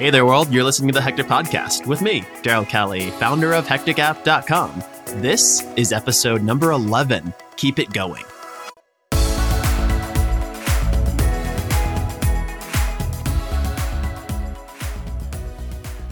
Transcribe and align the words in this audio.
Hey 0.00 0.08
there, 0.08 0.24
world. 0.24 0.50
You're 0.50 0.64
listening 0.64 0.88
to 0.88 0.94
the 0.94 1.02
Hectic 1.02 1.26
Podcast 1.26 1.86
with 1.86 2.00
me, 2.00 2.22
Daryl 2.40 2.66
Kelly, 2.66 3.10
founder 3.10 3.52
of 3.52 3.66
hecticapp.com. 3.66 4.82
This 5.20 5.62
is 5.76 5.92
episode 5.92 6.42
number 6.42 6.70
11. 6.70 7.34
Keep 7.56 7.78
it 7.78 7.92
going. 7.92 8.24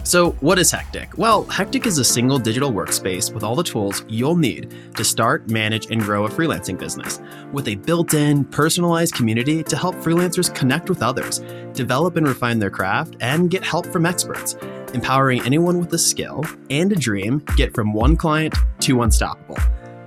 So, 0.09 0.31
what 0.39 0.57
is 0.57 0.71
Hectic? 0.71 1.19
Well, 1.19 1.43
Hectic 1.43 1.85
is 1.85 1.99
a 1.99 2.03
single 2.03 2.39
digital 2.39 2.71
workspace 2.71 3.31
with 3.31 3.43
all 3.43 3.55
the 3.55 3.61
tools 3.61 4.03
you'll 4.07 4.35
need 4.35 4.73
to 4.95 5.03
start, 5.03 5.47
manage, 5.51 5.91
and 5.91 6.01
grow 6.01 6.25
a 6.25 6.29
freelancing 6.29 6.79
business, 6.79 7.21
with 7.53 7.67
a 7.67 7.75
built 7.75 8.15
in, 8.15 8.43
personalized 8.45 9.13
community 9.13 9.61
to 9.61 9.77
help 9.77 9.93
freelancers 9.97 10.51
connect 10.55 10.89
with 10.89 11.03
others, 11.03 11.41
develop 11.73 12.15
and 12.15 12.27
refine 12.27 12.57
their 12.57 12.71
craft, 12.71 13.17
and 13.19 13.51
get 13.51 13.63
help 13.63 13.85
from 13.85 14.07
experts, 14.07 14.55
empowering 14.95 15.43
anyone 15.43 15.77
with 15.77 15.93
a 15.93 15.99
skill 15.99 16.43
and 16.71 16.91
a 16.91 16.95
dream 16.95 17.45
get 17.55 17.75
from 17.75 17.93
one 17.93 18.17
client 18.17 18.55
to 18.79 19.03
unstoppable. 19.03 19.59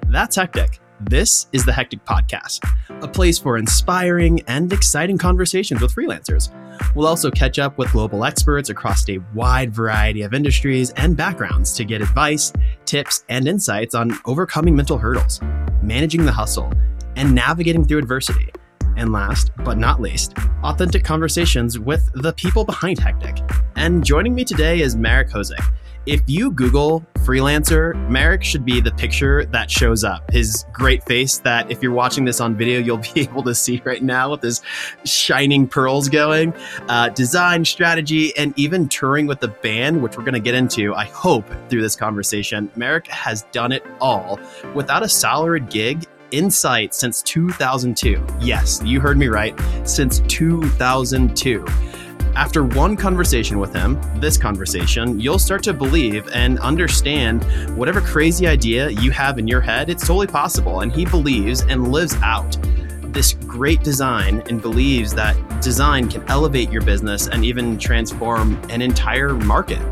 That's 0.09 0.35
Hectic. 0.35 0.82
This 1.11 1.47
is 1.53 1.65
the 1.65 1.73
Hectic 1.73 2.05
Podcast, 2.05 2.61
a 3.03 3.09
place 3.09 3.39
for 3.39 3.59
inspiring 3.59 4.41
and 4.47 4.73
exciting 4.73 5.19
conversations 5.19 5.81
with 5.83 5.95
freelancers. 5.95 6.51
We'll 6.95 7.07
also 7.07 7.31
catch 7.31 7.59
up 7.59 7.77
with 7.77 7.93
global 7.93 8.25
experts 8.25 8.71
across 8.71 9.09
a 9.09 9.19
wide 9.35 9.75
variety 9.75 10.23
of 10.23 10.33
industries 10.33 10.91
and 10.91 11.17
backgrounds 11.17 11.73
to 11.75 11.85
get 11.85 12.03
advice, 12.03 12.53
tips, 12.85 13.25
and 13.29 13.49
insights 13.49 13.95
on 13.95 14.19
overcoming 14.27 14.77
mental 14.77 14.97
hurdles, 14.97 15.41
managing 15.83 16.25
the 16.25 16.33
hustle, 16.33 16.73
and 17.17 17.35
navigating 17.35 17.85
through 17.85 17.99
adversity. 17.99 18.51
And 18.97 19.13
last 19.13 19.51
but 19.65 19.79
not 19.79 20.01
least, 20.01 20.35
authentic 20.63 21.05
conversations 21.05 21.79
with 21.79 22.09
the 22.15 22.33
people 22.33 22.65
behind 22.65 22.99
Hectic. 22.99 23.39
And 23.77 24.05
joining 24.05 24.35
me 24.35 24.45
today 24.45 24.81
is 24.81 24.97
Marek 24.97 25.31
Hosek 25.31 25.63
if 26.07 26.21
you 26.27 26.51
Google 26.51 27.05
freelancer, 27.19 27.95
Marek 28.09 28.43
should 28.43 28.65
be 28.65 28.81
the 28.81 28.91
picture 28.93 29.45
that 29.47 29.71
shows 29.71 30.03
up. 30.03 30.29
His 30.31 30.65
great 30.73 31.05
face 31.05 31.39
that 31.39 31.71
if 31.71 31.83
you're 31.83 31.93
watching 31.93 32.25
this 32.25 32.41
on 32.41 32.57
video, 32.57 32.81
you'll 32.81 32.97
be 33.15 33.21
able 33.21 33.43
to 33.45 33.55
see 33.55 33.81
right 33.85 34.03
now 34.03 34.31
with 34.31 34.43
his 34.43 34.63
shining 35.05 35.69
pearls 35.69 36.09
going. 36.09 36.53
Uh, 36.89 37.09
design, 37.11 37.65
strategy, 37.65 38.37
and 38.37 38.53
even 38.59 38.89
touring 38.89 39.27
with 39.27 39.41
the 39.41 39.49
band, 39.49 40.03
which 40.03 40.17
we're 40.17 40.25
going 40.25 40.35
to 40.35 40.41
get 40.41 40.55
into, 40.55 40.95
I 40.95 41.05
hope, 41.05 41.47
through 41.69 41.83
this 41.83 41.97
conversation. 41.97 42.71
Marek 42.75 43.07
has 43.07 43.43
done 43.53 43.73
it 43.73 43.85
all 44.01 44.41
without 44.75 45.03
a 45.03 45.09
salaried 45.09 45.71
gig 45.71 46.07
Insight 46.33 46.95
since 46.95 47.21
2002. 47.23 48.25
Yes, 48.41 48.81
you 48.83 49.01
heard 49.01 49.19
me 49.19 49.29
right, 49.29 49.55
since 49.85 50.21
2002. 50.29 51.65
After 52.35 52.65
one 52.65 52.97
conversation 52.97 53.59
with 53.59 53.75
him, 53.75 54.01
this 54.17 54.39
conversation, 54.39 55.21
you'll 55.21 55.39
start 55.39 55.63
to 55.65 55.75
believe 55.75 56.27
and 56.33 56.59
understand 56.61 57.45
whatever 57.77 58.01
crazy 58.01 58.47
idea 58.47 58.89
you 58.89 59.11
have 59.11 59.39
in 59.39 59.47
your 59.47 59.61
head, 59.61 59.91
it's 59.91 60.07
totally 60.07 60.27
possible. 60.27 60.81
And 60.81 60.91
he 60.91 61.05
believes 61.05 61.61
and 61.63 61.93
lives 61.93 62.15
out 62.23 62.57
this 63.03 63.35
great 63.35 63.83
design 63.83 64.43
and 64.49 64.63
believes 64.63 65.15
that 65.15 65.37
design 65.61 66.09
can 66.09 66.25
elevate 66.31 66.71
your 66.71 66.81
business 66.81 67.29
and 67.29 67.45
even 67.45 67.77
transform 67.77 68.59
an 68.71 68.81
entire 68.81 69.35
market. 69.35 69.83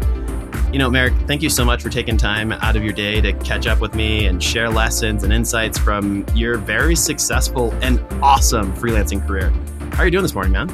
You 0.72 0.78
know, 0.78 0.88
Marek, 0.88 1.12
thank 1.26 1.42
you 1.42 1.50
so 1.50 1.62
much 1.62 1.82
for 1.82 1.90
taking 1.90 2.16
time 2.16 2.52
out 2.52 2.74
of 2.74 2.82
your 2.82 2.94
day 2.94 3.20
to 3.20 3.34
catch 3.34 3.66
up 3.66 3.80
with 3.80 3.94
me 3.94 4.26
and 4.26 4.42
share 4.42 4.70
lessons 4.70 5.24
and 5.24 5.32
insights 5.32 5.78
from 5.78 6.24
your 6.34 6.56
very 6.56 6.96
successful 6.96 7.74
and 7.82 8.00
awesome 8.22 8.72
freelancing 8.76 9.24
career. 9.26 9.50
How 9.92 10.02
are 10.02 10.04
you 10.06 10.10
doing 10.10 10.22
this 10.22 10.34
morning, 10.34 10.52
man? 10.52 10.68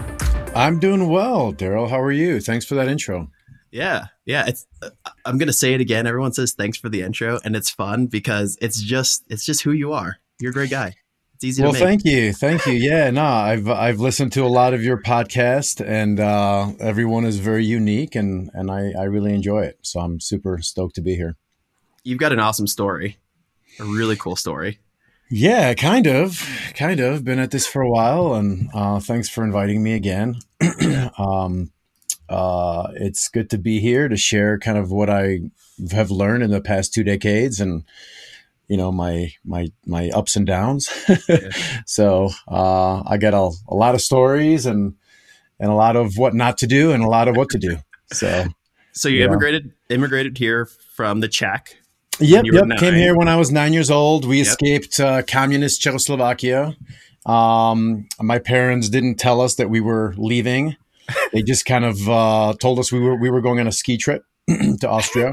I'm 0.56 0.78
doing 0.78 1.10
well, 1.10 1.52
Daryl. 1.52 1.90
How 1.90 2.00
are 2.00 2.12
you? 2.12 2.40
Thanks 2.40 2.64
for 2.64 2.76
that 2.76 2.88
intro. 2.88 3.30
Yeah, 3.70 4.06
yeah. 4.24 4.46
It's. 4.46 4.66
Uh, 4.80 4.88
I'm 5.26 5.36
gonna 5.36 5.52
say 5.52 5.74
it 5.74 5.82
again. 5.82 6.06
Everyone 6.06 6.32
says 6.32 6.52
thanks 6.52 6.78
for 6.78 6.88
the 6.88 7.02
intro, 7.02 7.38
and 7.44 7.54
it's 7.54 7.68
fun 7.68 8.06
because 8.06 8.56
it's 8.62 8.80
just 8.80 9.24
it's 9.28 9.44
just 9.44 9.62
who 9.62 9.72
you 9.72 9.92
are. 9.92 10.16
You're 10.40 10.52
a 10.52 10.54
great 10.54 10.70
guy. 10.70 10.94
It's 11.34 11.44
easy. 11.44 11.62
To 11.62 11.68
do. 11.68 11.72
Well, 11.72 11.80
thank 11.80 12.06
you, 12.06 12.32
thank 12.32 12.64
you. 12.64 12.72
Yeah, 12.72 13.10
no, 13.10 13.22
I've 13.22 13.68
I've 13.68 14.00
listened 14.00 14.32
to 14.32 14.44
a 14.44 14.48
lot 14.48 14.72
of 14.72 14.82
your 14.82 14.96
podcast, 14.96 15.84
and 15.86 16.18
uh, 16.18 16.72
everyone 16.80 17.26
is 17.26 17.38
very 17.38 17.66
unique, 17.66 18.14
and 18.14 18.50
and 18.54 18.70
I 18.70 18.92
I 18.98 19.04
really 19.04 19.34
enjoy 19.34 19.64
it. 19.64 19.78
So 19.82 20.00
I'm 20.00 20.20
super 20.20 20.58
stoked 20.62 20.94
to 20.94 21.02
be 21.02 21.16
here. 21.16 21.36
You've 22.02 22.18
got 22.18 22.32
an 22.32 22.40
awesome 22.40 22.66
story, 22.66 23.18
a 23.78 23.84
really 23.84 24.16
cool 24.16 24.36
story. 24.36 24.78
Yeah, 25.28 25.74
kind 25.74 26.06
of, 26.06 26.40
kind 26.74 27.00
of. 27.00 27.24
Been 27.24 27.40
at 27.40 27.50
this 27.50 27.66
for 27.66 27.82
a 27.82 27.90
while, 27.90 28.34
and 28.34 28.70
uh, 28.72 29.00
thanks 29.00 29.28
for 29.28 29.42
inviting 29.44 29.82
me 29.82 29.92
again. 29.94 30.36
um, 31.18 31.70
uh, 32.28 32.88
it's 32.94 33.28
good 33.28 33.50
to 33.50 33.58
be 33.58 33.80
here 33.80 34.08
to 34.08 34.16
share 34.16 34.58
kind 34.58 34.78
of 34.78 34.90
what 34.90 35.10
I 35.10 35.40
have 35.92 36.10
learned 36.10 36.42
in 36.42 36.50
the 36.50 36.60
past 36.60 36.92
two 36.92 37.04
decades, 37.04 37.60
and 37.60 37.84
you 38.68 38.76
know 38.76 38.90
my 38.90 39.32
my 39.44 39.68
my 39.84 40.10
ups 40.10 40.36
and 40.36 40.46
downs. 40.46 40.88
so 41.86 42.30
uh, 42.48 43.02
I 43.06 43.16
got 43.18 43.34
a, 43.34 43.50
a 43.68 43.74
lot 43.74 43.94
of 43.94 44.00
stories 44.00 44.66
and 44.66 44.94
and 45.60 45.70
a 45.70 45.74
lot 45.74 45.96
of 45.96 46.16
what 46.16 46.34
not 46.34 46.58
to 46.58 46.66
do 46.66 46.92
and 46.92 47.02
a 47.02 47.08
lot 47.08 47.28
of 47.28 47.36
what 47.36 47.50
to 47.50 47.58
do. 47.58 47.78
So 48.12 48.46
so 48.92 49.08
you 49.08 49.18
yeah. 49.18 49.26
immigrated 49.26 49.72
immigrated 49.88 50.38
here 50.38 50.66
from 50.94 51.20
the 51.20 51.28
Czech 51.28 51.76
Yep, 52.18 52.46
yep. 52.50 52.78
Came 52.78 52.94
here 52.94 53.14
when 53.14 53.28
I 53.28 53.36
was 53.36 53.52
nine 53.52 53.74
years 53.74 53.90
old. 53.90 54.26
We 54.26 54.38
yep. 54.38 54.46
escaped 54.46 54.98
uh, 55.00 55.22
communist 55.22 55.82
Czechoslovakia. 55.82 56.74
Um, 57.26 58.06
my 58.20 58.38
parents 58.38 58.88
didn't 58.88 59.16
tell 59.16 59.40
us 59.40 59.56
that 59.56 59.68
we 59.68 59.80
were 59.80 60.14
leaving. 60.16 60.76
They 61.32 61.42
just 61.42 61.66
kind 61.66 61.84
of 61.84 62.08
uh, 62.08 62.54
told 62.60 62.78
us 62.78 62.90
we 62.90 63.00
were 63.00 63.16
we 63.16 63.30
were 63.30 63.40
going 63.40 63.60
on 63.60 63.66
a 63.66 63.72
ski 63.72 63.96
trip 63.96 64.24
to 64.48 64.88
Austria. 64.88 65.32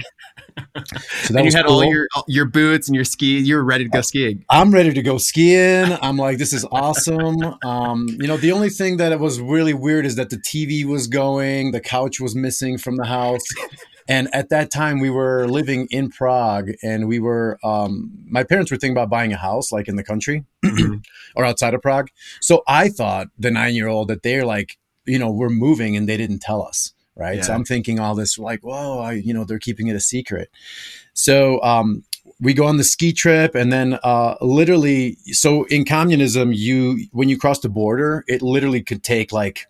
So 1.24 1.36
and 1.38 1.46
you 1.46 1.52
had 1.52 1.66
cool. 1.66 1.76
all 1.76 1.86
your 1.86 2.08
your 2.28 2.46
boots 2.46 2.88
and 2.88 2.96
your 2.96 3.06
ski. 3.06 3.40
You 3.40 3.56
were 3.56 3.64
ready 3.64 3.84
to 3.86 3.90
go 3.90 4.02
skiing. 4.02 4.44
I'm 4.50 4.72
ready 4.72 4.94
to 4.94 5.02
go 5.02 5.18
skiing. 5.18 5.98
I'm 6.02 6.18
like, 6.18 6.38
this 6.38 6.54
is 6.54 6.66
awesome. 6.72 7.38
Um, 7.64 8.08
you 8.20 8.28
know, 8.28 8.38
the 8.38 8.52
only 8.52 8.70
thing 8.70 8.98
that 8.98 9.20
was 9.20 9.40
really 9.40 9.74
weird 9.74 10.06
is 10.06 10.16
that 10.16 10.30
the 10.30 10.38
TV 10.38 10.86
was 10.86 11.08
going, 11.08 11.72
the 11.72 11.80
couch 11.80 12.20
was 12.20 12.36
missing 12.36 12.78
from 12.78 12.98
the 12.98 13.06
house. 13.06 13.44
And 14.08 14.34
at 14.34 14.50
that 14.50 14.72
time, 14.72 15.00
we 15.00 15.10
were 15.10 15.48
living 15.48 15.88
in 15.90 16.10
Prague, 16.10 16.72
and 16.82 17.08
we 17.08 17.20
were. 17.20 17.58
Um, 17.64 18.12
my 18.26 18.44
parents 18.44 18.72
were 18.72 18.78
thinking 18.78 18.96
about 18.96 19.10
buying 19.10 19.34
a 19.34 19.38
house, 19.38 19.72
like 19.72 19.88
in 19.88 19.96
the 19.96 20.04
country 20.04 20.46
mm-hmm. 20.64 20.96
or 21.36 21.46
outside 21.46 21.74
of 21.74 21.82
Prague. 21.82 22.10
So 22.42 22.64
I 22.68 22.90
thought 22.90 23.28
the 23.38 23.52
nine-year-old 23.52 24.08
that 24.10 24.24
they're 24.24 24.46
like, 24.46 24.78
you 25.06 25.20
know, 25.20 25.32
we're 25.32 25.50
moving, 25.50 25.96
and 25.96 26.08
they 26.08 26.18
didn't 26.18 26.40
tell 26.40 26.62
us, 26.62 26.94
right? 27.16 27.38
Yeah. 27.38 27.44
So 27.44 27.54
I'm 27.54 27.66
thinking 27.66 28.00
all 28.00 28.16
this, 28.16 28.38
like, 28.38 28.62
whoa, 28.62 29.00
I, 29.00 29.14
you 29.14 29.34
know, 29.34 29.44
they're 29.44 29.60
keeping 29.60 29.88
it 29.88 29.96
a 29.96 30.02
secret. 30.02 30.50
So 31.14 31.62
um, 31.62 32.04
we 32.40 32.54
go 32.54 32.66
on 32.66 32.78
the 32.78 32.84
ski 32.84 33.14
trip 33.14 33.56
and 33.56 33.72
then 33.72 34.00
uh, 34.04 34.36
literally 34.42 35.18
so 35.28 35.64
in 35.66 35.86
communism 35.86 36.52
you 36.52 37.06
when 37.12 37.30
you 37.30 37.38
cross 37.38 37.60
the 37.60 37.70
border 37.70 38.24
it 38.28 38.42
literally 38.42 38.82
could 38.82 39.04
take 39.04 39.32
like 39.32 39.68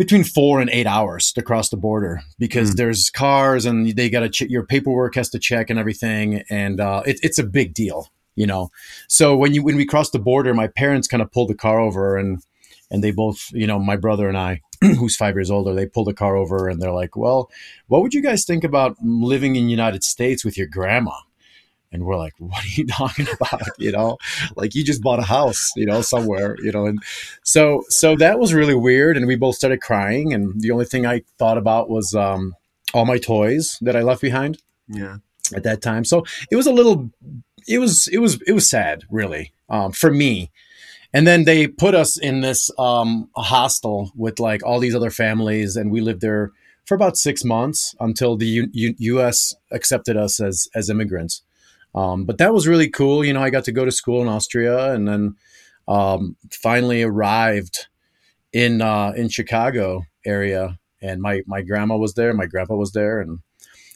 between 0.00 0.24
four 0.24 0.62
and 0.62 0.70
eight 0.70 0.86
hours 0.86 1.30
to 1.30 1.42
cross 1.42 1.68
the 1.68 1.76
border 1.76 2.22
because 2.38 2.70
mm. 2.70 2.76
there's 2.76 3.10
cars 3.10 3.66
and 3.66 3.94
they 3.96 4.08
got 4.08 4.20
to 4.20 4.30
ch- 4.30 4.48
your 4.48 4.64
paperwork 4.64 5.14
has 5.14 5.28
to 5.28 5.38
check 5.38 5.68
and 5.68 5.78
everything, 5.78 6.42
and 6.48 6.80
uh, 6.80 7.02
it, 7.04 7.20
it's 7.22 7.38
a 7.38 7.44
big 7.44 7.74
deal, 7.74 8.08
you 8.34 8.46
know. 8.46 8.70
So 9.08 9.36
when 9.36 9.52
you 9.52 9.62
when 9.62 9.76
we 9.76 9.84
crossed 9.84 10.12
the 10.12 10.18
border, 10.18 10.54
my 10.54 10.68
parents 10.68 11.06
kind 11.06 11.22
of 11.22 11.30
pulled 11.30 11.50
the 11.50 11.54
car 11.54 11.78
over 11.78 12.16
and 12.16 12.42
and 12.90 13.04
they 13.04 13.10
both, 13.10 13.50
you 13.52 13.66
know, 13.66 13.78
my 13.78 13.96
brother 13.96 14.26
and 14.26 14.38
I, 14.38 14.62
who's 14.80 15.16
five 15.16 15.34
years 15.34 15.50
older, 15.50 15.74
they 15.74 15.84
pulled 15.84 16.06
the 16.06 16.14
car 16.14 16.34
over 16.34 16.66
and 16.70 16.80
they're 16.80 16.92
like, 16.92 17.14
"Well, 17.14 17.50
what 17.88 18.00
would 18.00 18.14
you 18.14 18.22
guys 18.22 18.46
think 18.46 18.64
about 18.64 18.96
living 19.02 19.56
in 19.56 19.68
United 19.68 20.02
States 20.02 20.46
with 20.46 20.56
your 20.56 20.66
grandma?" 20.66 21.12
And 21.92 22.04
we're 22.04 22.16
like 22.16 22.34
what 22.38 22.64
are 22.64 22.68
you 22.68 22.86
talking 22.86 23.26
about 23.32 23.62
you 23.78 23.92
know 23.92 24.18
like 24.56 24.74
you 24.74 24.84
just 24.84 25.02
bought 25.02 25.18
a 25.18 25.22
house 25.24 25.70
you 25.76 25.86
know 25.86 26.02
somewhere 26.02 26.56
you 26.62 26.72
know 26.72 26.86
and 26.86 27.02
so 27.42 27.84
so 27.88 28.16
that 28.16 28.38
was 28.38 28.54
really 28.54 28.74
weird 28.74 29.16
and 29.16 29.26
we 29.26 29.36
both 29.36 29.56
started 29.56 29.80
crying 29.80 30.32
and 30.32 30.60
the 30.60 30.70
only 30.70 30.84
thing 30.84 31.06
i 31.06 31.22
thought 31.38 31.58
about 31.58 31.88
was 31.90 32.14
um 32.14 32.54
all 32.94 33.04
my 33.06 33.18
toys 33.18 33.78
that 33.80 33.96
i 33.96 34.02
left 34.02 34.20
behind 34.22 34.58
yeah 34.88 35.16
at 35.54 35.62
that 35.62 35.82
time 35.82 36.04
so 36.04 36.24
it 36.50 36.56
was 36.56 36.66
a 36.66 36.72
little 36.72 37.10
it 37.68 37.78
was 37.78 38.08
it 38.08 38.18
was 38.18 38.40
it 38.46 38.52
was 38.52 38.68
sad 38.68 39.04
really 39.10 39.52
um 39.68 39.92
for 39.92 40.10
me 40.10 40.50
and 41.12 41.26
then 41.26 41.44
they 41.44 41.66
put 41.66 41.94
us 41.94 42.16
in 42.18 42.40
this 42.40 42.70
um 42.78 43.28
hostel 43.36 44.12
with 44.14 44.38
like 44.38 44.64
all 44.64 44.78
these 44.78 44.94
other 44.94 45.10
families 45.10 45.76
and 45.76 45.90
we 45.90 46.00
lived 46.00 46.20
there 46.20 46.52
for 46.86 46.94
about 46.94 47.16
six 47.16 47.44
months 47.44 47.94
until 48.00 48.36
the 48.36 48.46
U- 48.46 48.68
U- 48.72 48.94
U.S. 48.98 49.54
accepted 49.70 50.16
us 50.16 50.40
as 50.40 50.68
as 50.74 50.90
immigrants. 50.90 51.42
Um, 51.94 52.24
but 52.24 52.38
that 52.38 52.54
was 52.54 52.68
really 52.68 52.88
cool. 52.88 53.24
You 53.24 53.32
know, 53.32 53.42
I 53.42 53.50
got 53.50 53.64
to 53.64 53.72
go 53.72 53.84
to 53.84 53.90
school 53.90 54.22
in 54.22 54.28
Austria 54.28 54.92
and 54.92 55.08
then 55.08 55.36
um, 55.88 56.36
finally 56.50 57.02
arrived 57.02 57.88
in 58.52 58.80
uh, 58.80 59.12
in 59.16 59.28
Chicago 59.28 60.04
area. 60.24 60.78
And 61.02 61.20
my 61.22 61.42
my 61.46 61.62
grandma 61.62 61.96
was 61.96 62.14
there, 62.14 62.32
my 62.34 62.46
grandpa 62.46 62.74
was 62.74 62.92
there, 62.92 63.20
and 63.20 63.38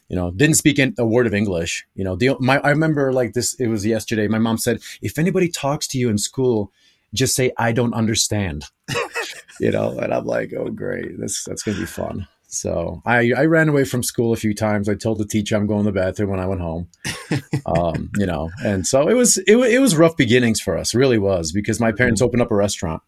you 0.08 0.16
know 0.16 0.30
didn't 0.30 0.56
speak 0.56 0.78
a 0.78 1.06
word 1.06 1.26
of 1.26 1.34
English. 1.34 1.86
You 1.94 2.04
know, 2.04 2.16
the, 2.16 2.36
my 2.40 2.58
I 2.60 2.70
remember 2.70 3.12
like 3.12 3.34
this. 3.34 3.54
It 3.54 3.68
was 3.68 3.84
yesterday. 3.84 4.26
My 4.26 4.38
mom 4.38 4.58
said, 4.58 4.80
if 5.02 5.18
anybody 5.18 5.48
talks 5.48 5.86
to 5.88 5.98
you 5.98 6.08
in 6.08 6.18
school, 6.18 6.72
just 7.12 7.34
say 7.34 7.52
I 7.58 7.72
don't 7.72 7.94
understand. 7.94 8.64
you 9.60 9.70
know, 9.70 9.98
and 9.98 10.14
I'm 10.14 10.24
like, 10.24 10.52
oh 10.54 10.70
great, 10.70 11.20
this 11.20 11.44
that's 11.44 11.62
gonna 11.62 11.78
be 11.78 11.86
fun. 11.86 12.26
So 12.54 13.02
I, 13.04 13.32
I 13.36 13.44
ran 13.46 13.68
away 13.68 13.84
from 13.84 14.02
school 14.02 14.32
a 14.32 14.36
few 14.36 14.54
times. 14.54 14.88
I 14.88 14.94
told 14.94 15.18
the 15.18 15.26
teacher 15.26 15.56
I'm 15.56 15.66
going 15.66 15.84
to 15.84 15.90
the 15.90 16.00
bathroom 16.00 16.30
when 16.30 16.40
I 16.40 16.46
went 16.46 16.60
home. 16.60 16.88
um, 17.66 18.10
you 18.16 18.26
know, 18.26 18.50
and 18.64 18.86
so 18.86 19.08
it 19.08 19.14
was 19.14 19.38
it, 19.38 19.56
it 19.56 19.80
was 19.80 19.96
rough 19.96 20.16
beginnings 20.16 20.60
for 20.60 20.76
us, 20.76 20.94
really 20.94 21.18
was, 21.18 21.52
because 21.52 21.80
my 21.80 21.92
parents 21.92 22.20
mm-hmm. 22.20 22.26
opened 22.26 22.42
up 22.42 22.50
a 22.50 22.56
restaurant 22.56 23.02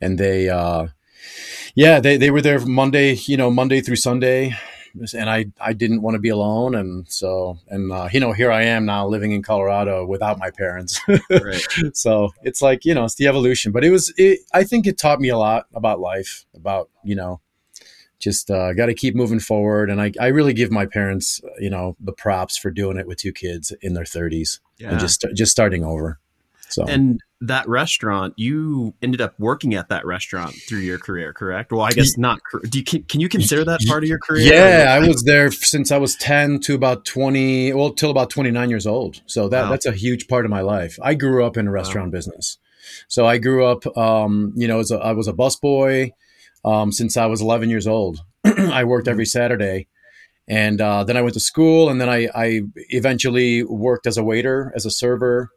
and 0.00 0.18
they 0.18 0.48
uh 0.48 0.88
yeah, 1.74 1.98
they, 1.98 2.16
they 2.16 2.30
were 2.30 2.42
there 2.42 2.60
Monday, 2.60 3.14
you 3.14 3.36
know, 3.36 3.50
Monday 3.50 3.80
through 3.80 3.96
Sunday 3.96 4.56
and 5.14 5.28
I 5.28 5.46
I 5.60 5.72
didn't 5.72 6.02
want 6.02 6.14
to 6.14 6.20
be 6.20 6.28
alone, 6.28 6.74
and 6.74 7.10
so 7.10 7.58
and 7.68 7.90
uh, 7.90 8.08
you 8.12 8.20
know 8.20 8.32
here 8.32 8.50
I 8.50 8.62
am 8.62 8.86
now 8.86 9.06
living 9.06 9.32
in 9.32 9.42
Colorado 9.42 10.06
without 10.06 10.38
my 10.38 10.50
parents. 10.50 11.00
right. 11.30 11.66
So 11.94 12.30
it's 12.42 12.62
like 12.62 12.84
you 12.84 12.94
know 12.94 13.04
it's 13.04 13.16
the 13.16 13.26
evolution, 13.26 13.72
but 13.72 13.84
it 13.84 13.90
was 13.90 14.12
it, 14.16 14.40
I 14.52 14.64
think 14.64 14.86
it 14.86 14.98
taught 14.98 15.20
me 15.20 15.28
a 15.28 15.38
lot 15.38 15.66
about 15.74 16.00
life, 16.00 16.44
about 16.54 16.90
you 17.02 17.14
know 17.14 17.40
just 18.24 18.50
uh, 18.50 18.72
got 18.72 18.86
to 18.86 18.94
keep 18.94 19.14
moving 19.14 19.38
forward, 19.38 19.90
and 19.90 20.00
I 20.00 20.12
I 20.18 20.28
really 20.28 20.54
give 20.54 20.72
my 20.72 20.86
parents 20.86 21.40
you 21.60 21.70
know 21.70 21.96
the 22.00 22.12
props 22.12 22.56
for 22.56 22.70
doing 22.70 22.96
it 22.96 23.06
with 23.06 23.18
two 23.18 23.32
kids 23.32 23.72
in 23.82 23.92
their 23.92 24.06
thirties 24.06 24.60
yeah. 24.78 24.90
and 24.90 24.98
just 24.98 25.24
just 25.34 25.52
starting 25.52 25.84
over. 25.84 26.18
So 26.70 26.84
and 26.86 27.20
that 27.42 27.68
restaurant, 27.68 28.34
you 28.36 28.94
ended 29.02 29.20
up 29.20 29.34
working 29.38 29.74
at 29.74 29.90
that 29.90 30.04
restaurant 30.06 30.54
through 30.66 30.80
your 30.80 30.98
career, 30.98 31.32
correct? 31.32 31.70
Well, 31.72 31.82
I 31.82 31.90
guess 31.90 32.16
not. 32.16 32.40
Do 32.68 32.78
you, 32.78 32.84
can, 32.84 33.20
you 33.20 33.28
consider 33.28 33.64
that 33.66 33.80
part 33.86 34.02
of 34.02 34.08
your 34.08 34.18
career? 34.18 34.52
Yeah, 34.52 34.94
I 34.94 35.06
was 35.06 35.22
there 35.24 35.52
since 35.52 35.92
I 35.92 35.98
was 35.98 36.16
10 36.16 36.60
to 36.60 36.74
about 36.74 37.04
20, 37.04 37.74
well, 37.74 37.92
till 37.92 38.10
about 38.10 38.30
29 38.30 38.70
years 38.70 38.86
old. 38.86 39.20
So 39.26 39.48
that, 39.50 39.64
wow. 39.64 39.70
that's 39.70 39.86
a 39.86 39.92
huge 39.92 40.26
part 40.26 40.46
of 40.46 40.50
my 40.50 40.62
life. 40.62 40.98
I 41.02 41.14
grew 41.14 41.44
up 41.44 41.56
in 41.56 41.68
a 41.68 41.70
restaurant 41.70 42.08
wow. 42.08 42.12
business. 42.12 42.58
So 43.08 43.26
I 43.26 43.38
grew 43.38 43.66
up, 43.66 43.96
um, 43.96 44.52
you 44.56 44.66
know, 44.66 44.80
as 44.80 44.90
a, 44.90 44.96
I 44.96 45.12
was 45.12 45.28
a 45.28 45.32
busboy 45.32 46.12
um, 46.64 46.92
since 46.92 47.16
I 47.16 47.26
was 47.26 47.40
11 47.40 47.70
years 47.70 47.86
old. 47.86 48.20
I 48.44 48.84
worked 48.84 49.08
every 49.08 49.26
Saturday. 49.26 49.88
And 50.46 50.80
uh, 50.80 51.04
then 51.04 51.16
I 51.16 51.22
went 51.22 51.34
to 51.34 51.40
school, 51.40 51.88
and 51.88 51.98
then 51.98 52.10
I, 52.10 52.28
I 52.34 52.60
eventually 52.90 53.62
worked 53.62 54.06
as 54.06 54.18
a 54.18 54.22
waiter, 54.22 54.72
as 54.76 54.84
a 54.84 54.90
server, 54.90 55.50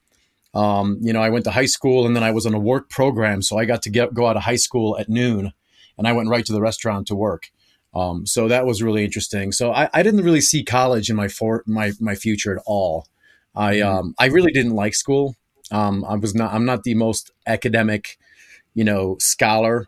um, 0.57 0.97
you 1.01 1.13
know, 1.13 1.21
I 1.21 1.29
went 1.29 1.45
to 1.45 1.51
high 1.51 1.65
school 1.65 2.07
and 2.07 2.15
then 2.15 2.23
I 2.23 2.31
was 2.31 2.47
on 2.47 2.53
a 2.55 2.59
work 2.59 2.89
program, 2.89 3.43
so 3.43 3.57
I 3.57 3.65
got 3.65 3.83
to 3.83 3.91
get 3.91 4.13
go 4.13 4.25
out 4.25 4.37
of 4.37 4.43
high 4.43 4.55
school 4.55 4.97
at 4.97 5.07
noon, 5.07 5.53
and 5.97 6.07
I 6.07 6.13
went 6.13 6.29
right 6.29 6.45
to 6.45 6.53
the 6.53 6.61
restaurant 6.61 7.07
to 7.07 7.15
work. 7.15 7.51
Um, 7.93 8.25
so 8.25 8.47
that 8.47 8.65
was 8.65 8.83
really 8.83 9.05
interesting. 9.05 9.51
So 9.51 9.71
I, 9.71 9.87
I 9.93 10.03
didn't 10.03 10.23
really 10.23 10.41
see 10.41 10.63
college 10.63 11.11
in 11.11 11.15
my 11.15 11.27
for 11.27 11.63
my 11.67 11.91
my 11.99 12.15
future 12.15 12.55
at 12.55 12.63
all. 12.65 13.05
I 13.55 13.75
mm-hmm. 13.75 13.97
um, 13.97 14.15
I 14.17 14.25
really 14.27 14.51
didn't 14.51 14.73
like 14.73 14.95
school. 14.95 15.35
Um, 15.71 16.03
I 16.05 16.15
was 16.15 16.33
not 16.33 16.53
I'm 16.53 16.65
not 16.65 16.83
the 16.83 16.95
most 16.95 17.31
academic, 17.45 18.17
you 18.73 18.83
know, 18.83 19.17
scholar. 19.19 19.85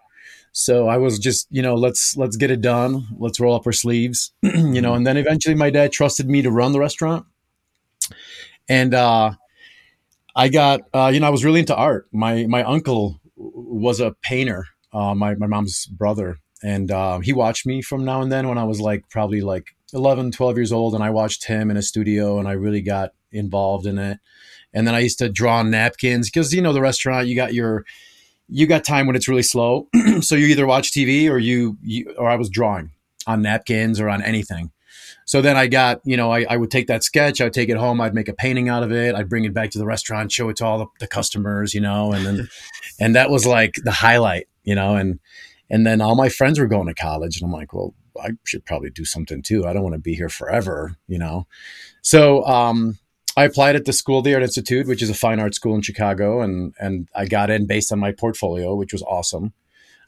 So 0.51 0.88
I 0.88 0.98
was 0.98 1.19
just, 1.19 1.48
you 1.50 1.62
know, 1.62 1.75
let's 1.75 2.18
let's 2.18 2.36
get 2.36 2.51
it 2.51 2.62
done. 2.62 3.07
Let's 3.18 3.40
roll 3.40 3.56
up 3.56 3.66
our 3.66 3.72
sleeves, 3.72 4.31
you 4.42 4.81
know. 4.81 4.94
And 4.94 5.06
then 5.06 5.18
eventually, 5.18 5.56
my 5.56 5.69
dad 5.69 5.92
trusted 5.92 6.30
me 6.30 6.42
to 6.42 6.51
run 6.51 6.72
the 6.72 6.80
restaurant, 6.80 7.25
and 8.68 8.94
uh, 8.94 9.31
I 10.36 10.50
got, 10.50 10.81
uh, 10.94 11.12
you 11.13 11.19
know, 11.19 11.28
I 11.28 11.31
was 11.31 11.46
really 11.46 11.60
into 11.60 11.75
art. 11.75 12.07
My 12.12 12.46
my 12.48 12.63
uncle 12.63 13.19
was 13.36 14.00
a 14.00 14.16
painter, 14.22 14.66
uh, 14.94 15.16
my 15.16 15.36
my 15.36 15.48
mom's 15.48 15.86
brother, 15.86 16.38
and 16.63 16.92
uh, 16.92 17.19
he 17.19 17.34
watched 17.34 17.66
me 17.66 17.81
from 17.81 18.06
now 18.06 18.22
and 18.22 18.31
then 18.31 18.48
when 18.48 18.57
I 18.57 18.63
was 18.63 18.81
like 18.81 19.10
probably 19.10 19.42
like 19.42 19.75
11, 19.94 20.31
12 20.31 20.57
years 20.57 20.72
old, 20.72 20.94
and 20.94 21.04
I 21.04 21.10
watched 21.10 21.45
him 21.45 21.72
in 21.72 21.78
a 21.78 21.81
studio, 21.81 22.40
and 22.40 22.48
I 22.48 22.54
really 22.54 22.81
got 22.81 23.12
involved 23.31 23.86
in 23.86 23.98
it. 23.98 24.19
And 24.74 24.86
then 24.88 24.94
I 24.94 25.00
used 25.00 25.19
to 25.19 25.30
draw 25.30 25.63
napkins 25.63 26.30
because 26.30 26.54
you 26.54 26.62
know 26.62 26.74
the 26.74 26.81
restaurant, 26.81 27.28
you 27.28 27.36
got 27.36 27.54
your 27.54 27.86
you 28.50 28.68
got 28.68 28.84
time 28.84 29.07
when 29.07 29.16
it's 29.16 29.28
really 29.28 29.44
slow, 29.44 29.88
so 30.22 30.36
you 30.36 30.48
either 30.48 30.66
watch 30.66 30.92
TV 30.92 31.30
or 31.30 31.38
you, 31.38 31.78
you 31.81 32.13
or 32.18 32.30
I 32.30 32.36
was 32.36 32.50
drawing 32.50 32.92
on 33.28 33.42
napkins 33.42 34.00
or 34.00 34.10
on 34.10 34.22
anything. 34.22 34.72
So 35.25 35.42
then 35.44 35.56
I 35.56 35.68
got, 35.68 36.01
you 36.04 36.18
know, 36.18 36.31
I, 36.31 36.46
I, 36.50 36.57
would 36.57 36.72
take 36.72 36.88
that 36.88 37.04
sketch, 37.04 37.40
I 37.40 37.44
would 37.44 37.54
take 37.54 37.69
it 37.69 37.78
home, 37.78 38.01
I'd 38.01 38.16
make 38.16 38.28
a 38.28 38.34
painting 38.34 38.68
out 38.68 38.81
of 38.81 38.92
it, 38.92 39.13
I'd 39.13 39.30
bring 39.30 39.46
it 39.46 39.54
back 39.54 39.69
to 39.72 39.78
the 39.78 39.86
restaurant, 39.86 40.31
show 40.31 40.50
it 40.50 40.57
to 40.57 40.66
all 40.66 40.80
the, 40.80 40.88
the 41.00 41.07
customers, 41.07 41.75
you 41.75 41.81
know, 41.81 42.12
and 42.12 42.25
then, 42.25 42.50
and 43.00 43.16
that 43.16 43.30
was 43.30 43.46
like 43.46 43.75
the 43.84 43.92
highlight, 43.92 44.48
you 44.63 44.74
know, 44.74 44.95
and, 44.95 45.19
and 45.69 45.86
then 45.86 46.02
all 46.02 46.16
my 46.16 46.30
friends 46.30 46.60
were 46.60 46.66
going 46.66 46.88
to 46.88 46.95
college 46.95 47.40
and 47.40 47.48
I'm 47.48 47.54
like, 47.54 47.74
well, 47.74 47.94
I 48.19 48.31
should 48.44 48.66
probably 48.66 48.90
do 48.90 49.06
something 49.06 49.44
too. 49.44 49.68
I 49.68 49.74
don't 49.74 49.84
want 49.84 49.94
to 49.94 50.00
be 50.00 50.16
here 50.16 50.30
forever, 50.30 50.95
you 51.07 51.19
know? 51.19 51.45
So, 52.02 52.44
um, 52.45 52.98
I 53.38 53.46
applied 53.46 53.76
at 53.76 53.86
the 53.86 53.94
School 53.94 54.20
of 54.20 54.24
the 54.24 54.34
Art 54.34 54.44
Institute, 54.44 54.88
which 54.88 55.02
is 55.02 55.10
a 55.10 55.14
fine 55.14 55.40
art 55.40 55.56
school 55.56 55.76
in 55.76 55.81
Chicago, 55.81 56.42
and 56.42 56.74
and 56.80 57.08
I 57.16 57.26
got 57.26 57.50
in 57.50 57.68
based 57.68 57.92
on 57.92 58.00
my 58.00 58.12
portfolio, 58.12 58.76
which 58.76 58.94
was 58.94 59.04
awesome. 59.04 59.54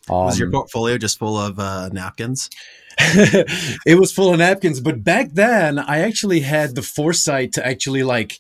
Um, 0.10 0.26
was 0.26 0.40
your 0.40 0.48
um, 0.48 0.54
portfolio 0.54 0.98
just 0.98 1.20
full 1.20 1.38
of 1.38 1.60
uh, 1.60 1.90
napkins? 1.90 2.50
it 2.98 4.00
was 4.00 4.12
full 4.12 4.34
of 4.34 4.40
napkins, 4.40 4.80
but 4.80 5.04
back 5.04 5.32
then 5.34 5.80
I 5.80 6.00
actually 6.00 6.42
had 6.42 6.76
the 6.76 6.82
foresight 6.82 7.54
to 7.54 7.66
actually 7.66 8.04
like, 8.04 8.40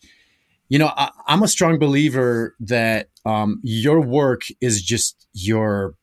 you 0.69 0.79
know, 0.79 0.91
I, 0.95 1.11
am 1.27 1.43
a 1.43 1.47
strong 1.47 1.79
believer 1.79 2.55
that 2.61 3.09
um, 3.25 3.59
your 3.63 4.01
work 4.01 4.43
is 4.59 4.81
just 4.81 5.27
your 5.33 5.95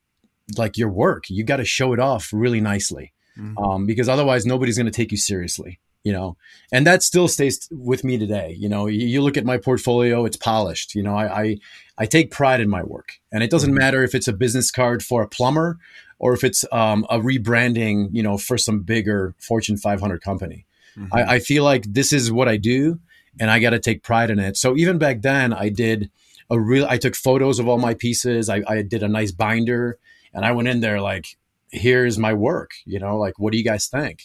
like 0.56 0.78
your 0.78 0.88
work. 0.88 1.24
You 1.28 1.44
got 1.44 1.56
to 1.56 1.64
show 1.64 1.92
it 1.92 2.00
off 2.00 2.30
really 2.32 2.60
nicely, 2.60 3.12
mm-hmm. 3.36 3.58
um, 3.58 3.86
because 3.86 4.08
otherwise 4.08 4.46
nobody's 4.46 4.78
going 4.78 4.90
to 4.90 4.92
take 4.92 5.10
you 5.10 5.18
seriously 5.18 5.80
you 6.04 6.12
know 6.12 6.36
and 6.72 6.86
that 6.86 7.02
still 7.02 7.28
stays 7.28 7.68
with 7.70 8.04
me 8.04 8.16
today 8.16 8.54
you 8.58 8.68
know 8.68 8.86
you, 8.86 9.06
you, 9.06 9.20
look 9.20 9.36
at 9.36 9.44
my 9.44 9.58
portfolio 9.58 10.24
it's 10.24 10.36
polished 10.36 10.94
you 10.94 11.02
know 11.02 11.14
I, 11.14 11.42
I, 11.42 11.58
I 11.98 12.06
take 12.06 12.30
pride 12.30 12.60
in 12.60 12.70
my 12.70 12.82
work. 12.82 13.14
And 13.32 13.42
it 13.42 13.50
doesn't 13.50 13.70
mm-hmm. 13.70 13.78
matter 13.78 14.04
if 14.04 14.14
it's 14.14 14.28
a 14.28 14.32
business 14.32 14.70
card 14.70 15.02
for 15.02 15.22
a 15.22 15.28
plumber 15.28 15.78
or 16.18 16.32
if 16.32 16.44
it's 16.44 16.64
um, 16.72 17.04
a 17.10 17.18
rebranding 17.18 18.08
you 18.12 18.22
know 18.22 18.38
for 18.38 18.56
some 18.56 18.80
bigger 18.80 19.34
fortune 19.38 19.76
500 19.76 20.22
company. 20.22 20.64
Mm-hmm. 20.96 21.14
I, 21.14 21.34
I 21.34 21.38
feel 21.40 21.64
like 21.64 21.84
this 21.92 22.12
is 22.12 22.32
what 22.32 22.48
i 22.48 22.56
do 22.56 22.98
and 23.38 23.50
i 23.50 23.58
got 23.58 23.70
to 23.70 23.78
take 23.78 24.02
pride 24.02 24.30
in 24.30 24.38
it. 24.38 24.56
So 24.56 24.76
even 24.76 24.98
back 24.98 25.22
then 25.22 25.52
i 25.52 25.68
did 25.68 26.10
a 26.48 26.58
real 26.58 26.86
i 26.88 26.96
took 26.96 27.14
photos 27.14 27.58
of 27.58 27.68
all 27.68 27.78
my 27.78 27.94
pieces. 27.94 28.48
I, 28.48 28.62
I 28.66 28.82
did 28.82 29.02
a 29.02 29.08
nice 29.08 29.32
binder 29.32 29.98
and 30.32 30.44
i 30.44 30.52
went 30.52 30.68
in 30.68 30.80
there 30.80 31.00
like 31.00 31.36
here's 31.70 32.16
my 32.16 32.32
work 32.32 32.70
you 32.86 32.98
know 32.98 33.18
like 33.18 33.38
what 33.38 33.52
do 33.52 33.58
you 33.58 33.64
guys 33.64 33.88
think 33.88 34.24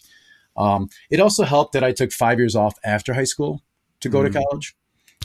um, 0.56 0.90
it 1.10 1.20
also 1.20 1.44
helped 1.44 1.74
that 1.74 1.84
I 1.84 1.92
took 1.92 2.12
five 2.12 2.40
years 2.40 2.56
off 2.56 2.76
after 2.84 3.14
high 3.14 3.24
school 3.24 3.62
to 4.02 4.10
go 4.10 4.20
mm. 4.20 4.32
to 4.32 4.40
college. 4.40 4.76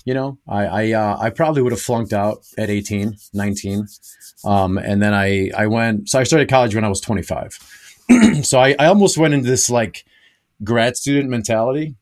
You 0.04 0.14
know, 0.14 0.38
I 0.48 0.66
I, 0.66 0.92
uh, 0.92 1.18
I 1.20 1.30
probably 1.30 1.60
would 1.62 1.72
have 1.72 1.80
flunked 1.80 2.12
out 2.12 2.38
at 2.56 2.70
18, 2.70 3.16
19. 3.34 3.86
Um, 4.44 4.78
and 4.78 5.02
then 5.02 5.12
I, 5.12 5.50
I 5.56 5.66
went, 5.66 6.08
so 6.08 6.18
I 6.18 6.22
started 6.22 6.48
college 6.48 6.74
when 6.74 6.84
I 6.84 6.88
was 6.88 7.00
25. 7.00 7.58
so 8.42 8.58
I, 8.58 8.74
I 8.78 8.86
almost 8.86 9.18
went 9.18 9.34
into 9.34 9.48
this 9.48 9.68
like 9.68 10.04
grad 10.64 10.96
student 10.96 11.28
mentality, 11.28 11.96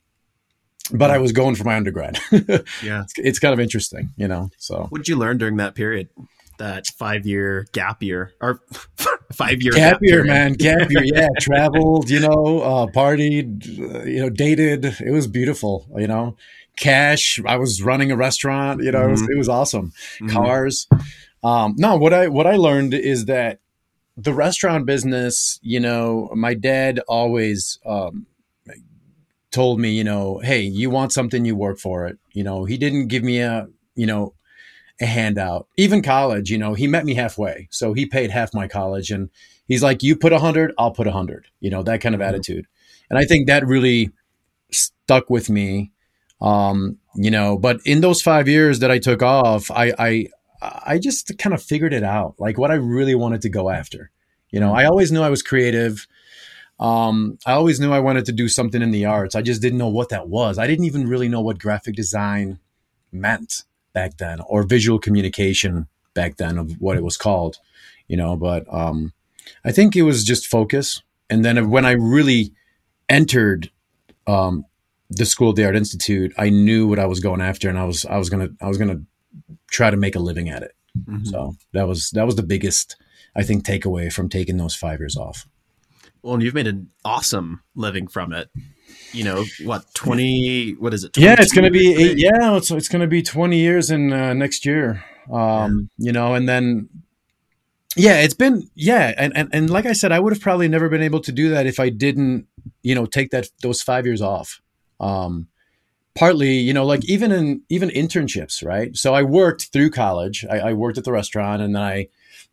but 0.93 1.11
I 1.11 1.19
was 1.19 1.33
going 1.33 1.57
for 1.57 1.65
my 1.65 1.77
undergrad. 1.77 2.19
yeah. 2.31 3.03
It's, 3.03 3.15
it's, 3.17 3.39
kind 3.39 3.53
of 3.53 3.61
interesting, 3.61 4.11
you 4.17 4.29
know, 4.29 4.51
so. 4.59 4.87
What 4.91 4.99
did 4.99 5.09
you 5.09 5.17
learn 5.17 5.39
during 5.39 5.57
that 5.57 5.75
period? 5.75 6.09
That 6.59 6.87
five 6.87 7.27
year 7.27 7.67
gap 7.73 8.03
year 8.03 8.33
or 8.41 8.61
five 9.33 9.63
year 9.63 9.73
gap, 9.73 9.99
year, 10.03 10.25
man, 10.25 10.53
gap 10.55 10.91
year. 10.91 11.05
Yeah, 11.05 11.29
traveled, 11.41 12.11
you 12.11 12.21
know, 12.21 12.61
uh, 12.61 12.87
partied, 12.87 13.79
uh, 13.79 14.05
you 14.05 14.21
know, 14.21 14.31
dated. 14.31 14.85
It 14.85 15.11
was 15.11 15.27
beautiful, 15.27 15.87
you 15.97 16.07
know. 16.07 16.37
Cash. 16.77 17.41
I 17.47 17.57
was 17.57 17.83
running 17.83 18.13
a 18.13 18.17
restaurant. 18.17 18.83
You 18.83 18.93
know, 18.93 18.99
mm-hmm. 18.99 19.09
it, 19.09 19.11
was, 19.13 19.23
mm-hmm. 19.23 19.33
it, 19.33 19.39
was, 19.39 19.49
awesome. 19.49 19.93
Mm-hmm. 20.21 20.29
Cars. 20.29 20.89
Um, 21.43 21.75
no, 21.79 21.97
what 21.97 22.13
I 22.13 22.29
what 22.29 22.47
I 22.47 22.57
learned 22.57 22.93
is 22.95 23.27
that 23.27 23.61
the 24.17 24.35
restaurant 24.35 24.87
business. 24.87 25.59
You 25.63 25.81
know, 25.81 26.31
my 26.35 26.55
dad 26.55 27.01
always. 27.09 27.79
Um, 27.85 28.27
told 29.57 29.81
me, 29.81 29.89
you 29.89 30.05
know, 30.05 30.39
hey, 30.41 30.61
you 30.61 30.91
want 30.91 31.13
something, 31.13 31.47
you 31.47 31.57
work 31.57 31.79
for 31.79 32.07
it. 32.07 32.19
You 32.33 32.45
know, 32.45 32.67
he 32.67 32.77
didn't 32.77 33.07
give 33.07 33.23
me 33.23 33.41
a, 33.41 33.67
you 33.95 34.05
know, 34.05 34.35
a 35.01 35.07
handout. 35.07 35.69
Even 35.77 36.03
college, 36.03 36.51
you 36.51 36.59
know, 36.59 36.75
he 36.75 36.87
met 36.87 37.05
me 37.05 37.15
halfway. 37.15 37.69
So 37.71 37.93
he 37.93 38.07
paid 38.07 38.31
half 38.31 38.55
my 38.55 38.69
college 38.69 39.11
and 39.11 39.31
he's 39.67 39.83
like, 39.83 40.03
you 40.03 40.17
put 40.17 40.33
a 40.33 40.39
hundred, 40.39 40.73
I'll 40.79 40.93
put 40.93 41.07
a 41.07 41.13
hundred, 41.13 41.47
you 41.61 41.71
know, 41.71 41.83
that 41.83 42.01
kind 42.01 42.15
of 42.15 42.21
mm-hmm. 42.21 42.29
attitude. 42.29 42.67
And 43.11 43.19
I 43.19 43.25
think 43.25 43.47
that 43.47 43.67
really 43.67 44.11
stuck 44.71 45.31
with 45.31 45.51
me. 45.51 45.93
Um, 46.41 46.99
you 47.15 47.31
know, 47.31 47.57
but 47.57 47.81
in 47.85 48.01
those 48.01 48.21
five 48.21 48.47
years 48.47 48.81
that 48.81 48.91
I 48.91 48.99
took 48.99 49.23
off, 49.23 49.71
I, 49.71 49.93
I, 49.99 50.27
I 50.61 50.99
just 50.99 51.39
kind 51.39 51.55
of 51.55 51.63
figured 51.63 51.95
it 51.95 52.03
out, 52.03 52.35
like 52.39 52.59
what 52.59 52.71
I 52.71 52.75
really 52.75 53.15
wanted 53.15 53.43
to 53.43 53.49
go 53.49 53.71
after. 53.71 54.11
You 54.51 54.61
know, 54.61 54.75
I 54.75 54.83
mm-hmm. 54.83 54.91
always 54.91 55.13
knew 55.13 55.23
I 55.23 55.31
was 55.31 55.43
creative. 55.43 56.07
Um, 56.79 57.39
I 57.47 57.53
always 57.53 57.81
knew 57.81 57.93
I 57.93 58.01
wanted 58.01 58.27
to 58.27 58.33
do 58.33 58.49
something 58.49 58.83
in 58.83 58.91
the 58.91 59.07
arts. 59.07 59.35
I 59.35 59.43
just 59.43 59.63
didn't 59.63 59.79
know 59.79 59.89
what 59.89 60.11
that 60.11 60.29
was. 60.29 60.59
I 60.59 60.67
didn't 60.67 60.85
even 60.85 61.09
really 61.09 61.29
know 61.29 61.41
what 61.41 61.59
graphic 61.59 61.95
design 61.95 62.59
meant 63.13 63.65
back 63.97 64.19
then 64.19 64.41
or 64.47 64.63
visual 64.63 64.99
communication 64.99 65.87
back 66.13 66.37
then 66.37 66.59
of 66.59 66.71
what 66.83 66.99
it 66.99 67.03
was 67.03 67.17
called 67.17 67.57
you 68.09 68.17
know 68.17 68.37
but 68.37 68.63
um, 68.71 69.15
i 69.65 69.73
think 69.73 69.97
it 69.97 70.03
was 70.03 70.23
just 70.23 70.47
focus 70.47 71.03
and 71.31 71.43
then 71.43 71.71
when 71.71 71.87
i 71.87 71.93
really 71.93 72.53
entered 73.09 73.71
um, 74.27 74.67
the 75.09 75.25
school 75.25 75.49
of 75.49 75.57
the 75.57 75.65
art 75.65 75.77
institute 75.77 76.31
i 76.37 76.51
knew 76.51 76.87
what 76.87 76.99
i 76.99 77.07
was 77.07 77.21
going 77.21 77.41
after 77.41 77.71
and 77.71 77.79
i 77.79 77.85
was 77.85 78.05
i 78.05 78.19
was 78.19 78.29
gonna 78.29 78.51
i 78.61 78.69
was 78.69 78.77
gonna 78.77 79.01
try 79.71 79.89
to 79.91 79.97
make 79.97 80.15
a 80.15 80.21
living 80.21 80.51
at 80.51 80.63
it 80.63 80.75
mm-hmm. 80.99 81.25
so 81.25 81.57
that 81.73 81.89
was 81.89 82.11
that 82.11 82.27
was 82.27 82.37
the 82.37 82.43
biggest 82.43 82.97
i 83.35 83.43
think 83.43 83.65
takeaway 83.65 84.13
from 84.13 84.29
taking 84.29 84.59
those 84.59 84.75
five 84.75 85.01
years 85.01 85.17
off 85.17 85.49
Well, 86.23 86.35
and 86.35 86.43
you've 86.43 86.55
made 86.55 86.67
an 86.67 86.91
awesome 87.05 87.63
living 87.77 88.09
from 88.09 88.33
it. 88.33 88.51
You 89.13 89.25
know 89.25 89.45
what? 89.65 89.93
Twenty? 89.95 90.73
What 90.73 90.95
is 90.95 91.05
it? 91.05 91.17
Yeah, 91.17 91.37
it's 91.39 91.53
going 91.53 91.65
to 91.65 91.71
be 91.71 91.95
eight. 91.95 92.19
Yeah, 92.19 92.57
it's 92.57 92.71
it's 92.71 92.89
going 92.89 93.03
to 93.03 93.07
be 93.07 93.23
twenty 93.23 93.59
years 93.59 93.91
in 93.91 94.13
uh, 94.13 94.35
next 94.35 94.65
year. 94.67 95.05
Um, 95.33 95.91
yeah. 95.99 96.07
You 96.07 96.13
know, 96.13 96.35
and 96.35 96.49
then 96.49 96.89
yeah, 97.97 98.21
it's 98.21 98.35
been 98.35 98.69
yeah, 98.75 99.15
and, 99.17 99.35
and 99.37 99.49
and 99.53 99.71
like 99.71 99.87
I 99.87 99.93
said, 99.93 100.13
I 100.13 100.21
would 100.21 100.33
have 100.33 100.43
probably 100.43 100.69
never 100.69 100.89
been 100.89 101.03
able 101.03 101.21
to 101.21 101.33
do 101.33 101.51
that 101.51 101.67
if 101.67 101.81
I 101.81 101.89
didn't, 101.89 102.47
you 102.83 102.95
know, 102.95 103.07
take 103.07 103.31
that 103.31 103.49
those 103.63 103.81
five 103.81 104.05
years 104.05 104.21
off. 104.21 104.61
Um, 105.01 105.49
partly, 106.15 106.55
you 106.55 106.75
know, 106.75 106.85
like 106.85 107.05
even 107.07 107.33
in 107.33 107.63
even 107.71 107.89
internships, 107.91 108.65
right? 108.65 108.95
So 108.97 109.15
I 109.15 109.23
worked 109.23 109.73
through 109.73 109.91
college. 109.91 110.45
I, 110.51 110.59
I 110.59 110.73
worked 110.75 110.99
at 110.99 111.05
the 111.05 111.13
restaurant, 111.13 111.63
and 111.63 111.75
then 111.75 111.83
I 111.83 112.09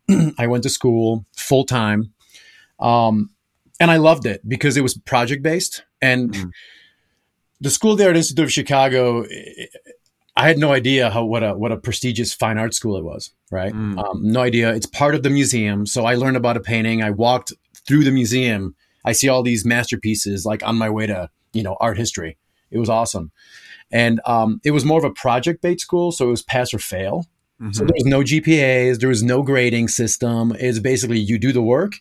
I 0.38 0.48
went 0.48 0.63
to 0.63 0.69
school 0.69 1.25
full 1.36 1.65
time, 1.65 2.13
um, 2.79 3.31
and 3.81 3.91
I 3.91 3.98
loved 3.98 4.25
it 4.25 4.48
because 4.48 4.77
it 4.77 4.81
was 4.81 4.98
project 4.98 5.43
based. 5.43 5.83
And 6.03 6.33
mm. 6.33 6.51
the 7.62 7.69
school 7.69 7.95
there 7.95 8.10
at 8.10 8.17
Institute 8.17 8.43
of 8.45 8.51
Chicago, 8.51 9.25
I 10.36 10.48
had 10.48 10.57
no 10.57 10.74
idea 10.74 11.10
how 11.10 11.24
what 11.25 11.43
a 11.43 11.53
what 11.53 11.72
a 11.72 11.77
prestigious 11.77 12.33
fine 12.33 12.57
art 12.57 12.74
school 12.74 12.98
it 12.98 13.03
was. 13.03 13.31
Right, 13.51 13.74
mm. 13.74 13.98
um, 13.98 14.19
no 14.22 14.41
idea. 14.41 14.74
It's 14.74 14.86
part 14.86 15.15
of 15.15 15.24
the 15.24 15.29
museum, 15.29 15.86
so 15.86 16.05
I 16.05 16.15
learned 16.15 16.38
about 16.38 16.57
a 16.57 16.60
painting. 16.60 17.01
I 17.01 17.12
walked 17.12 17.53
through 17.88 18.03
the 18.03 18.12
museum. 18.12 18.75
I 19.05 19.12
see 19.12 19.29
all 19.29 19.43
these 19.43 19.65
masterpieces, 19.65 20.45
like 20.45 20.63
on 20.63 20.75
my 20.75 20.89
way 20.89 21.07
to 21.07 21.29
you 21.53 21.63
know 21.63 21.77
art 21.79 21.98
history. 21.98 22.38
It 22.72 22.79
was 22.79 22.89
awesome, 22.89 23.31
and 23.91 24.19
um, 24.25 24.60
it 24.65 24.72
was 24.72 24.83
more 24.83 24.98
of 24.98 25.03
a 25.03 25.12
project 25.12 25.62
based 25.62 25.81
school, 25.81 26.12
so 26.12 26.27
it 26.27 26.31
was 26.31 26.41
pass 26.41 26.74
or 26.74 26.79
fail. 26.79 27.27
Mm-hmm. 27.62 27.72
So 27.72 27.86
there 27.86 27.93
was 27.95 28.05
no 28.05 28.22
GPAs, 28.22 29.00
there 29.00 29.10
was 29.10 29.24
no 29.24 29.43
grading 29.43 29.88
system. 29.88 30.53
It's 30.60 30.79
basically 30.79 31.19
you 31.19 31.38
do 31.38 31.53
the 31.53 31.62
work 31.62 31.93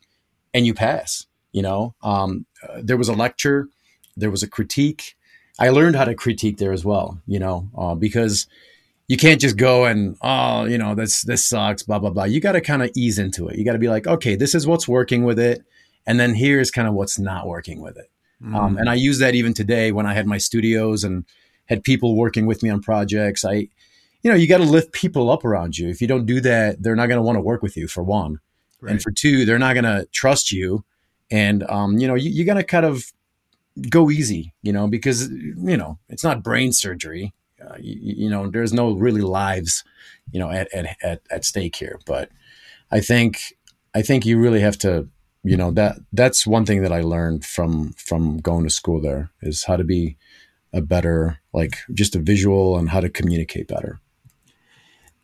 and 0.55 0.67
you 0.67 0.75
pass. 0.75 1.27
You 1.53 1.63
know, 1.63 1.95
um, 2.03 2.47
uh, 2.67 2.81
there 2.83 2.97
was 2.97 3.09
a 3.09 3.13
lecture, 3.13 3.69
there 4.17 4.31
was 4.31 4.43
a 4.43 4.49
critique 4.49 5.17
I 5.59 5.69
learned 5.69 5.97
how 5.97 6.05
to 6.05 6.15
critique 6.15 6.57
there 6.59 6.73
as 6.73 6.85
well, 6.85 7.21
you 7.27 7.39
know, 7.39 7.69
uh, 7.77 7.95
because 7.95 8.47
you 9.09 9.17
can't 9.17 9.41
just 9.41 9.57
go 9.57 9.85
and 9.85 10.17
oh, 10.23 10.65
you 10.65 10.79
know, 10.79 10.95
this 10.95 11.23
this 11.23 11.45
sucks, 11.45 11.83
blah 11.83 11.99
blah 11.99 12.11
blah. 12.11 12.25
You 12.25 12.41
got 12.41 12.53
to 12.53 12.61
kind 12.61 12.83
of 12.83 12.91
ease 12.97 13.19
into 13.19 13.49
it. 13.49 13.59
You 13.59 13.65
got 13.65 13.73
to 13.73 13.79
be 13.79 13.89
like, 13.89 14.07
okay, 14.07 14.37
this 14.37 14.55
is 14.55 14.67
what's 14.67 14.89
working 14.89 15.25
with 15.25 15.39
it, 15.39 15.63
and 16.07 16.19
then 16.19 16.35
here's 16.35 16.71
kind 16.71 16.89
of 16.89 16.95
what's 16.95 17.19
not 17.19 17.47
working 17.47 17.81
with 17.81 17.97
it. 17.97 18.11
Mm. 18.43 18.57
Um, 18.57 18.77
and 18.79 18.89
I 18.89 18.95
use 18.95 19.19
that 19.19 19.35
even 19.35 19.53
today 19.55 19.93
when 19.93 20.07
I 20.07 20.15
had 20.15 20.27
my 20.27 20.39
studios 20.39 21.05
and 21.05 21.25
had 21.67 21.85
people 21.85 22.17
working 22.17 22.47
with 22.47 22.63
me 22.63 22.71
on 22.71 22.81
projects. 22.81 23.45
I, 23.45 23.69
you 24.23 24.31
know, 24.31 24.35
you 24.35 24.49
got 24.49 24.59
to 24.59 24.65
lift 24.65 24.93
people 24.93 25.31
up 25.31 25.45
around 25.45 25.79
you. 25.79 25.89
If 25.89 26.01
you 26.01 26.09
don't 26.09 26.27
do 26.27 26.41
that, 26.41 26.83
they're 26.83 26.97
not 26.97 27.07
going 27.07 27.19
to 27.19 27.23
want 27.23 27.37
to 27.37 27.43
work 27.43 27.63
with 27.63 27.77
you 27.77 27.87
for 27.89 28.03
one, 28.03 28.41
right. 28.81 28.93
and 28.93 29.03
for 29.03 29.11
two, 29.11 29.45
they're 29.45 29.59
not 29.59 29.75
going 29.75 29.85
to 29.85 30.09
trust 30.13 30.51
you. 30.51 30.85
And 31.31 31.63
um, 31.71 31.99
you 31.99 32.09
know, 32.09 32.15
you, 32.15 32.31
you 32.31 32.45
got 32.45 32.55
to 32.55 32.65
kind 32.65 32.87
of 32.87 33.13
go 33.89 34.11
easy, 34.11 34.55
you 34.63 34.73
know, 34.73 34.87
because 34.87 35.29
you 35.31 35.77
know 35.77 35.99
it's 36.09 36.25
not 36.25 36.43
brain 36.43 36.73
surgery. 36.73 37.33
Uh, 37.61 37.77
you, 37.79 38.25
you, 38.25 38.31
know, 38.31 38.51
there's 38.51 38.73
no 38.73 38.93
really 38.93 39.21
lives, 39.21 39.85
you 40.33 40.41
know, 40.41 40.51
at, 40.51 40.67
at, 40.75 40.97
at, 41.01 41.21
at 41.31 41.45
stake 41.45 41.77
here. 41.77 42.01
But 42.07 42.29
I 42.91 43.01
think 43.01 43.39
I 43.95 44.03
think 44.03 44.27
you 44.27 44.39
really 44.39 44.61
have 44.61 44.77
to, 44.79 45.09
you 45.45 45.57
know, 45.57 45.71
that 45.73 45.99
that's 46.13 46.47
one 46.47 46.67
thing 46.67 46.83
that 46.83 46.93
I 46.93 47.03
learned 47.03 47.45
from 47.45 47.93
from 47.93 48.39
going 48.39 48.65
to 48.65 48.71
school 48.71 49.01
there 49.01 49.31
is 49.43 49.65
how 49.65 49.77
to 49.77 49.85
be 49.85 50.17
a 50.73 50.81
better 50.81 51.39
like 51.53 51.79
just 51.93 52.17
a 52.17 52.19
visual 52.19 52.79
and 52.79 52.91
how 52.91 53.01
to 53.01 53.09
communicate 53.09 53.69
better. 53.69 54.01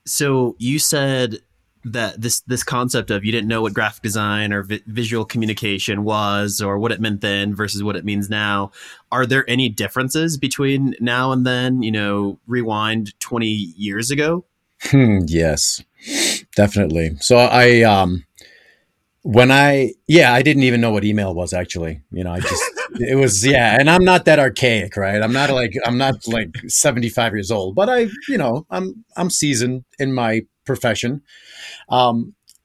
So 0.06 0.56
you 0.58 0.78
said 0.78 1.38
that 1.84 2.20
this 2.20 2.40
this 2.40 2.62
concept 2.62 3.10
of 3.10 3.24
you 3.24 3.32
didn't 3.32 3.48
know 3.48 3.62
what 3.62 3.74
graphic 3.74 4.02
design 4.02 4.52
or 4.52 4.62
vi- 4.62 4.82
visual 4.86 5.24
communication 5.24 6.04
was 6.04 6.60
or 6.60 6.78
what 6.78 6.92
it 6.92 7.00
meant 7.00 7.20
then 7.20 7.54
versus 7.54 7.82
what 7.82 7.96
it 7.96 8.04
means 8.04 8.28
now. 8.28 8.70
Are 9.10 9.26
there 9.26 9.48
any 9.48 9.68
differences 9.68 10.36
between 10.36 10.94
now 11.00 11.32
and 11.32 11.46
then? 11.46 11.82
You 11.82 11.92
know 11.92 12.38
rewind 12.46 13.18
20 13.20 13.46
years 13.46 14.10
ago? 14.10 14.44
Hmm, 14.82 15.20
yes. 15.26 15.82
Definitely. 16.54 17.16
So 17.20 17.36
i 17.36 17.82
um 17.82 18.24
when 19.22 19.50
i 19.50 19.92
yeah 20.06 20.32
i 20.32 20.42
didn't 20.42 20.62
even 20.62 20.80
know 20.80 20.90
what 20.90 21.04
email 21.04 21.34
was 21.34 21.52
actually. 21.52 22.02
You 22.10 22.24
know 22.24 22.32
i 22.32 22.40
just 22.40 22.62
it 23.00 23.16
was 23.16 23.44
yeah 23.46 23.76
and 23.78 23.90
i'm 23.90 24.04
not 24.04 24.24
that 24.24 24.38
archaic 24.38 24.96
right? 24.96 25.22
I'm 25.22 25.32
not 25.32 25.50
like 25.50 25.74
i'm 25.84 25.98
not 25.98 26.26
like 26.26 26.56
75 26.68 27.32
years 27.34 27.50
old 27.50 27.74
but 27.74 27.88
i 27.88 28.08
you 28.28 28.38
know 28.38 28.66
i'm 28.70 29.04
i'm 29.16 29.30
seasoned 29.30 29.84
in 29.98 30.12
my 30.12 30.42
profession 30.64 31.22
um, 31.88 32.34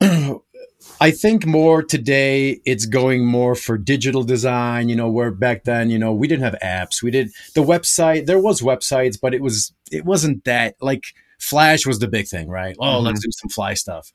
I 1.00 1.10
think 1.10 1.46
more 1.46 1.82
today 1.82 2.60
it's 2.64 2.86
going 2.86 3.26
more 3.26 3.54
for 3.54 3.78
digital 3.78 4.22
design, 4.22 4.88
you 4.88 4.96
know, 4.96 5.10
where 5.10 5.30
back 5.30 5.64
then, 5.64 5.90
you 5.90 5.98
know, 5.98 6.12
we 6.12 6.28
didn't 6.28 6.44
have 6.44 6.56
apps. 6.62 7.02
We 7.02 7.10
did 7.10 7.30
the 7.54 7.62
website, 7.62 8.26
there 8.26 8.38
was 8.38 8.60
websites, 8.60 9.18
but 9.20 9.34
it 9.34 9.42
was 9.42 9.72
it 9.90 10.04
wasn't 10.04 10.44
that 10.44 10.76
like 10.80 11.04
Flash 11.38 11.86
was 11.86 11.98
the 11.98 12.08
big 12.08 12.26
thing, 12.26 12.48
right? 12.48 12.76
Oh, 12.78 12.84
mm-hmm. 12.84 13.06
let's 13.06 13.24
do 13.24 13.30
some 13.32 13.50
fly 13.50 13.74
stuff. 13.74 14.12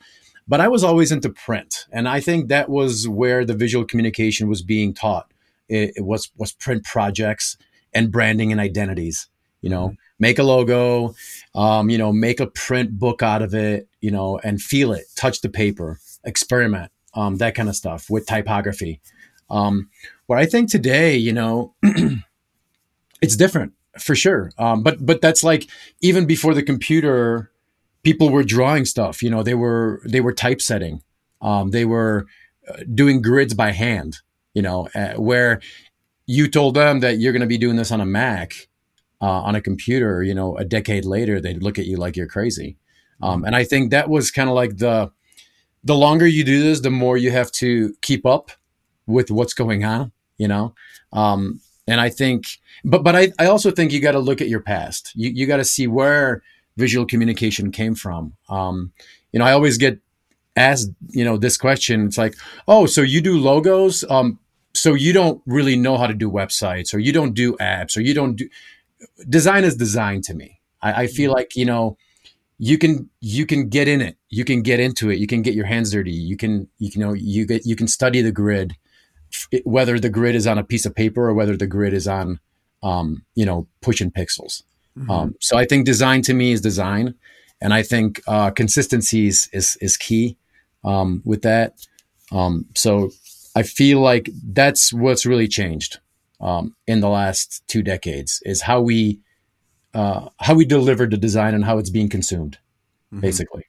But 0.48 0.62
I 0.62 0.68
was 0.68 0.84
always 0.84 1.12
into 1.12 1.30
print, 1.30 1.86
and 1.92 2.08
I 2.10 2.22
think 2.22 2.50
that 2.50 2.70
was 2.70 3.08
where 3.08 3.46
the 3.46 3.54
visual 3.54 3.86
communication 3.86 4.48
was 4.48 4.64
being 4.64 4.94
taught. 4.94 5.32
It, 5.68 5.94
it 5.98 6.06
was 6.06 6.32
was 6.38 6.54
print 6.54 6.86
projects 6.86 7.56
and 7.94 8.12
branding 8.12 8.52
and 8.52 8.60
identities, 8.60 9.28
you 9.62 9.70
know. 9.70 9.90
Mm-hmm 9.90 10.04
make 10.20 10.38
a 10.38 10.44
logo, 10.44 11.16
um, 11.56 11.90
you 11.90 11.98
know, 11.98 12.12
make 12.14 12.40
a 12.40 12.48
print 12.48 12.98
book 13.00 13.24
out 13.24 13.42
of 13.42 13.54
it, 13.54 13.88
you 14.02 14.12
know, 14.12 14.40
and 14.44 14.62
feel 14.62 14.92
it, 14.92 15.06
touch 15.16 15.42
the 15.42 15.50
paper, 15.50 16.00
experiment, 16.24 16.92
um, 17.14 17.38
that 17.38 17.56
kind 17.56 17.70
of 17.70 17.76
stuff 17.76 18.10
with 18.10 18.26
typography. 18.28 19.02
Um, 19.50 19.90
I 20.32 20.46
think 20.46 20.70
today, 20.70 21.18
you 21.18 21.34
know, 21.34 21.74
it's 23.22 23.36
different 23.36 23.74
for 24.00 24.16
sure. 24.16 24.52
Um, 24.58 24.84
but 24.84 25.04
but 25.06 25.22
that's 25.22 25.44
like 25.44 25.68
even 26.02 26.26
before 26.26 26.54
the 26.54 26.64
computer, 26.64 27.52
people 28.04 28.30
were 28.30 28.44
drawing 28.44 28.86
stuff. 28.86 29.24
You 29.24 29.30
know, 29.30 29.44
they 29.44 29.56
were 29.56 30.02
they 30.06 30.22
were 30.22 30.34
typesetting, 30.34 31.02
um, 31.42 31.72
they 31.72 31.86
were 31.86 32.28
uh, 32.68 32.84
doing 32.94 33.22
grids 33.22 33.54
by 33.54 33.72
hand. 33.72 34.18
You 34.54 34.62
know, 34.62 34.90
uh, 34.96 35.14
where 35.14 35.62
you 36.26 36.48
told 36.48 36.76
them 36.76 37.00
that 37.00 37.18
you're 37.18 37.34
going 37.34 37.42
to 37.42 37.48
be 37.48 37.58
doing 37.58 37.76
this 37.76 37.92
on 37.92 38.02
a 38.02 38.06
Mac 38.06 38.69
uh, 39.22 39.42
on 39.42 39.56
a 39.56 39.62
computer, 39.62 40.24
you 40.24 40.34
know, 40.34 40.58
a 40.58 40.66
decade 40.66 41.06
later, 41.06 41.40
they'd 41.40 41.64
look 41.64 41.78
at 41.78 41.86
you 41.86 41.98
like 41.98 42.16
you're 42.16 42.28
crazy. 42.28 42.78
Um, 43.22 43.44
and 43.44 43.56
I 43.56 43.64
think 43.64 43.92
that 43.92 44.10
was 44.10 44.32
kind 44.32 44.50
of 44.50 44.56
like 44.56 44.78
the 44.78 45.12
the 45.84 45.96
longer 45.96 46.28
you 46.28 46.44
do 46.44 46.62
this, 46.62 46.82
the 46.82 46.90
more 46.90 47.18
you 47.18 47.32
have 47.32 47.52
to 47.54 47.96
keep 48.02 48.26
up 48.26 48.52
with 49.08 49.32
what's 49.32 49.54
going 49.54 49.84
on, 49.84 50.12
you 50.38 50.48
know. 50.48 50.76
Um, 51.14 51.62
and 51.88 52.00
I 52.00 52.10
think, 52.10 52.46
but 52.84 53.04
but 53.04 53.16
I, 53.16 53.32
I 53.40 53.46
also 53.46 53.72
think 53.72 53.92
you 53.92 54.00
got 54.00 54.12
to 54.12 54.20
look 54.20 54.42
at 54.42 54.50
your 54.50 54.62
past. 54.62 55.12
You 55.16 55.30
you 55.30 55.48
got 55.48 55.58
to 55.58 55.66
see 55.66 55.88
where 55.88 56.44
visual 56.78 57.06
communication 57.06 57.72
came 57.72 57.96
from. 57.96 58.34
Um, 58.48 58.94
you 59.32 59.40
know, 59.40 59.46
I 59.46 59.52
always 59.52 59.78
get 59.78 60.00
asked, 60.56 60.92
you 61.10 61.26
know, 61.26 61.38
this 61.38 61.58
question. 61.58 62.06
It's 62.06 62.18
like, 62.18 62.36
oh, 62.68 62.86
so 62.86 63.02
you 63.02 63.22
do 63.22 63.40
logos? 63.40 64.04
Um, 64.10 64.40
so 64.74 64.94
you 64.94 65.14
don't 65.14 65.42
really 65.46 65.76
know 65.76 65.98
how 65.98 66.08
to 66.08 66.14
do 66.14 66.30
websites, 66.30 66.94
or 66.94 67.00
you 67.00 67.12
don't 67.12 67.34
do 67.34 67.56
apps, 67.58 67.98
or 67.98 68.02
you 68.02 68.14
don't 68.14 68.36
do 68.36 68.48
design 69.28 69.64
is 69.64 69.76
design 69.76 70.22
to 70.24 70.34
me. 70.34 70.60
I, 70.82 71.04
I 71.04 71.08
feel 71.08 71.32
mm-hmm. 71.32 71.38
like 71.38 71.56
you 71.56 71.66
know 71.66 71.98
you 72.60 72.78
can 72.78 73.10
you 73.22 73.46
can 73.46 73.70
get 73.70 73.88
in 73.88 74.02
it 74.02 74.18
you 74.30 74.46
can 74.46 74.62
get 74.62 74.80
into 74.80 75.10
it 75.10 75.18
you 75.18 75.26
can 75.26 75.42
get 75.42 75.56
your 75.56 75.66
hands 75.66 75.92
dirty 75.92 76.12
you 76.12 76.38
can 76.38 76.68
you, 76.78 76.92
know 77.00 77.14
you 77.14 77.46
get 77.46 77.66
you 77.66 77.76
can 77.76 77.88
study 77.88 78.22
the 78.22 78.32
grid 78.32 78.76
whether 79.64 80.00
the 80.00 80.10
grid 80.10 80.36
is 80.36 80.46
on 80.46 80.58
a 80.58 80.64
piece 80.64 80.86
of 80.86 80.94
paper 80.94 81.28
or 81.30 81.34
whether 81.34 81.56
the 81.56 81.68
grid 81.68 81.94
is 81.94 82.08
on 82.08 82.40
um, 82.84 83.24
you 83.34 83.46
know 83.46 83.68
pushing 83.82 84.12
pixels 84.12 84.64
mm-hmm. 84.98 85.10
um, 85.10 85.36
so 85.40 85.58
i 85.58 85.66
think 85.66 85.86
design 85.86 86.22
to 86.22 86.34
me 86.34 86.52
is 86.52 86.62
design 86.62 87.16
and 87.62 87.74
i 87.74 87.82
think 87.82 88.22
uh, 88.28 88.52
consistency 88.52 89.28
is 89.28 89.50
is, 89.54 89.78
is 89.82 89.98
key 89.98 90.38
um, 90.84 91.22
with 91.26 91.42
that 91.42 91.74
um, 92.32 92.66
so 92.76 93.10
i 93.56 93.64
feel 93.64 94.00
like 94.02 94.30
that's 94.44 94.92
what's 94.92 95.26
really 95.26 95.48
changed 95.48 96.00
um, 96.42 96.76
in 96.88 97.02
the 97.02 97.10
last 97.10 97.64
two 97.68 97.82
decades 97.82 98.42
is 98.46 98.62
how 98.62 98.82
we 98.82 99.20
uh, 99.94 100.30
how 100.40 100.54
we 100.54 100.66
deliver 100.66 101.06
the 101.06 101.18
design 101.18 101.54
and 101.54 101.66
how 101.66 101.78
it's 101.78 101.90
being 101.90 102.10
consumed, 102.10 102.58
mm-hmm. 103.12 103.22
basically. 103.22 103.66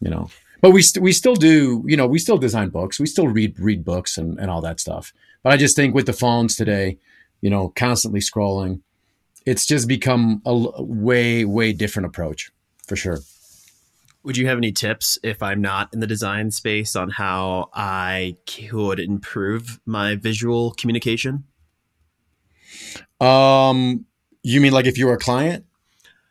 You 0.00 0.10
know, 0.10 0.30
but 0.60 0.70
we 0.70 0.82
st- 0.82 1.02
we 1.02 1.12
still 1.12 1.34
do. 1.34 1.84
You 1.86 1.96
know, 1.96 2.06
we 2.06 2.18
still 2.18 2.38
design 2.38 2.68
books. 2.68 3.00
We 3.00 3.06
still 3.06 3.28
read 3.28 3.58
read 3.58 3.84
books 3.84 4.18
and 4.18 4.38
and 4.38 4.50
all 4.50 4.60
that 4.62 4.80
stuff. 4.80 5.12
But 5.42 5.52
I 5.52 5.56
just 5.56 5.76
think 5.76 5.94
with 5.94 6.06
the 6.06 6.12
phones 6.12 6.56
today, 6.56 6.98
you 7.40 7.50
know, 7.50 7.72
constantly 7.74 8.20
scrolling, 8.20 8.80
it's 9.46 9.66
just 9.66 9.88
become 9.88 10.42
a, 10.46 10.50
a 10.50 10.82
way 10.82 11.44
way 11.44 11.72
different 11.72 12.06
approach 12.06 12.50
for 12.86 12.96
sure. 12.96 13.20
Would 14.24 14.36
you 14.36 14.46
have 14.46 14.58
any 14.58 14.70
tips 14.70 15.18
if 15.24 15.42
I'm 15.42 15.60
not 15.60 15.92
in 15.92 15.98
the 15.98 16.06
design 16.06 16.52
space 16.52 16.94
on 16.94 17.10
how 17.10 17.70
I 17.74 18.36
could 18.46 19.00
improve 19.00 19.80
my 19.84 20.14
visual 20.14 20.72
communication? 20.74 21.44
Um, 23.20 24.06
you 24.42 24.60
mean 24.60 24.72
like 24.72 24.86
if 24.86 24.98
you're 24.98 25.12
a 25.12 25.18
client? 25.18 25.64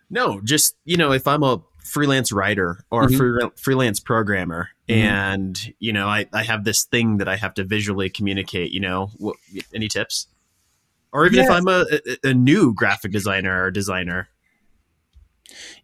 No, 0.10 0.42
just 0.42 0.76
you 0.86 0.98
know, 0.98 1.12
if 1.12 1.28
I'm 1.28 1.44
a 1.44 1.62
freelance 1.84 2.32
writer 2.32 2.84
or 2.90 3.04
mm-hmm. 3.04 3.14
a 3.14 3.18
free, 3.18 3.50
freelance 3.56 4.00
programmer, 4.00 4.70
and 4.92 5.74
you 5.80 5.94
know 5.94 6.08
I, 6.08 6.28
I 6.34 6.44
have 6.44 6.64
this 6.64 6.84
thing 6.84 7.18
that 7.18 7.28
i 7.28 7.38
have 7.38 7.54
to 7.56 7.64
visually 7.64 8.10
communicate 8.10 8.72
you 8.72 8.80
know 8.80 9.10
what, 9.18 9.38
any 9.74 9.88
tips 9.88 10.28
or 11.14 11.26
even 11.26 11.40
if 11.40 11.50
i'm 11.50 11.68
a, 11.68 11.86
a, 12.24 12.30
a 12.30 12.34
new 12.34 12.74
graphic 12.74 13.12
designer 13.12 13.64
or 13.64 13.72
designer 13.72 14.28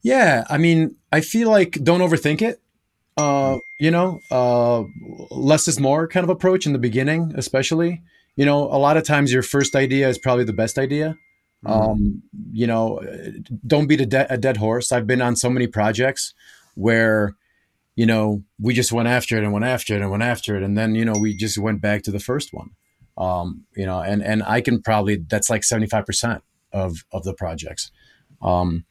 Yeah, 0.01 0.45
I 0.49 0.57
mean, 0.57 0.95
I 1.11 1.21
feel 1.21 1.49
like 1.49 1.71
don't 1.83 2.01
overthink 2.01 2.41
it. 2.41 2.61
Uh, 3.17 3.57
you 3.79 3.91
know, 3.91 4.19
uh, 4.31 4.83
less 5.31 5.67
is 5.67 5.79
more 5.79 6.07
kind 6.07 6.23
of 6.23 6.29
approach 6.29 6.65
in 6.65 6.73
the 6.73 6.79
beginning, 6.79 7.33
especially. 7.35 8.01
You 8.37 8.45
know, 8.45 8.63
a 8.63 8.79
lot 8.79 8.95
of 8.95 9.03
times 9.03 9.33
your 9.33 9.43
first 9.43 9.75
idea 9.75 10.07
is 10.07 10.17
probably 10.17 10.45
the 10.45 10.53
best 10.53 10.77
idea. 10.77 11.17
Um, 11.65 12.21
you 12.51 12.67
know, 12.67 13.01
don't 13.65 13.87
beat 13.87 13.99
a, 13.99 14.05
de- 14.05 14.31
a 14.31 14.37
dead 14.37 14.57
horse. 14.57 14.91
I've 14.91 15.07
been 15.07 15.21
on 15.21 15.35
so 15.35 15.49
many 15.49 15.67
projects 15.67 16.33
where, 16.75 17.33
you 17.95 18.05
know, 18.05 18.43
we 18.59 18.73
just 18.73 18.91
went 18.91 19.07
after 19.07 19.37
it 19.37 19.43
and 19.43 19.51
went 19.51 19.65
after 19.65 19.95
it 19.95 20.01
and 20.01 20.11
went 20.11 20.23
after 20.23 20.55
it, 20.55 20.63
and 20.63 20.77
then 20.77 20.95
you 20.95 21.03
know 21.03 21.15
we 21.19 21.35
just 21.35 21.57
went 21.57 21.81
back 21.81 22.03
to 22.03 22.11
the 22.11 22.19
first 22.19 22.53
one. 22.53 22.69
Um, 23.17 23.65
you 23.75 23.85
know, 23.85 23.99
and 23.99 24.23
and 24.23 24.43
I 24.43 24.61
can 24.61 24.81
probably 24.81 25.17
that's 25.27 25.49
like 25.49 25.63
seventy 25.63 25.87
five 25.87 26.05
percent 26.05 26.43
of 26.71 27.03
of 27.11 27.23
the 27.23 27.33
projects. 27.33 27.91
Um, 28.41 28.85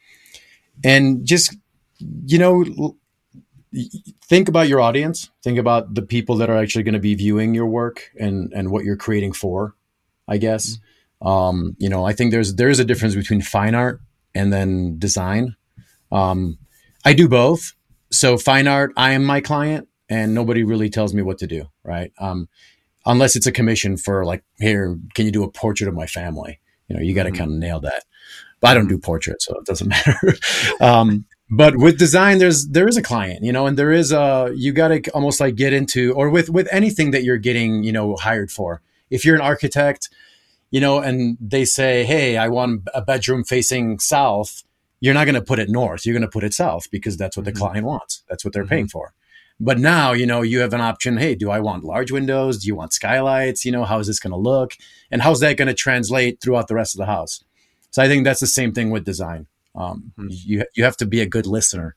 and 0.85 1.25
just 1.25 1.57
you 2.01 2.39
know 2.39 2.97
think 4.25 4.49
about 4.49 4.69
your 4.69 4.81
audience. 4.81 5.31
Think 5.43 5.59
about 5.59 5.95
the 5.95 6.03
people 6.03 6.37
that 6.37 6.51
are 6.51 6.57
actually 6.57 6.83
going 6.85 6.95
to 6.95 7.01
be 7.01 7.15
viewing 7.15 7.55
your 7.55 7.67
work 7.67 8.11
and 8.19 8.53
and 8.55 8.71
what 8.71 8.85
you're 8.85 8.97
creating 8.97 9.33
for 9.33 9.75
i 10.29 10.37
guess. 10.39 10.79
Um 11.23 11.77
you 11.79 11.89
know 11.89 12.05
i 12.05 12.13
think 12.13 12.31
there's 12.33 12.55
there's 12.57 12.79
a 12.79 12.85
difference 12.85 13.15
between 13.15 13.41
fine 13.43 13.75
art 13.75 14.01
and 14.35 14.53
then 14.53 14.99
design. 14.99 15.57
Um 16.13 16.59
i 17.05 17.13
do 17.13 17.29
both. 17.29 17.75
So 18.11 18.37
fine 18.39 18.67
art 18.69 18.93
i 18.97 19.13
am 19.13 19.25
my 19.25 19.41
client 19.41 19.89
and 20.09 20.35
nobody 20.35 20.63
really 20.65 20.91
tells 20.91 21.13
me 21.15 21.23
what 21.23 21.39
to 21.39 21.47
do 21.47 21.67
right? 21.85 22.13
Um 22.19 22.49
unless 23.07 23.37
it's 23.37 23.47
a 23.47 23.53
commission 23.53 23.97
for 23.97 24.25
like 24.25 24.43
here 24.59 24.99
can 25.15 25.27
you 25.27 25.33
do 25.33 25.45
a 25.45 25.51
portrait 25.51 25.89
of 25.89 25.95
my 25.95 26.07
family? 26.07 26.61
You 26.89 26.97
know 26.97 27.03
you 27.03 27.15
got 27.15 27.25
to 27.25 27.31
Mhm. 27.33 27.39
kind 27.39 27.51
of 27.53 27.59
nail 27.59 27.81
that. 27.81 28.05
But 28.61 28.69
I 28.71 28.75
don't 28.75 28.89
do 28.89 28.99
portraits, 28.99 29.45
so 29.45 29.59
it 29.59 29.67
doesn't 29.67 29.89
matter. 29.97 30.35
But 31.51 31.77
with 31.77 31.99
design, 31.99 32.39
there's 32.39 32.69
there 32.69 32.89
is 32.89 32.97
a 32.97 33.03
client, 33.03 33.45
you 33.45 33.53
know, 33.53 33.67
and 33.67 33.79
there 33.79 33.93
is 33.93 34.13
a 34.13 34.53
you 34.55 34.73
got 34.73 34.89
to 34.89 35.01
almost 35.11 35.41
like 35.41 35.55
get 35.55 35.73
into 35.73 36.13
or 36.15 36.29
with 36.29 36.51
with 36.51 36.69
anything 36.73 37.11
that 37.13 37.25
you're 37.25 37.39
getting, 37.39 37.83
you 37.85 37.93
know, 37.93 38.17
hired 38.17 38.51
for. 38.51 38.83
If 39.11 39.25
you're 39.25 39.37
an 39.37 39.41
architect, 39.43 40.09
you 40.71 40.81
know, 40.81 40.99
and 40.99 41.39
they 41.41 41.65
say, 41.65 42.05
"Hey, 42.05 42.37
I 42.37 42.49
want 42.49 42.89
a 42.93 43.01
bedroom 43.03 43.45
facing 43.45 44.01
south," 44.01 44.65
you're 45.01 45.15
not 45.15 45.25
going 45.27 45.37
to 45.37 45.43
put 45.43 45.59
it 45.61 45.69
north. 45.69 46.05
You're 46.05 46.15
going 46.15 46.23
to 46.23 46.29
put 46.29 46.43
it 46.45 46.55
south 46.55 46.91
because 46.91 47.17
that's 47.17 47.37
what 47.37 47.43
Mhm. 47.45 47.53
the 47.53 47.59
client 47.61 47.87
wants. 47.87 48.23
That's 48.29 48.45
what 48.45 48.53
they're 48.53 48.65
Mhm. 48.65 48.69
paying 48.71 48.89
for. 48.89 49.13
But 49.61 49.79
now, 49.79 50.13
you 50.13 50.27
know, 50.27 50.43
you 50.43 50.59
have 50.61 50.75
an 50.75 50.81
option. 50.81 51.17
Hey, 51.17 51.35
do 51.35 51.51
I 51.51 51.61
want 51.61 51.85
large 51.85 52.11
windows? 52.11 52.59
Do 52.59 52.67
you 52.67 52.75
want 52.75 52.93
skylights? 52.93 53.65
You 53.65 53.73
know, 53.73 53.85
how 53.85 54.01
is 54.01 54.07
this 54.07 54.19
going 54.19 54.33
to 54.33 54.37
look? 54.37 54.77
And 55.11 55.23
how's 55.23 55.41
that 55.41 55.57
going 55.57 55.69
to 55.69 55.75
translate 55.75 56.41
throughout 56.41 56.69
the 56.69 56.75
rest 56.75 56.95
of 56.95 56.99
the 56.99 57.07
house? 57.07 57.43
So 57.91 58.03
I 58.03 58.09
think 58.09 58.25
that's 58.25 58.41
the 58.41 58.47
same 58.47 58.73
thing 58.73 58.91
with 58.91 59.05
design. 59.05 59.47
Um, 59.77 60.13
Mhm. 60.19 60.29
You 60.45 60.65
you 60.75 60.85
have 60.85 60.97
to 60.99 61.07
be 61.07 61.21
a 61.21 61.27
good 61.27 61.47
listener 61.47 61.95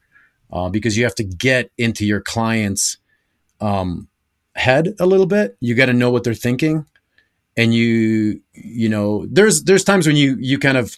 uh, 0.52 0.70
because 0.70 0.98
you 0.98 1.04
have 1.04 1.16
to 1.16 1.24
get 1.24 1.72
into 1.78 2.06
your 2.06 2.22
client's 2.22 2.98
um, 3.62 4.08
head 4.56 4.96
a 5.00 5.06
little 5.06 5.26
bit. 5.26 5.58
You 5.60 5.76
got 5.76 5.86
to 5.88 5.94
know 5.94 6.12
what 6.12 6.24
they're 6.24 6.34
thinking, 6.34 6.86
and 7.58 7.74
you 7.74 8.42
you 8.54 8.90
know 8.90 9.26
there's 9.32 9.64
there's 9.64 9.84
times 9.84 10.08
when 10.08 10.16
you 10.16 10.38
you 10.40 10.60
kind 10.60 10.78
of 10.78 10.98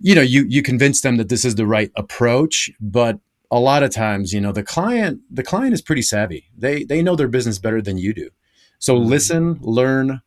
you 0.00 0.14
know 0.14 0.22
you 0.22 0.44
you 0.48 0.62
convince 0.62 1.00
them 1.00 1.16
that 1.16 1.28
this 1.28 1.44
is 1.44 1.54
the 1.56 1.66
right 1.66 1.90
approach, 1.96 2.70
but 2.80 3.18
a 3.50 3.58
lot 3.60 3.82
of 3.82 3.90
times 3.90 4.32
you 4.32 4.40
know 4.40 4.52
the 4.52 4.62
client 4.62 5.20
the 5.30 5.42
client 5.42 5.72
is 5.74 5.82
pretty 5.82 6.02
savvy. 6.02 6.46
They 6.56 6.84
they 6.84 7.02
know 7.02 7.16
their 7.16 7.28
business 7.28 7.58
better 7.58 7.80
than 7.82 7.98
you 7.98 8.12
do. 8.14 8.30
So 8.78 8.96
Mhm. 8.98 9.06
listen, 9.08 9.58
learn, 9.62 10.20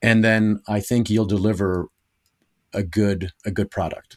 and 0.00 0.22
then 0.24 0.60
I 0.68 0.80
think 0.80 1.10
you'll 1.10 1.26
deliver 1.26 1.88
a 2.72 2.82
good 2.82 3.32
a 3.44 3.50
good 3.50 3.70
product. 3.70 4.16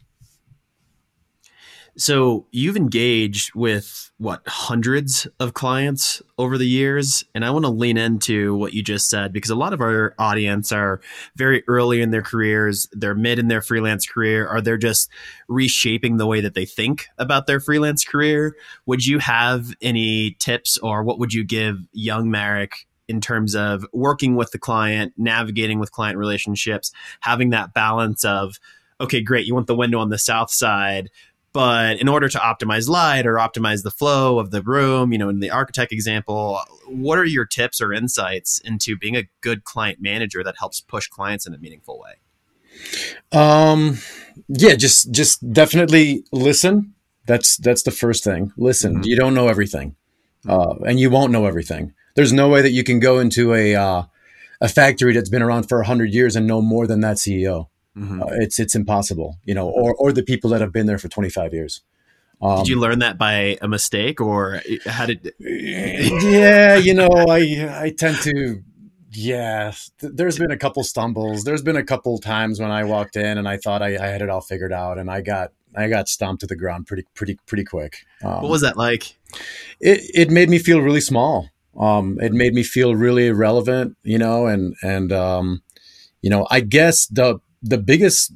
So 1.98 2.48
you've 2.52 2.78
engaged 2.78 3.54
with 3.54 4.12
what 4.18 4.42
hundreds 4.48 5.28
of 5.42 5.54
clients 5.54 6.22
over 6.38 6.58
the 6.58 6.68
years, 6.68 7.26
and 7.36 7.44
I 7.44 7.52
want 7.52 7.66
to 7.66 7.72
lean 7.72 7.98
into 7.98 8.56
what 8.56 8.74
you 8.74 8.82
just 8.82 9.10
said 9.10 9.34
because 9.34 9.50
a 9.50 9.56
lot 9.56 9.74
of 9.74 9.82
our 9.82 10.16
audience 10.18 10.72
are 10.72 11.02
very 11.36 11.64
early 11.68 12.02
in 12.02 12.12
their 12.12 12.22
careers, 12.22 12.88
they're 12.94 13.14
mid 13.14 13.40
in 13.40 13.50
their 13.50 13.62
freelance 13.62 14.08
career, 14.08 14.48
or 14.48 14.62
they're 14.62 14.78
just 14.78 15.10
reshaping 15.50 16.16
the 16.16 16.26
way 16.26 16.40
that 16.40 16.54
they 16.54 16.66
think 16.66 17.08
about 17.18 17.46
their 17.46 17.60
freelance 17.60 18.06
career. 18.06 18.56
Would 18.86 19.06
you 19.06 19.20
have 19.20 19.74
any 19.82 20.38
tips, 20.40 20.78
or 20.78 21.04
what 21.04 21.20
would 21.20 21.34
you 21.34 21.44
give 21.44 21.78
young 21.92 22.32
Marek 22.32 22.88
in 23.10 23.20
terms 23.20 23.54
of 23.54 23.86
working 23.92 24.38
with 24.38 24.52
the 24.52 24.60
client, 24.60 25.12
navigating 25.18 25.78
with 25.78 25.92
client 25.92 26.18
relationships, 26.18 26.94
having 27.20 27.50
that 27.50 27.74
balance 27.74 28.24
of 28.24 28.60
okay, 29.02 29.20
great, 29.20 29.48
you 29.48 29.56
want 29.56 29.66
the 29.66 29.76
window 29.76 30.00
on 30.00 30.10
the 30.10 30.18
south 30.18 30.52
side 30.52 31.10
but 31.54 32.00
in 32.00 32.08
order 32.08 32.30
to 32.30 32.38
optimize 32.38 32.88
light 32.88 33.26
or 33.26 33.36
optimize 33.36 33.84
the 33.84 33.92
flow 33.92 34.40
of 34.40 34.52
the 34.52 34.62
room, 34.62 35.12
you 35.12 35.18
know, 35.18 35.30
in 35.30 35.40
the 35.40 35.50
architect 35.50 35.92
example, 35.92 36.60
what 36.88 37.18
are 37.18 37.26
your 37.26 37.46
tips 37.46 37.82
or 37.82 37.92
insights 37.94 38.60
into 38.60 38.98
being 38.98 39.16
a 39.16 39.28
good 39.42 39.64
client 39.64 40.00
manager 40.02 40.44
that 40.44 40.56
helps 40.60 40.82
push 40.82 41.08
clients 41.08 41.46
in 41.46 41.54
a 41.54 41.58
meaningful 41.58 42.00
way? 42.00 42.14
Um, 43.32 43.98
yeah, 44.48 44.76
just 44.76 45.12
just 45.12 45.52
definitely 45.54 46.24
listen. 46.32 46.94
That's 47.28 47.58
that's 47.58 47.84
the 47.84 47.92
first 47.92 48.24
thing. 48.24 48.52
Listen. 48.58 48.98
Mhm. 49.02 49.06
You 49.06 49.16
don't 49.16 49.34
know 49.34 49.48
everything, 49.48 49.96
uh, 50.48 50.76
and 50.88 51.00
you 51.00 51.10
won't 51.10 51.32
know 51.32 51.46
everything. 51.46 51.94
There's 52.16 52.34
no 52.34 52.50
way 52.50 52.62
that 52.62 52.72
you 52.72 52.84
can 52.84 53.00
go 53.00 53.20
into 53.20 53.54
a 53.54 53.76
uh, 53.76 54.04
a 54.62 54.70
factory 54.70 55.14
that's 55.14 55.30
been 55.30 55.42
around 55.42 55.64
for 55.70 55.84
hundred 55.84 56.14
years 56.14 56.36
and 56.36 56.48
know 56.48 56.62
more 56.62 56.88
than 56.88 57.02
that 57.02 57.18
CEO. 57.18 57.68
Mhm. 57.98 58.22
Uh, 58.22 58.26
it's 58.40 58.60
it's 58.60 58.76
impossible, 58.76 59.38
you 59.44 59.54
know, 59.54 59.68
or 59.70 59.94
or 59.96 60.12
the 60.14 60.24
people 60.24 60.50
that 60.52 60.62
have 60.62 60.72
been 60.72 60.86
there 60.86 60.98
for 60.98 61.08
25 61.10 61.54
years. 61.54 61.82
Um, 62.42 62.60
Did 62.60 62.70
you 62.70 62.80
learn 62.80 63.00
that 63.00 63.18
by 63.18 63.58
a 63.62 63.68
mistake, 63.68 64.20
or 64.22 64.62
how 64.86 65.06
did? 65.06 65.34
yeah, 65.40 66.76
you 66.76 66.94
know, 66.94 67.10
I 67.12 67.84
I 67.86 67.94
tend 67.98 68.18
to 68.22 68.64
yeah. 69.12 69.74
th- 70.00 70.14
There's 70.16 70.38
been 70.40 70.52
a 70.52 70.58
couple 70.58 70.84
stumbles. 70.84 71.44
There's 71.44 71.62
been 71.62 71.76
a 71.76 71.84
couple 71.84 72.18
times 72.18 72.60
when 72.60 72.72
I 72.72 72.84
walked 72.84 73.16
in 73.16 73.38
and 73.38 73.48
I 73.48 73.58
thought 73.58 73.82
I, 73.82 73.96
I 73.98 74.08
had 74.08 74.22
it 74.22 74.30
all 74.30 74.42
figured 74.42 74.74
out, 74.74 74.98
and 74.98 75.12
I 75.12 75.22
got 75.22 75.52
I 75.76 75.88
got 75.90 76.08
stomped 76.08 76.42
to 76.42 76.48
the 76.48 76.56
ground 76.56 76.88
pretty 76.88 77.06
pretty 77.14 77.38
pretty 77.46 77.64
quick. 77.64 78.06
Um, 78.24 78.42
What 78.42 78.50
was 78.52 78.62
that 78.62 78.78
like? 78.78 79.18
it? 79.80 80.02
It 80.14 80.32
made 80.32 80.50
me 80.50 80.58
feel 80.60 80.80
really 80.82 81.02
small. 81.02 81.50
Um, 81.78 82.18
it 82.22 82.34
made 82.34 82.54
me 82.54 82.64
feel 82.64 82.96
really 82.96 83.28
irrelevant, 83.28 83.98
you 84.04 84.18
know, 84.18 84.48
and 84.48 84.76
and 84.82 85.12
um, 85.12 85.62
you 86.22 86.30
know, 86.30 86.48
I 86.50 86.62
guess 86.62 87.06
the 87.08 87.40
the 87.62 87.78
biggest 87.78 88.32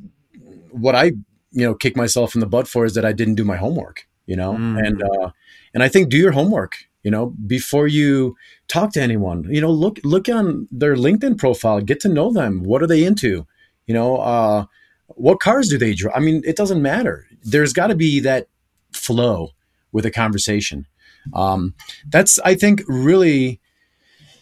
what 0.71 0.95
I 0.95 1.05
you 1.51 1.65
know 1.65 1.73
kick 1.73 1.95
myself 1.95 2.35
in 2.35 2.41
the 2.41 2.47
butt 2.47 2.67
for 2.67 2.85
is 2.85 2.93
that 2.95 3.05
I 3.05 3.13
didn't 3.13 3.35
do 3.35 3.43
my 3.43 3.55
homework, 3.57 4.07
you 4.25 4.35
know, 4.35 4.53
Mm. 4.53 4.85
and 4.85 5.03
uh, 5.03 5.31
and 5.73 5.83
I 5.83 5.89
think 5.89 6.09
do 6.09 6.17
your 6.17 6.31
homework, 6.31 6.75
you 7.03 7.11
know, 7.11 7.33
before 7.47 7.87
you 7.87 8.35
talk 8.67 8.91
to 8.93 9.01
anyone. 9.01 9.45
You 9.49 9.61
know, 9.61 9.71
look 9.71 9.99
look 10.03 10.27
on 10.29 10.67
their 10.71 10.95
LinkedIn 10.95 11.37
profile, 11.37 11.81
get 11.81 11.99
to 12.01 12.09
know 12.09 12.31
them. 12.31 12.63
What 12.63 12.81
are 12.81 12.87
they 12.87 13.03
into? 13.03 13.45
You 13.87 13.93
know, 13.93 14.17
uh, 14.17 14.65
what 15.07 15.39
cars 15.39 15.69
do 15.69 15.77
they 15.77 15.93
drive? 15.93 16.15
I 16.15 16.19
mean, 16.19 16.41
it 16.45 16.55
doesn't 16.55 16.81
matter. 16.81 17.27
There's 17.43 17.73
got 17.73 17.87
to 17.87 17.95
be 17.95 18.19
that 18.21 18.47
flow 18.91 19.51
with 19.91 20.05
a 20.05 20.11
conversation. 20.11 20.87
Um, 21.33 21.73
that's 22.09 22.39
I 22.39 22.55
think 22.55 22.83
really 22.87 23.59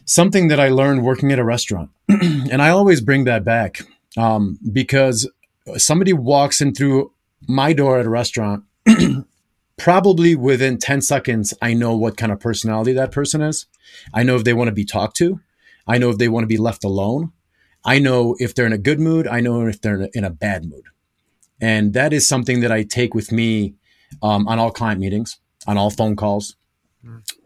something 0.06 0.48
that 0.50 0.60
I 0.60 0.70
learned 0.70 1.04
working 1.04 1.32
at 1.32 1.40
a 1.40 1.44
restaurant, 1.44 1.90
and 2.10 2.62
I 2.62 2.70
always 2.70 3.02
bring 3.02 3.26
that 3.26 3.44
back 3.44 3.82
um, 4.18 4.60
because 4.72 5.30
somebody 5.78 6.14
walks 6.14 6.62
in 6.62 6.74
through 6.74 7.12
my 7.48 7.74
door 7.74 8.00
at 8.00 8.06
a 8.06 8.10
restaurant. 8.10 8.64
probably 9.78 10.36
within 10.36 10.78
10 10.78 11.02
seconds, 11.02 11.54
I 11.62 11.74
know 11.74 11.96
what 11.96 12.18
kind 12.18 12.32
of 12.32 12.40
personality 12.40 12.94
that 12.94 13.12
person 13.12 13.42
is. 13.42 13.66
I 14.14 14.24
know 14.24 14.36
if 14.36 14.44
they 14.44 14.54
want 14.54 14.70
to 14.70 14.74
be 14.74 14.86
talked 14.86 15.18
to. 15.18 15.40
I 15.88 15.98
know 15.98 16.10
if 16.10 16.18
they 16.18 16.30
want 16.30 16.44
to 16.44 16.48
be 16.48 16.58
left 16.58 16.84
alone. 16.84 17.32
I 17.84 18.00
know 18.00 18.36
if 18.40 18.56
they're 18.56 18.66
in 18.66 18.74
a 18.74 18.78
good 18.78 19.00
mood. 19.00 19.28
I 19.28 19.42
know 19.42 19.68
if 19.68 19.82
they're 19.82 20.08
in 20.14 20.24
a 20.24 20.30
bad 20.30 20.66
mood. 20.66 20.86
And 21.60 21.94
that 21.94 22.14
is 22.14 22.28
something 22.28 22.62
that 22.62 22.72
I 22.72 22.84
take 22.84 23.14
with 23.14 23.32
me 23.32 23.76
um, 24.22 24.48
on 24.48 24.60
all 24.60 24.72
client 24.72 25.02
meetings, 25.02 25.40
on 25.68 25.78
all 25.78 25.90
phone 25.90 26.16
calls. 26.16 26.56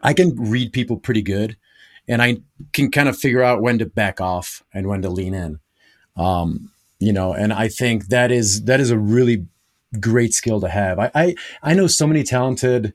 I 0.02 0.12
can 0.12 0.36
read 0.36 0.72
people 0.72 0.96
pretty 0.98 1.22
good 1.22 1.56
and 2.06 2.22
I 2.22 2.38
can 2.72 2.90
kind 2.90 3.08
of 3.08 3.18
figure 3.18 3.42
out 3.42 3.62
when 3.62 3.78
to 3.78 3.86
back 3.86 4.20
off 4.20 4.62
and 4.72 4.86
when 4.86 5.02
to 5.02 5.08
lean 5.08 5.34
in. 5.34 5.58
Um, 6.18 6.70
you 6.98 7.12
know, 7.12 7.32
and 7.32 7.52
I 7.52 7.68
think 7.68 8.08
that 8.08 8.32
is 8.32 8.64
that 8.64 8.80
is 8.80 8.90
a 8.90 8.98
really 8.98 9.46
great 10.00 10.34
skill 10.34 10.60
to 10.60 10.68
have. 10.68 10.98
I, 10.98 11.10
I 11.14 11.34
I 11.62 11.74
know 11.74 11.86
so 11.86 12.06
many 12.06 12.24
talented 12.24 12.92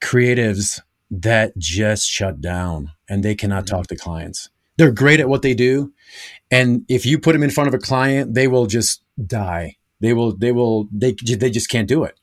creatives 0.00 0.80
that 1.10 1.56
just 1.56 2.08
shut 2.08 2.40
down 2.40 2.90
and 3.08 3.22
they 3.22 3.34
cannot 3.34 3.66
talk 3.66 3.86
to 3.86 3.96
clients. 3.96 4.50
They're 4.76 4.92
great 4.92 5.20
at 5.20 5.28
what 5.28 5.42
they 5.42 5.54
do, 5.54 5.92
and 6.50 6.84
if 6.88 7.06
you 7.06 7.18
put 7.18 7.32
them 7.32 7.42
in 7.42 7.50
front 7.50 7.68
of 7.68 7.74
a 7.74 7.78
client, 7.78 8.34
they 8.34 8.48
will 8.48 8.66
just 8.66 9.02
die. 9.26 9.76
They 10.00 10.12
will 10.12 10.36
they 10.36 10.52
will 10.52 10.88
they 10.92 11.12
they 11.12 11.50
just 11.50 11.70
can't 11.70 11.88
do 11.88 12.04
it. 12.04 12.18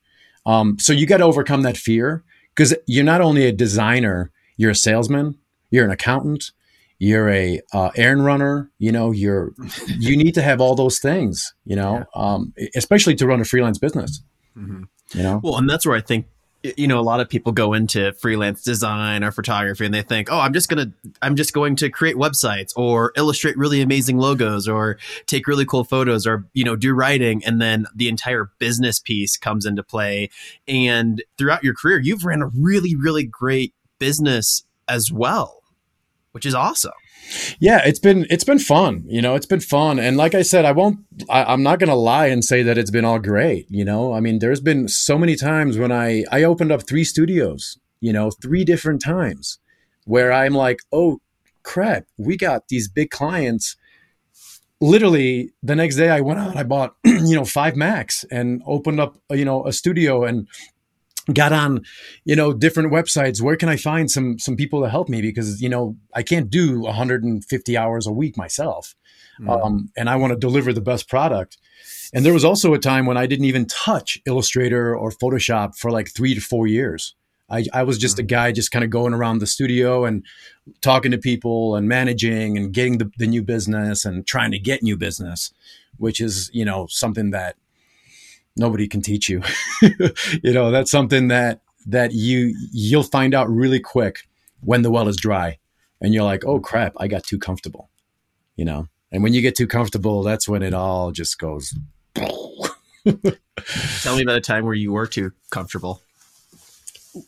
Um, 0.45 0.77
so 0.79 0.93
you 0.93 1.07
got 1.07 1.17
to 1.17 1.23
overcome 1.23 1.63
that 1.63 1.77
fear 1.77 2.23
because 2.53 2.75
you're 2.85 3.03
not 3.03 3.21
only 3.21 3.45
a 3.45 3.51
designer 3.51 4.31
you're 4.57 4.71
a 4.71 4.75
salesman, 4.75 5.37
you're 5.69 5.85
an 5.85 5.91
accountant, 5.91 6.51
you're 6.99 7.29
a 7.29 7.62
uh, 7.73 7.91
errand 7.95 8.25
runner. 8.25 8.71
You 8.77 8.91
know, 8.91 9.12
you're 9.12 9.53
you 9.88 10.17
need 10.17 10.34
to 10.36 10.41
have 10.41 10.62
all 10.62 10.75
those 10.75 10.99
things. 10.99 11.53
You 11.65 11.75
know, 11.75 11.97
yeah. 11.97 12.03
um, 12.15 12.53
especially 12.75 13.15
to 13.15 13.27
run 13.27 13.41
a 13.41 13.45
freelance 13.45 13.77
business. 13.77 14.21
Mm-hmm. 14.58 14.84
You 15.13 15.23
know, 15.23 15.41
well, 15.43 15.58
and 15.58 15.69
that's 15.69 15.86
where 15.86 15.95
I 15.95 16.01
think 16.01 16.27
you 16.77 16.88
know 16.88 16.99
a 16.99 17.01
lot 17.01 17.19
of 17.19 17.29
people 17.29 17.51
go 17.51 17.73
into 17.73 18.12
freelance 18.13 18.63
design 18.63 19.23
or 19.23 19.31
photography 19.31 19.86
and 19.86 19.93
they 19.93 20.01
think 20.01 20.31
oh 20.31 20.39
i'm 20.39 20.53
just 20.53 20.69
gonna 20.69 20.91
i'm 21.21 21.36
just 21.36 21.53
going 21.53 21.75
to 21.75 21.89
create 21.89 22.15
websites 22.15 22.71
or 22.75 23.12
illustrate 23.15 23.58
really 23.58 23.81
amazing 23.81 24.17
logos 24.17 24.67
or 24.67 24.97
take 25.25 25.47
really 25.47 25.65
cool 25.65 25.84
photos 25.84 26.25
or 26.25 26.45
you 26.53 26.63
know 26.63 26.75
do 26.75 26.93
writing 26.93 27.43
and 27.45 27.62
then 27.62 27.86
the 27.95 28.08
entire 28.08 28.51
business 28.60 28.99
piece 28.99 29.38
comes 29.38 29.65
into 29.65 29.84
play 29.84 30.29
and 30.67 31.23
throughout 31.38 31.63
your 31.63 31.73
career 31.73 31.99
you've 31.99 32.25
ran 32.25 32.41
a 32.41 32.47
really 32.47 32.95
really 32.95 33.23
great 33.23 33.73
business 33.99 34.63
as 34.88 35.12
well 35.12 35.62
which 36.35 36.45
is 36.45 36.53
awesome. 36.53 36.91
Yeah 37.61 37.81
it's 37.85 37.97
been 37.97 38.27
it's 38.29 38.43
been 38.43 38.59
fun 38.59 39.05
you 39.07 39.21
know 39.21 39.35
it's 39.35 39.45
been 39.45 39.61
fun. 39.61 39.99
And 39.99 40.17
like 40.17 40.35
i 40.35 40.41
said 40.41 40.65
i 40.65 40.73
won't 40.73 40.99
I, 41.29 41.53
am 41.53 41.63
not 41.63 41.79
gonna 41.79 41.95
lie 41.95 42.27
and 42.27 42.43
say 42.43 42.61
that 42.61 42.77
it's 42.77 42.91
been 42.91 43.05
all 43.05 43.19
great 43.19 43.65
you 43.69 43.85
know? 43.85 44.13
I 44.13 44.19
mean 44.19 44.39
there's 44.39 44.59
been 44.59 44.89
so 44.89 45.17
many 45.17 45.37
times 45.37 45.77
when 45.77 45.93
i 45.93 46.25
i 46.33 46.43
opened 46.43 46.73
up 46.73 46.85
three 46.85 47.05
studios 47.05 47.79
you 48.01 48.11
know 48.11 48.31
three 48.31 48.65
different 48.65 49.01
times 49.01 49.59
where 50.03 50.33
i'm 50.33 50.53
like 50.53 50.79
oh 50.91 51.21
crap 51.63 52.03
we 52.17 52.35
got 52.35 52.67
these 52.67 52.89
big 52.89 53.09
clients. 53.09 53.77
Literally 54.81 55.53
the 55.63 55.75
next 55.77 55.95
day 55.95 56.09
i 56.09 56.19
went 56.19 56.39
out 56.41 56.57
i 56.57 56.63
bought 56.63 56.95
you 57.05 57.35
know 57.37 57.45
five 57.45 57.77
macs 57.77 58.25
and 58.29 58.61
opened 58.67 58.99
up 58.99 59.17
you 59.31 59.45
know 59.45 59.65
a 59.65 59.71
studio 59.71 60.25
and 60.25 60.49
got 61.33 61.51
on 61.51 61.83
you 62.23 62.35
know 62.35 62.53
different 62.53 62.91
websites 62.91 63.41
where 63.41 63.55
can 63.55 63.69
i 63.69 63.75
find 63.75 64.11
some 64.11 64.38
some 64.38 64.55
people 64.55 64.81
to 64.81 64.89
help 64.89 65.09
me 65.09 65.21
because 65.21 65.61
you 65.61 65.69
know 65.69 65.95
i 66.13 66.21
can't 66.21 66.49
do 66.49 66.81
150 66.81 67.77
hours 67.77 68.05
a 68.05 68.11
week 68.11 68.38
myself 68.38 68.95
mm. 69.39 69.49
um, 69.49 69.89
and 69.97 70.09
i 70.09 70.15
want 70.15 70.31
to 70.31 70.39
deliver 70.39 70.71
the 70.71 70.81
best 70.81 71.09
product 71.09 71.57
and 72.13 72.25
there 72.25 72.33
was 72.33 72.45
also 72.45 72.73
a 72.73 72.79
time 72.79 73.05
when 73.05 73.17
i 73.17 73.25
didn't 73.25 73.45
even 73.45 73.65
touch 73.65 74.19
illustrator 74.25 74.95
or 74.95 75.09
photoshop 75.09 75.75
for 75.77 75.91
like 75.91 76.13
three 76.13 76.35
to 76.35 76.41
four 76.41 76.67
years 76.67 77.15
i, 77.49 77.65
I 77.73 77.83
was 77.83 77.97
just 77.97 78.17
mm. 78.17 78.21
a 78.21 78.23
guy 78.23 78.51
just 78.51 78.71
kind 78.71 78.85
of 78.85 78.91
going 78.91 79.13
around 79.13 79.39
the 79.39 79.47
studio 79.47 80.05
and 80.05 80.23
talking 80.81 81.11
to 81.11 81.17
people 81.17 81.75
and 81.75 81.88
managing 81.88 82.57
and 82.57 82.71
getting 82.71 82.99
the, 82.99 83.11
the 83.17 83.27
new 83.27 83.41
business 83.41 84.05
and 84.05 84.27
trying 84.27 84.51
to 84.51 84.59
get 84.59 84.83
new 84.83 84.97
business 84.97 85.51
which 85.97 86.21
is 86.21 86.51
you 86.53 86.65
know 86.65 86.85
something 86.89 87.31
that 87.31 87.55
nobody 88.55 88.87
can 88.87 89.01
teach 89.01 89.29
you. 89.29 89.41
you 89.81 90.53
know, 90.53 90.71
that's 90.71 90.91
something 90.91 91.27
that 91.29 91.61
that 91.87 92.13
you 92.13 92.55
you'll 92.71 93.03
find 93.03 93.33
out 93.33 93.49
really 93.49 93.79
quick 93.79 94.27
when 94.61 94.81
the 94.81 94.91
well 94.91 95.07
is 95.07 95.17
dry 95.17 95.59
and 96.01 96.13
you're 96.13 96.23
like, 96.23 96.45
"Oh 96.45 96.59
crap, 96.59 96.93
I 96.97 97.07
got 97.07 97.23
too 97.23 97.37
comfortable." 97.37 97.89
You 98.55 98.65
know? 98.65 98.87
And 99.11 99.23
when 99.23 99.33
you 99.33 99.41
get 99.41 99.55
too 99.55 99.67
comfortable, 99.67 100.23
that's 100.23 100.47
when 100.47 100.63
it 100.63 100.73
all 100.73 101.11
just 101.11 101.37
goes 101.39 101.73
Tell 104.01 104.15
me 104.15 104.23
about 104.23 104.37
a 104.37 104.41
time 104.41 104.65
where 104.65 104.73
you 104.73 104.91
were 104.91 105.07
too 105.07 105.31
comfortable. 105.51 106.01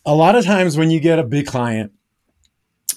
A 0.06 0.16
lot 0.16 0.36
of 0.36 0.44
times 0.44 0.76
when 0.76 0.92
you 0.92 1.00
get 1.00 1.20
a 1.20 1.24
big 1.24 1.46
client, 1.46 1.92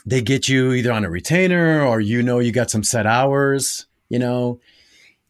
they 0.06 0.22
get 0.22 0.48
you 0.48 0.72
either 0.72 0.92
on 0.92 1.04
a 1.04 1.10
retainer 1.10 1.82
or 1.82 2.00
you 2.00 2.22
know 2.22 2.38
you 2.38 2.52
got 2.52 2.70
some 2.70 2.82
set 2.82 3.06
hours, 3.06 3.86
you 4.08 4.18
know, 4.18 4.60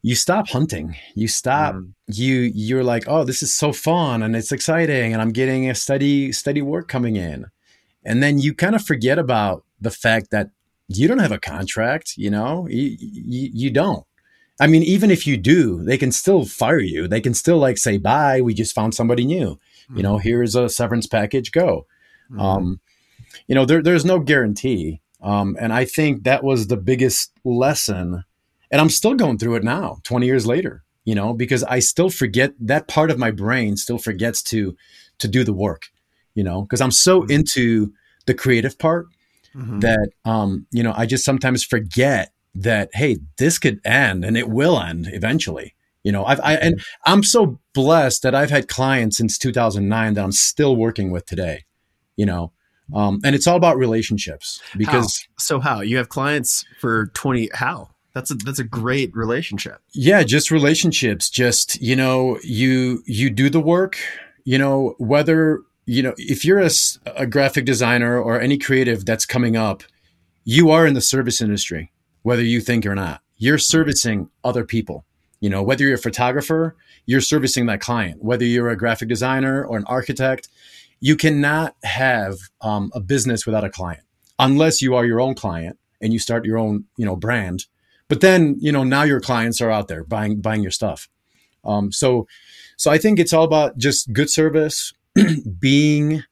you 0.02 0.14
stop 0.14 0.48
hunting 0.48 0.96
you 1.14 1.28
stop 1.28 1.74
mm. 1.74 1.92
you 2.06 2.50
you're 2.54 2.84
like 2.84 3.04
oh 3.06 3.24
this 3.24 3.42
is 3.42 3.52
so 3.52 3.72
fun 3.72 4.22
and 4.22 4.34
it's 4.34 4.52
exciting 4.52 5.12
and 5.12 5.20
i'm 5.20 5.32
getting 5.32 5.68
a 5.68 5.74
steady 5.74 6.32
steady 6.32 6.62
work 6.62 6.88
coming 6.88 7.16
in 7.16 7.46
and 8.04 8.22
then 8.22 8.38
you 8.38 8.54
kind 8.54 8.74
of 8.74 8.82
forget 8.82 9.18
about 9.18 9.64
the 9.80 9.90
fact 9.90 10.30
that 10.30 10.50
you 10.88 11.06
don't 11.06 11.18
have 11.18 11.32
a 11.32 11.38
contract 11.38 12.14
you 12.16 12.30
know 12.30 12.66
you, 12.68 12.96
you, 13.00 13.50
you 13.52 13.70
don't 13.70 14.04
i 14.60 14.66
mean 14.66 14.82
even 14.82 15.10
if 15.10 15.26
you 15.26 15.36
do 15.36 15.82
they 15.84 15.98
can 15.98 16.12
still 16.12 16.44
fire 16.44 16.80
you 16.80 17.06
they 17.06 17.20
can 17.20 17.34
still 17.34 17.58
like 17.58 17.78
say 17.78 17.96
bye 17.96 18.40
we 18.40 18.54
just 18.54 18.74
found 18.74 18.94
somebody 18.94 19.24
new 19.24 19.58
mm. 19.90 19.96
you 19.96 20.02
know 20.02 20.14
mm-hmm. 20.14 20.28
here's 20.28 20.54
a 20.54 20.68
severance 20.68 21.06
package 21.06 21.52
go 21.52 21.86
mm. 22.30 22.40
um 22.40 22.80
you 23.46 23.54
know 23.54 23.64
there, 23.64 23.82
there's 23.82 24.04
no 24.04 24.18
guarantee 24.18 25.00
um 25.22 25.56
and 25.60 25.72
i 25.72 25.84
think 25.84 26.24
that 26.24 26.42
was 26.42 26.66
the 26.66 26.76
biggest 26.76 27.32
lesson 27.44 28.24
and 28.70 28.80
I'm 28.80 28.90
still 28.90 29.14
going 29.14 29.38
through 29.38 29.56
it 29.56 29.64
now, 29.64 29.98
20 30.04 30.26
years 30.26 30.46
later, 30.46 30.84
you 31.04 31.14
know, 31.14 31.32
because 31.34 31.64
I 31.64 31.80
still 31.80 32.10
forget 32.10 32.52
that 32.60 32.88
part 32.88 33.10
of 33.10 33.18
my 33.18 33.30
brain 33.30 33.76
still 33.76 33.98
forgets 33.98 34.42
to 34.44 34.76
to 35.18 35.28
do 35.28 35.44
the 35.44 35.52
work, 35.52 35.88
you 36.34 36.44
know, 36.44 36.62
because 36.62 36.80
I'm 36.80 36.90
so 36.90 37.20
mm-hmm. 37.20 37.32
into 37.32 37.92
the 38.26 38.34
creative 38.34 38.78
part 38.78 39.06
mm-hmm. 39.54 39.80
that 39.80 40.10
um, 40.24 40.66
you 40.70 40.82
know, 40.82 40.94
I 40.96 41.06
just 41.06 41.24
sometimes 41.24 41.64
forget 41.64 42.32
that 42.54 42.90
hey, 42.92 43.18
this 43.38 43.58
could 43.58 43.80
end 43.84 44.24
and 44.24 44.36
it 44.36 44.48
will 44.48 44.80
end 44.80 45.08
eventually. 45.12 45.74
You 46.04 46.12
know, 46.12 46.24
I've 46.24 46.40
I, 46.40 46.54
and 46.54 46.76
mm-hmm. 46.76 47.12
I'm 47.12 47.22
so 47.22 47.60
blessed 47.74 48.22
that 48.22 48.34
I've 48.34 48.50
had 48.50 48.68
clients 48.68 49.18
since 49.18 49.36
2009 49.38 50.14
that 50.14 50.24
I'm 50.24 50.32
still 50.32 50.76
working 50.76 51.10
with 51.10 51.26
today. 51.26 51.64
You 52.16 52.26
know, 52.26 52.52
um, 52.94 53.20
and 53.24 53.34
it's 53.34 53.46
all 53.46 53.56
about 53.56 53.76
relationships 53.76 54.60
because 54.76 55.26
how? 55.26 55.34
so 55.38 55.60
how 55.60 55.80
you 55.80 55.96
have 55.96 56.08
clients 56.08 56.64
for 56.80 57.06
20 57.14 57.50
how 57.54 57.90
that's 58.12 58.30
a 58.30 58.34
that's 58.34 58.58
a 58.58 58.64
great 58.64 59.14
relationship. 59.14 59.80
Yeah, 59.92 60.22
just 60.22 60.50
relationships. 60.50 61.30
Just 61.30 61.80
you 61.80 61.96
know, 61.96 62.38
you 62.42 63.02
you 63.06 63.30
do 63.30 63.50
the 63.50 63.60
work. 63.60 63.98
You 64.44 64.58
know, 64.58 64.94
whether 64.98 65.60
you 65.86 66.02
know 66.02 66.14
if 66.16 66.44
you're 66.44 66.60
a, 66.60 66.70
a 67.16 67.26
graphic 67.26 67.64
designer 67.64 68.20
or 68.20 68.40
any 68.40 68.58
creative 68.58 69.04
that's 69.04 69.26
coming 69.26 69.56
up, 69.56 69.82
you 70.44 70.70
are 70.70 70.86
in 70.86 70.94
the 70.94 71.00
service 71.00 71.40
industry, 71.40 71.92
whether 72.22 72.42
you 72.42 72.60
think 72.60 72.86
or 72.86 72.94
not. 72.94 73.22
You're 73.36 73.58
servicing 73.58 74.28
other 74.44 74.64
people. 74.64 75.04
You 75.40 75.48
know, 75.48 75.62
whether 75.62 75.84
you're 75.84 75.94
a 75.94 75.98
photographer, 75.98 76.76
you're 77.06 77.22
servicing 77.22 77.66
that 77.66 77.80
client. 77.80 78.22
Whether 78.22 78.44
you're 78.44 78.68
a 78.68 78.76
graphic 78.76 79.08
designer 79.08 79.64
or 79.64 79.78
an 79.78 79.84
architect, 79.86 80.48
you 81.00 81.16
cannot 81.16 81.74
have 81.82 82.36
um, 82.60 82.90
a 82.94 83.00
business 83.00 83.46
without 83.46 83.64
a 83.64 83.70
client 83.70 84.02
unless 84.38 84.82
you 84.82 84.94
are 84.94 85.04
your 85.06 85.20
own 85.20 85.34
client 85.34 85.78
and 86.00 86.12
you 86.12 86.18
start 86.18 86.44
your 86.44 86.58
own 86.58 86.84
you 86.96 87.04
know 87.04 87.16
brand 87.16 87.66
but 88.10 88.20
then, 88.20 88.56
you 88.58 88.72
know, 88.72 88.82
now 88.82 89.04
your 89.04 89.20
clients 89.20 89.60
are 89.60 89.70
out 89.70 89.86
there 89.86 90.02
buying 90.02 90.40
buying 90.40 90.62
your 90.62 90.72
stuff. 90.72 91.08
Um, 91.64 91.92
so, 91.92 92.26
so 92.76 92.90
I 92.90 92.98
think 92.98 93.20
it's 93.20 93.32
all 93.32 93.44
about 93.44 93.78
just 93.78 94.12
good 94.12 94.28
service, 94.28 94.92
being 95.60 96.24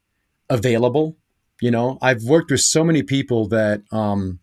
available. 0.51 1.17
You 1.61 1.71
know, 1.71 1.97
I've 2.03 2.25
worked 2.25 2.51
with 2.51 2.63
so 2.63 2.83
many 2.83 3.05
people 3.05 3.47
that 3.49 3.83
um, 3.93 4.41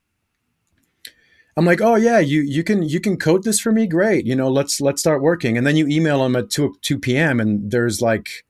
I'm 1.58 1.66
like, 1.66 1.82
oh 1.82 1.96
yeah, 1.96 2.20
you 2.20 2.40
you 2.40 2.64
can 2.64 2.84
you 2.84 3.02
can 3.02 3.18
code 3.18 3.44
this 3.44 3.60
for 3.60 3.74
me, 3.74 3.86
great. 3.86 4.26
You 4.26 4.38
know, 4.38 4.50
let's 4.50 4.80
let's 4.80 5.02
start 5.02 5.22
working. 5.22 5.58
And 5.58 5.68
then 5.68 5.76
you 5.76 5.88
email 5.90 6.24
them 6.24 6.38
at 6.38 6.50
two 6.50 6.78
two 6.82 6.98
p.m. 6.98 7.42
and 7.42 7.70
there's 7.70 8.02
like 8.02 8.46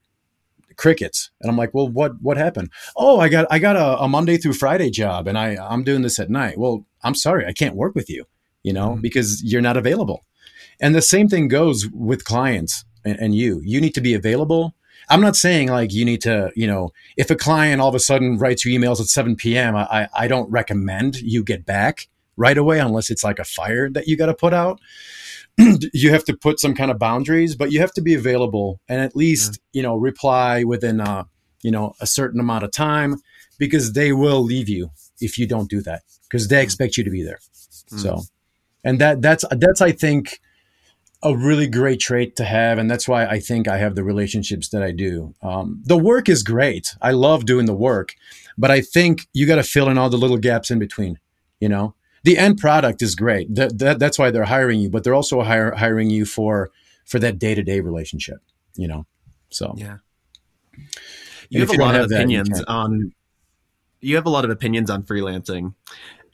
crickets, 0.78 1.32
and 1.42 1.50
I'm 1.50 1.58
like, 1.58 1.74
well, 1.74 1.90
what 1.90 2.22
what 2.22 2.38
happened? 2.38 2.70
Oh, 2.96 3.20
I 3.20 3.30
got 3.30 3.48
I 3.50 3.58
got 3.58 3.78
a, 3.78 4.04
a 4.04 4.08
Monday 4.08 4.38
through 4.38 4.54
Friday 4.54 4.92
job, 4.92 5.28
and 5.28 5.40
I 5.40 5.58
I'm 5.60 5.84
doing 5.84 6.04
this 6.04 6.20
at 6.20 6.30
night. 6.30 6.60
Well, 6.60 6.86
I'm 7.02 7.16
sorry, 7.16 7.48
I 7.48 7.52
can't 7.52 7.76
work 7.76 7.96
with 7.96 8.12
you 8.12 8.26
you 8.66 8.74
know, 8.74 8.92
mm-hmm. 8.92 9.02
because 9.02 9.44
you're 9.44 9.62
not 9.62 9.78
available. 9.78 10.26
And 10.82 10.96
the 10.96 11.02
same 11.02 11.30
thing 11.30 11.48
goes 11.48 11.88
with 11.94 12.26
clients 12.26 12.84
and, 13.06 13.18
and, 13.20 13.36
you. 13.36 13.62
You 13.64 13.80
need 13.80 13.94
to 13.94 14.02
be 14.02 14.16
available. 14.16 14.74
I'm 15.08 15.22
not 15.22 15.36
saying 15.36 15.70
like 15.70 15.94
you 15.94 16.04
need 16.04 16.22
to, 16.22 16.52
you 16.56 16.66
know, 16.66 16.90
if 17.16 17.30
a 17.30 17.36
client 17.36 17.80
all 17.80 17.90
of 17.90 17.96
a 17.96 18.00
sudden 18.00 18.40
writes 18.40 18.66
you 18.66 18.78
emails 18.78 19.00
at 19.00 19.06
7 19.06 19.36
p.m., 19.36 19.76
I, 19.76 20.10
I 20.16 20.28
don't 20.28 20.50
recommend 20.50 21.18
you 21.22 21.44
get 21.44 21.64
back 21.64 22.08
right 22.38 22.58
away 22.58 22.80
unless 22.80 23.12
it's 23.12 23.24
like 23.24 23.38
a 23.38 23.46
fire 23.46 23.88
that 23.92 24.08
you 24.08 24.18
got 24.18 24.26
to 24.26 24.34
put 24.34 24.54
out. 24.54 24.80
you 25.94 26.10
have 26.10 26.26
to 26.26 26.36
put 26.36 26.60
some 26.60 26.74
kind 26.74 26.90
of 26.90 26.98
boundaries, 26.98 27.56
but 27.56 27.72
you 27.72 27.80
have 27.80 27.94
to 27.94 28.02
be 28.02 28.16
available 28.16 28.82
and 28.90 29.00
at 29.00 29.16
least, 29.16 29.60
yeah. 29.72 29.80
you 29.80 29.84
know, 29.84 29.96
reply 29.96 30.64
within, 30.64 31.00
a, 31.00 31.04
uh, 31.04 31.24
you 31.62 31.70
know, 31.70 31.94
a 32.02 32.08
certain 32.08 32.40
amount 32.40 32.64
of 32.64 32.72
time 32.72 33.18
because 33.60 33.94
they 33.94 34.12
will 34.12 34.42
leave 34.44 34.68
you 34.68 34.90
if 35.22 35.38
you 35.38 35.48
don't 35.48 35.70
do 35.70 35.82
that 35.82 36.02
because 36.28 36.48
they 36.48 36.58
mm. 36.58 36.64
expect 36.64 36.98
you 36.98 37.04
to 37.04 37.12
be 37.12 37.24
there. 37.24 37.40
Mm. 37.92 38.00
So 38.00 38.22
and 38.86 39.02
that 39.02 39.22
that's 39.22 39.44
that's 39.52 39.82
I 39.82 39.92
think 39.92 40.40
a 41.24 41.36
really 41.36 41.68
great 41.68 42.00
trait 42.00 42.36
to 42.36 42.46
have, 42.46 42.78
and 42.78 42.90
that's 42.90 43.08
why 43.08 43.26
I 43.26 43.40
think 43.40 43.68
I 43.68 43.80
have 43.80 43.96
the 43.96 44.04
relationships 44.04 44.70
that 44.70 44.84
I 44.84 44.92
do. 44.92 45.34
Um, 45.42 45.82
the 45.84 45.98
work 45.98 46.30
is 46.30 46.44
great. 46.44 46.96
I 47.02 47.12
love 47.12 47.46
doing 47.46 47.66
the 47.66 47.74
work, 47.74 48.14
but 48.58 48.70
I 48.70 48.82
think 48.82 49.28
you 49.34 49.48
got 49.48 49.56
to 49.56 49.64
fill 49.64 49.90
in 49.90 49.98
all 49.98 50.10
the 50.10 50.18
little 50.18 50.38
gaps 50.38 50.70
in 50.70 50.78
between. 50.78 51.20
You 51.60 51.70
know, 51.70 51.96
the 52.24 52.38
end 52.38 52.60
product 52.60 53.02
is 53.02 53.16
great. 53.16 53.54
That, 53.56 53.80
that 53.80 53.98
that's 53.98 54.20
why 54.20 54.30
they're 54.30 54.46
hiring 54.46 54.80
you, 54.80 54.90
but 54.90 55.04
they're 55.04 55.16
also 55.16 55.42
hire, 55.42 55.74
hiring 55.74 56.12
you 56.12 56.26
for 56.26 56.70
for 57.06 57.18
that 57.20 57.40
day 57.40 57.56
to 57.56 57.64
day 57.64 57.80
relationship. 57.80 58.38
You 58.76 58.88
know, 58.88 59.06
so 59.50 59.74
yeah. 59.78 59.98
You 61.50 61.62
have 61.62 61.72
a 61.72 61.82
lot 61.82 61.96
of 61.96 62.12
opinions 62.12 62.50
that, 62.50 62.70
on. 62.70 63.14
You 64.02 64.16
have 64.16 64.28
a 64.28 64.30
lot 64.30 64.46
of 64.46 64.52
opinions 64.52 64.92
on 64.92 65.02
freelancing 65.04 65.74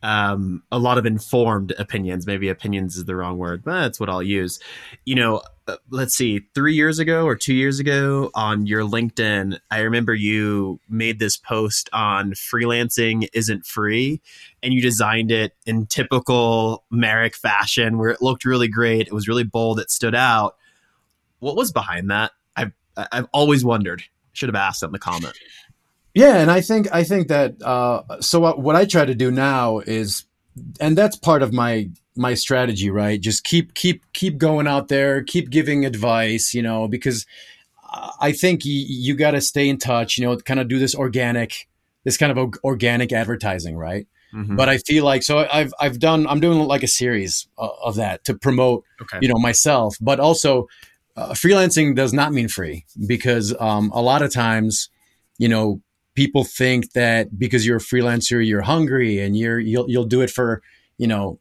um, 0.04 0.64
a 0.72 0.80
lot 0.80 0.98
of 0.98 1.06
informed 1.06 1.74
opinions. 1.78 2.26
Maybe 2.26 2.50
opinions 2.50 2.98
is 2.98 3.06
the 3.06 3.16
wrong 3.16 3.38
word, 3.38 3.64
but 3.64 3.82
that's 3.82 4.00
what 4.00 4.10
I'll 4.10 4.24
use. 4.24 4.60
You 5.06 5.16
know, 5.16 5.42
uh, 5.68 5.78
let's 5.90 6.16
see, 6.16 6.42
three 6.56 6.74
years 6.74 7.00
ago 7.00 7.26
or 7.26 7.36
two 7.36 7.54
years 7.54 7.80
ago 7.80 8.32
on 8.34 8.66
your 8.66 8.84
LinkedIn, 8.84 9.60
I 9.70 9.82
remember 9.82 10.14
you 10.14 10.80
made 10.90 11.20
this 11.20 11.38
post 11.38 11.90
on 11.94 12.32
freelancing 12.32 13.28
isn't 13.34 13.66
free, 13.66 14.22
and 14.64 14.74
you 14.74 14.82
designed 14.82 15.32
it 15.32 15.54
in 15.66 15.86
typical 15.86 16.84
Marek 16.90 17.36
fashion 17.36 17.98
where 17.98 18.10
it 18.10 18.22
looked 18.22 18.44
really 18.44 18.68
great. 18.68 19.08
It 19.08 19.14
was 19.14 19.28
really 19.28 19.44
bold. 19.44 19.80
It 19.80 19.92
stood 19.92 20.16
out. 20.16 20.58
What 21.40 21.56
was 21.56 21.72
behind 21.72 22.10
that? 22.10 22.32
I've 22.56 22.74
I've 22.98 23.28
always 23.34 23.64
wondered. 23.64 24.04
Should 24.34 24.50
have 24.50 24.56
asked 24.56 24.82
in 24.82 24.94
the 24.94 25.00
comment. 25.00 25.38
Yeah, 26.14 26.38
and 26.38 26.52
I 26.52 26.62
think 26.62 26.88
I 26.92 27.04
think 27.04 27.30
that 27.30 27.62
uh, 27.62 28.20
so 28.20 28.40
what, 28.40 28.60
what 28.60 28.76
I 28.76 28.86
try 28.86 29.06
to 29.06 29.16
do 29.16 29.32
now 29.32 29.80
is, 29.80 30.26
and 30.80 30.98
that's 30.98 31.16
part 31.16 31.42
of 31.42 31.54
my 31.54 31.90
my 32.16 32.34
strategy, 32.34 32.90
right? 32.90 33.20
Just 33.20 33.44
keep 33.44 33.74
keep 33.74 34.04
keep 34.14 34.38
going 34.38 34.68
out 34.68 34.90
there, 34.90 35.24
keep 35.24 35.50
giving 35.50 35.86
advice, 35.86 36.54
you 36.54 36.62
know, 36.62 36.88
because 36.88 37.26
I 38.20 38.32
think 38.32 38.66
you, 38.66 38.74
you 38.74 39.16
got 39.16 39.32
to 39.32 39.42
stay 39.42 39.68
in 39.68 39.78
touch, 39.78 40.18
you 40.18 40.26
know, 40.26 40.36
kind 40.38 40.60
of 40.60 40.68
do 40.68 40.80
this 40.80 40.96
organic, 40.96 41.68
this 42.04 42.18
kind 42.18 42.38
of 42.38 42.54
organic 42.64 43.12
advertising, 43.12 43.78
right? 43.78 44.08
Mm-hmm. 44.34 44.56
But 44.56 44.70
I 44.70 44.78
feel 44.78 45.04
like 45.04 45.24
so 45.24 45.46
I've 45.52 45.74
I've 45.80 46.00
done 46.00 46.26
I'm 46.28 46.40
doing 46.40 46.60
like 46.60 46.84
a 46.84 46.88
series 46.88 47.48
of 47.58 47.96
that 47.96 48.24
to 48.26 48.34
promote, 48.34 48.86
okay. 49.02 49.20
you 49.22 49.28
know, 49.28 49.38
myself, 49.38 49.98
but 50.00 50.20
also 50.20 50.68
uh, 51.18 51.32
freelancing 51.32 51.96
does 51.96 52.14
not 52.14 52.32
mean 52.32 52.48
free 52.48 52.86
because 53.06 53.54
um, 53.60 53.92
a 53.94 54.02
lot 54.02 54.22
of 54.22 54.32
times, 54.32 54.90
you 55.38 55.50
know, 55.50 55.82
people 56.16 56.44
think 56.44 56.94
that 56.94 57.38
because 57.38 57.66
you're 57.66 57.78
a 57.78 57.82
freelancer, 57.82 58.46
you're 58.46 58.62
hungry 58.62 59.20
and 59.20 59.38
you're 59.38 59.60
you'll 59.60 59.90
you'll 59.90 60.06
do 60.06 60.22
it 60.22 60.30
for 60.30 60.62
you 60.98 61.08
know 61.08 61.40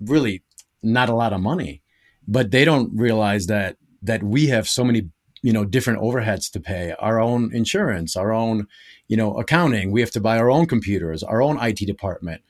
really 0.00 0.42
not 0.82 1.08
a 1.08 1.14
lot 1.14 1.32
of 1.32 1.40
money, 1.40 1.82
but 2.26 2.50
they 2.50 2.64
don't 2.64 2.90
realize 2.94 3.46
that 3.46 3.76
that 4.02 4.22
we 4.22 4.46
have 4.46 4.68
so 4.68 4.84
many 4.84 5.08
you 5.42 5.52
know 5.52 5.64
different 5.64 6.00
overheads 6.00 6.50
to 6.52 6.60
pay 6.60 6.94
our 6.98 7.20
own 7.20 7.54
insurance 7.54 8.16
our 8.16 8.32
own 8.32 8.66
you 9.08 9.16
know 9.16 9.34
accounting. 9.36 9.90
We 9.90 10.00
have 10.00 10.10
to 10.12 10.20
buy 10.20 10.38
our 10.38 10.50
own 10.50 10.66
computers 10.66 11.22
our 11.22 11.42
own 11.42 11.58
IT 11.60 11.86
department. 11.86 12.42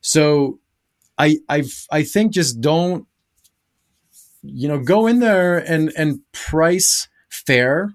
So 0.00 0.58
i 1.18 1.36
i 1.48 1.62
i 1.90 2.02
think 2.02 2.32
just 2.32 2.60
don't 2.60 3.06
you 4.42 4.66
know 4.68 4.78
go 4.78 5.06
in 5.06 5.20
there 5.20 5.58
and 5.58 5.92
and 5.96 6.20
price 6.32 7.08
fair 7.28 7.92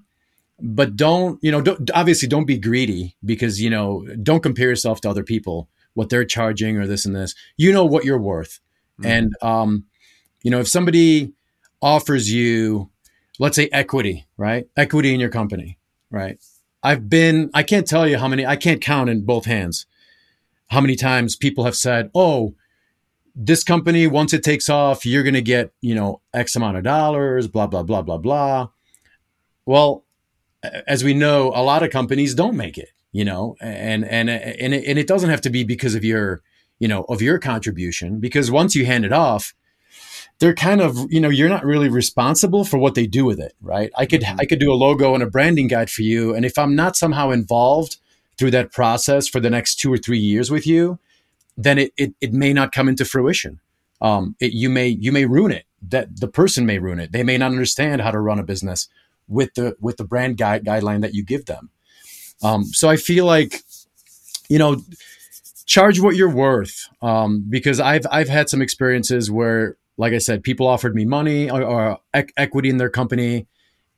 but 0.59 0.95
don't 0.95 1.39
you 1.43 1.51
know 1.51 1.61
don't, 1.61 1.89
obviously 1.91 2.27
don't 2.27 2.45
be 2.45 2.57
greedy 2.57 3.15
because 3.23 3.61
you 3.61 3.69
know 3.69 4.05
don't 4.21 4.43
compare 4.43 4.69
yourself 4.69 5.01
to 5.01 5.09
other 5.09 5.23
people 5.23 5.69
what 5.93 6.09
they're 6.09 6.25
charging 6.25 6.77
or 6.77 6.85
this 6.85 7.05
and 7.05 7.15
this. 7.15 7.33
You 7.57 7.71
know 7.71 7.85
what 7.85 8.05
you're 8.05 8.19
worth. 8.19 8.59
Mm-hmm. 8.99 9.11
and 9.11 9.33
um 9.43 9.85
you 10.41 10.49
know 10.49 10.59
if 10.59 10.67
somebody 10.67 11.33
offers 11.81 12.31
you 12.31 12.89
let's 13.39 13.55
say 13.55 13.69
equity 13.71 14.25
right? 14.37 14.67
Equity 14.75 15.13
in 15.13 15.19
your 15.19 15.29
company 15.29 15.77
right? 16.09 16.39
I've 16.83 17.09
been 17.09 17.49
i 17.53 17.63
can't 17.63 17.87
tell 17.87 18.07
you 18.07 18.17
how 18.17 18.27
many 18.27 18.45
i 18.45 18.55
can't 18.55 18.81
count 18.81 19.09
in 19.09 19.25
both 19.25 19.45
hands 19.45 19.85
how 20.69 20.79
many 20.79 20.95
times 20.95 21.35
people 21.35 21.65
have 21.65 21.75
said 21.75 22.09
oh 22.15 22.53
this 23.35 23.63
company 23.63 24.07
once 24.07 24.33
it 24.33 24.43
takes 24.43 24.67
off 24.67 25.05
you're 25.05 25.23
going 25.23 25.35
to 25.35 25.41
get 25.41 25.71
you 25.79 25.93
know 25.93 26.21
x 26.33 26.55
amount 26.55 26.77
of 26.77 26.83
dollars 26.83 27.47
blah 27.47 27.67
blah 27.67 27.83
blah 27.83 28.01
blah 28.01 28.17
blah. 28.17 28.69
Well 29.65 30.05
as 30.63 31.03
we 31.03 31.13
know, 31.13 31.51
a 31.53 31.63
lot 31.63 31.83
of 31.83 31.91
companies 31.91 32.33
don't 32.33 32.57
make 32.57 32.77
it, 32.77 32.89
you 33.11 33.25
know, 33.25 33.55
and, 33.61 34.05
and, 34.05 34.29
and 34.29 34.73
it, 34.73 34.85
and 34.85 34.99
it 34.99 35.07
doesn't 35.07 35.29
have 35.29 35.41
to 35.41 35.49
be 35.49 35.63
because 35.63 35.95
of 35.95 36.03
your, 36.03 36.41
you 36.79 36.87
know, 36.87 37.03
of 37.03 37.21
your 37.21 37.39
contribution, 37.39 38.19
because 38.19 38.51
once 38.51 38.75
you 38.75 38.85
hand 38.85 39.05
it 39.05 39.13
off, 39.13 39.53
they're 40.39 40.53
kind 40.53 40.81
of, 40.81 41.11
you 41.11 41.19
know, 41.19 41.29
you're 41.29 41.49
not 41.49 41.65
really 41.65 41.89
responsible 41.89 42.63
for 42.63 42.77
what 42.77 42.93
they 42.93 43.07
do 43.07 43.25
with 43.25 43.39
it, 43.39 43.53
right? 43.61 43.91
I 43.97 44.05
could, 44.05 44.21
mm-hmm. 44.21 44.39
I 44.39 44.45
could 44.45 44.59
do 44.59 44.71
a 44.71 44.75
logo 44.75 45.13
and 45.13 45.23
a 45.23 45.29
branding 45.29 45.67
guide 45.67 45.89
for 45.89 46.03
you. 46.03 46.35
And 46.35 46.45
if 46.45 46.57
I'm 46.57 46.75
not 46.75 46.95
somehow 46.95 47.31
involved 47.31 47.97
through 48.37 48.51
that 48.51 48.71
process 48.71 49.27
for 49.27 49.39
the 49.39 49.49
next 49.49 49.75
two 49.75 49.91
or 49.91 49.97
three 49.97 50.19
years 50.19 50.51
with 50.51 50.67
you, 50.67 50.99
then 51.57 51.79
it, 51.79 51.91
it, 51.97 52.13
it 52.21 52.33
may 52.33 52.53
not 52.53 52.71
come 52.71 52.87
into 52.87 53.03
fruition. 53.03 53.59
Um, 53.99 54.35
it, 54.39 54.53
you 54.53 54.69
may, 54.69 54.89
you 54.89 55.11
may 55.11 55.25
ruin 55.25 55.51
it 55.51 55.65
that 55.89 56.19
the 56.19 56.27
person 56.27 56.67
may 56.67 56.77
ruin 56.77 56.99
it. 56.99 57.11
They 57.11 57.23
may 57.23 57.39
not 57.39 57.51
understand 57.51 58.01
how 58.01 58.11
to 58.11 58.19
run 58.19 58.37
a 58.37 58.43
business 58.43 58.89
with 59.27 59.53
the 59.55 59.75
with 59.79 59.97
the 59.97 60.03
brand 60.03 60.37
guide 60.37 60.65
guideline 60.65 61.01
that 61.01 61.13
you 61.13 61.23
give 61.23 61.45
them. 61.45 61.69
Um, 62.43 62.65
so 62.65 62.89
I 62.89 62.97
feel 62.97 63.25
like, 63.25 63.61
you 64.47 64.59
know, 64.59 64.81
charge 65.65 65.99
what 65.99 66.15
you're 66.15 66.33
worth 66.33 66.87
um, 67.01 67.45
because 67.49 67.79
I've 67.79 68.05
I've 68.11 68.29
had 68.29 68.49
some 68.49 68.61
experiences 68.61 69.29
where, 69.31 69.77
like 69.97 70.13
I 70.13 70.19
said, 70.19 70.43
people 70.43 70.67
offered 70.67 70.95
me 70.95 71.05
money 71.05 71.49
or, 71.49 71.63
or 71.63 71.97
equity 72.13 72.69
in 72.69 72.77
their 72.77 72.89
company, 72.89 73.47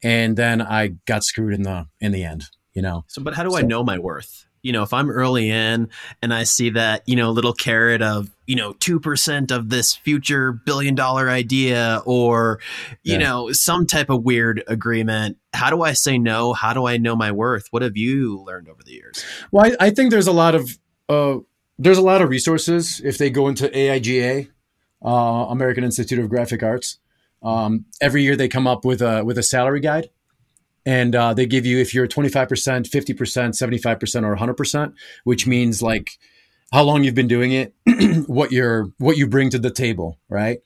and 0.02 0.38
then 0.38 0.62
I 0.62 0.96
got 1.06 1.24
screwed 1.24 1.54
in 1.54 1.64
the 1.64 1.88
in 2.00 2.12
the 2.12 2.24
end. 2.24 2.46
You 2.74 2.82
know. 2.82 3.06
So, 3.08 3.22
but 3.22 3.34
how 3.34 3.44
do 3.44 3.52
so, 3.52 3.58
I 3.58 3.62
know 3.62 3.84
my 3.84 4.00
worth? 4.00 4.48
You 4.62 4.72
know, 4.72 4.84
if 4.84 4.94
I'm 4.94 5.10
early 5.10 5.50
in 5.50 5.90
and 6.22 6.34
I 6.34 6.44
see 6.44 6.72
that, 6.72 7.04
you 7.08 7.16
know, 7.16 7.32
little 7.32 7.54
carrot 7.54 8.02
of, 8.02 8.30
you 8.46 8.56
know, 8.56 8.74
2% 8.74 9.52
of 9.52 9.70
this 9.70 9.96
future 9.96 10.52
billion 10.52 10.96
dollar 10.96 11.30
idea 11.30 12.02
or, 12.06 12.60
you 13.04 13.14
yeah. 13.14 13.20
know, 13.20 13.52
some 13.52 13.86
type 13.86 14.10
of 14.10 14.24
weird 14.24 14.64
agreement, 14.68 15.38
how 15.54 15.70
do 15.70 15.82
I 15.82 15.94
say 15.94 16.18
no? 16.18 16.54
How 16.54 16.74
do 16.74 16.86
I 16.86 16.98
know 16.98 17.16
my 17.16 17.32
worth? 17.32 17.68
What 17.72 17.82
have 17.82 17.96
you 17.96 18.44
learned 18.46 18.68
over 18.68 18.84
the 18.84 18.94
years? 18.94 19.24
Well, 19.52 19.66
I, 19.66 19.88
I 19.88 19.90
think 19.92 20.12
there's 20.12 20.28
a 20.28 20.34
lot 20.34 20.56
of, 20.56 20.78
uh, 21.08 21.38
there's 21.78 21.98
a 21.98 22.04
lot 22.04 22.22
of 22.22 22.30
resources 22.30 23.02
if 23.04 23.18
they 23.18 23.30
go 23.30 23.48
into 23.48 23.70
AIGA, 23.70 24.50
uh, 25.04 25.10
American 25.10 25.84
Institute 25.84 26.20
of 26.20 26.30
Graphic 26.30 26.62
Arts. 26.62 27.00
Um, 27.42 27.86
every 28.02 28.24
year 28.24 28.36
they 28.36 28.50
come 28.50 28.68
up 28.68 28.84
with 28.84 29.02
a 29.02 29.24
with 29.24 29.38
a 29.38 29.44
salary 29.44 29.80
guide 29.80 30.10
and 30.86 31.16
uh, 31.16 31.34
they 31.34 31.46
give 31.46 31.66
you 31.66 31.80
if 31.80 31.94
you're 31.94 32.08
25% 32.08 32.48
50% 32.48 32.86
75% 32.90 34.24
or 34.24 34.36
100% 34.36 34.94
which 35.24 35.48
means 35.48 35.82
like 35.82 36.12
how 36.72 36.84
long 36.84 37.04
you've 37.04 37.16
been 37.16 37.28
doing 37.28 37.52
it 37.52 37.74
what 38.28 38.52
you're 38.52 38.92
what 38.98 39.18
you 39.18 39.28
bring 39.28 39.50
to 39.50 39.60
the 39.60 39.72
table 39.72 40.18
right? 40.30 40.60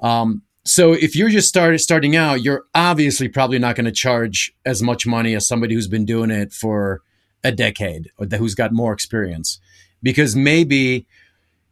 Um, 0.00 0.42
so 0.64 0.92
if 0.92 1.16
you're 1.16 1.28
just 1.28 1.48
started 1.48 1.78
starting 1.78 2.16
out 2.16 2.42
you're 2.42 2.64
obviously 2.74 3.28
probably 3.28 3.58
not 3.58 3.76
going 3.76 3.84
to 3.84 3.92
charge 3.92 4.52
as 4.64 4.82
much 4.82 5.06
money 5.06 5.34
as 5.34 5.46
somebody 5.46 5.74
who's 5.74 5.88
been 5.88 6.04
doing 6.04 6.30
it 6.30 6.52
for 6.52 7.02
a 7.44 7.52
decade 7.52 8.10
or 8.18 8.26
who's 8.36 8.54
got 8.54 8.72
more 8.72 8.92
experience. 8.92 9.60
Because 10.02 10.34
maybe 10.34 11.06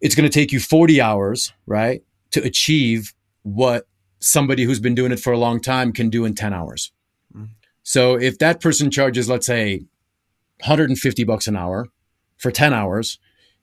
it's 0.00 0.14
going 0.14 0.29
to 0.29 0.33
take 0.33 0.53
you 0.53 0.61
40 0.61 1.00
hours 1.00 1.53
right 1.66 2.03
to 2.31 2.42
achieve 2.42 3.14
what 3.42 3.87
somebody 4.20 4.64
who's 4.64 4.81
been 4.81 4.94
doing 4.94 5.12
it 5.12 5.18
for 5.20 5.33
a 5.33 5.38
long 5.38 5.61
time 5.61 5.92
can 5.92 6.11
do 6.11 6.24
in 6.24 6.35
10 6.35 6.53
hours 6.53 6.92
so 7.83 8.14
if 8.14 8.38
that 8.38 8.61
person 8.61 8.90
charges, 8.90 9.29
let's 9.29 9.47
say, 9.47 9.85
150 10.61 11.25
bucks 11.25 11.47
an 11.47 11.57
hour 11.57 11.87
for 12.37 12.51
10 12.51 12.73
hours, 12.73 13.19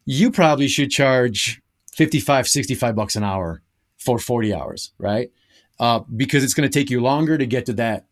you 0.05 0.31
probably 0.31 0.67
should 0.67 0.89
charge 0.89 1.61
55, 1.93 2.47
65 2.47 2.95
bucks 2.95 3.15
an 3.15 3.23
hour 3.23 3.61
for 3.97 4.19
40 4.19 4.53
hours, 4.53 4.93
right? 4.97 5.31
Uh, 5.79 5.99
because 6.15 6.43
it's 6.43 6.53
going 6.53 6.69
to 6.69 6.79
take 6.79 6.89
you 6.89 7.01
longer 7.01 7.37
to 7.37 7.45
get 7.45 7.65
to 7.67 7.73
that 7.73 8.05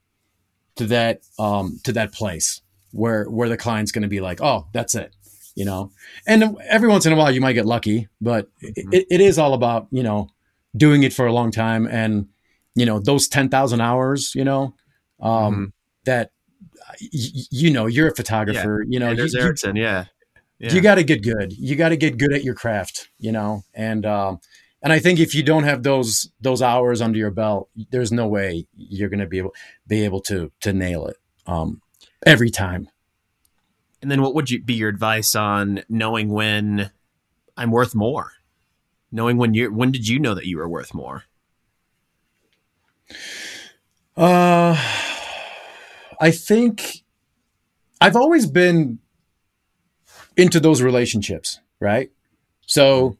to 0.76 0.86
that 0.86 1.22
um, 1.39 1.80
to 1.86 1.94
that 1.94 2.12
place 2.12 2.62
where 2.91 3.24
where 3.26 3.50
the 3.50 3.58
client's 3.58 3.91
going 3.91 4.04
to 4.04 4.10
be 4.10 4.20
like, 4.20 4.41
oh, 4.41 4.68
that's 4.74 4.94
it, 4.94 5.15
you 5.56 5.65
know. 5.65 5.91
And 6.28 6.58
every 6.68 6.89
once 6.89 7.06
in 7.06 7.13
a 7.13 7.15
while, 7.15 7.32
you 7.32 7.41
might 7.41 7.54
get 7.54 7.65
lucky, 7.65 8.08
but 8.22 8.50
mm-hmm. 8.62 8.94
it, 8.94 9.08
it 9.10 9.22
is 9.22 9.39
all 9.39 9.54
about 9.54 9.88
you 9.89 10.04
know 10.04 10.30
doing 10.78 11.04
it 11.04 11.13
for 11.13 11.26
a 11.26 11.34
long 11.34 11.50
time 11.50 11.88
and 11.88 12.28
you 12.76 12.86
know 12.86 13.00
those 13.00 13.28
ten 13.28 13.50
thousand 13.50 13.82
hours, 13.82 14.36
you 14.36 14.44
know. 14.44 14.76
Um, 15.20 15.54
mm-hmm 15.54 15.65
that 16.06 16.32
you 17.00 17.72
know 17.72 17.86
you're 17.88 18.08
a 18.08 18.15
photographer 18.15 18.84
yeah. 18.84 18.94
you 18.94 19.00
know 19.00 19.15
there's 19.15 19.34
you, 19.34 19.41
Erickson, 19.41 19.76
yeah. 19.76 20.06
yeah. 20.60 20.74
you 20.74 20.82
got 20.82 20.96
to 20.96 21.04
get 21.04 21.24
good 21.24 21.52
you 21.52 21.76
got 21.76 21.89
to 21.89 21.98
get 21.98 22.18
good 22.18 22.34
at 22.34 22.44
your 22.44 22.56
craft 22.56 23.10
you 23.18 23.32
know 23.32 23.63
and 23.74 24.06
um 24.06 24.39
and 24.86 24.94
I 24.94 25.00
think 25.00 25.20
if 25.20 25.34
you 25.34 25.41
don't 25.41 25.63
have 25.63 25.82
those 25.82 26.30
those 26.39 26.62
hours 26.62 27.02
under 27.02 27.18
your 27.18 27.32
belt, 27.32 27.70
there's 27.89 28.12
no 28.12 28.28
way 28.28 28.68
you're 28.78 29.10
going 29.10 29.20
to 29.20 29.26
be 29.26 29.39
able 29.39 29.56
be 29.88 30.06
able 30.06 30.22
to 30.22 30.52
to 30.62 30.74
nail 30.74 31.08
it 31.08 31.18
um, 31.48 31.82
every 32.24 32.52
time. 32.52 32.88
And 34.04 34.12
then, 34.12 34.22
what 34.22 34.36
would 34.36 34.52
you 34.52 34.62
be 34.62 34.76
your 34.76 34.89
advice 34.89 35.34
on 35.34 35.82
knowing 35.89 36.30
when 36.30 36.91
I'm 37.58 37.72
worth 37.72 37.96
more? 37.96 38.34
Knowing 39.12 39.38
when 39.38 39.56
you 39.56 39.74
when 39.74 39.91
did 39.91 40.08
you 40.08 40.20
know 40.20 40.36
that 40.36 40.46
you 40.46 40.58
were 40.58 40.70
worth 40.70 40.94
more? 40.94 41.24
Uh 44.15 44.80
I 46.19 46.32
think 46.32 47.04
I've 48.01 48.15
always 48.15 48.45
been 48.45 48.99
into 50.38 50.60
those 50.60 50.82
relationships, 50.82 51.60
right? 51.80 52.12
So, 52.65 53.17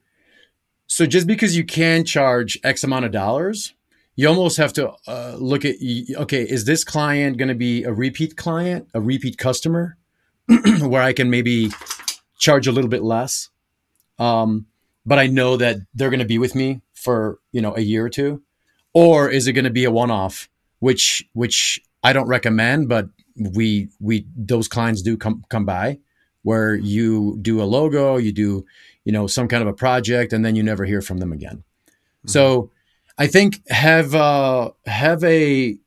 so 0.88 1.06
just 1.06 1.28
because 1.28 1.56
you 1.56 1.64
can 1.64 2.04
charge 2.04 2.60
X 2.64 2.84
amount 2.84 3.06
of 3.06 3.12
dollars, 3.12 3.74
you 4.16 4.28
almost 4.28 4.58
have 4.58 4.74
to 4.74 4.94
uh, 5.08 5.36
look 5.38 5.66
at 5.66 5.76
okay, 6.18 6.44
is 6.44 6.66
this 6.66 6.84
client 6.84 7.38
going 7.38 7.50
to 7.50 7.56
be 7.56 7.84
a 7.84 7.92
repeat 7.92 8.38
client, 8.38 8.88
a 8.94 9.02
repeat 9.02 9.38
customer, 9.38 9.98
where 10.82 11.02
I 11.02 11.14
can 11.14 11.30
maybe 11.30 11.70
charge 12.38 12.68
a 12.68 12.72
little 12.72 12.90
bit 12.90 13.04
less? 13.04 13.50
Um, 14.18 14.68
but 15.06 15.20
I 15.20 15.28
know 15.28 15.58
that 15.58 15.78
they're 15.94 16.10
going 16.10 16.20
to 16.20 16.26
be 16.26 16.38
with 16.38 16.56
me 16.56 16.82
for 16.94 17.40
you 17.52 17.62
know 17.62 17.76
a 17.76 17.82
year 17.82 18.06
or 18.06 18.10
two, 18.10 18.42
or 18.94 19.30
is 19.30 19.48
it 19.48 19.54
going 19.54 19.66
to 19.66 19.72
be 19.72 19.84
a 19.84 19.92
one-off, 19.92 20.50
which 20.80 21.28
which 21.34 21.82
I 22.06 22.14
don't 22.14 22.28
recommend, 22.28 22.88
but 22.88 23.10
we 23.36 23.90
we 24.00 24.28
those 24.38 24.68
clients 24.68 25.02
do 25.02 25.18
come 25.18 25.44
come 25.50 25.66
by 25.66 25.98
where 26.44 26.76
you 26.76 27.40
do 27.42 27.60
a 27.60 27.66
logo, 27.66 28.18
you 28.18 28.32
do 28.32 28.64
you 29.06 29.12
know 29.12 29.26
some 29.26 29.48
kind 29.48 29.64
of 29.64 29.68
a 29.68 29.74
project, 29.74 30.32
and 30.32 30.46
then 30.46 30.56
you 30.56 30.62
never 30.62 30.86
hear 30.86 31.02
from 31.02 31.18
them 31.18 31.34
again. 31.34 31.58
Mm-hmm. 31.58 32.28
So 32.30 32.70
I 33.18 33.26
think 33.26 33.68
have 33.70 34.14
uh, 34.14 34.70
have 34.86 35.24
a 35.24 35.78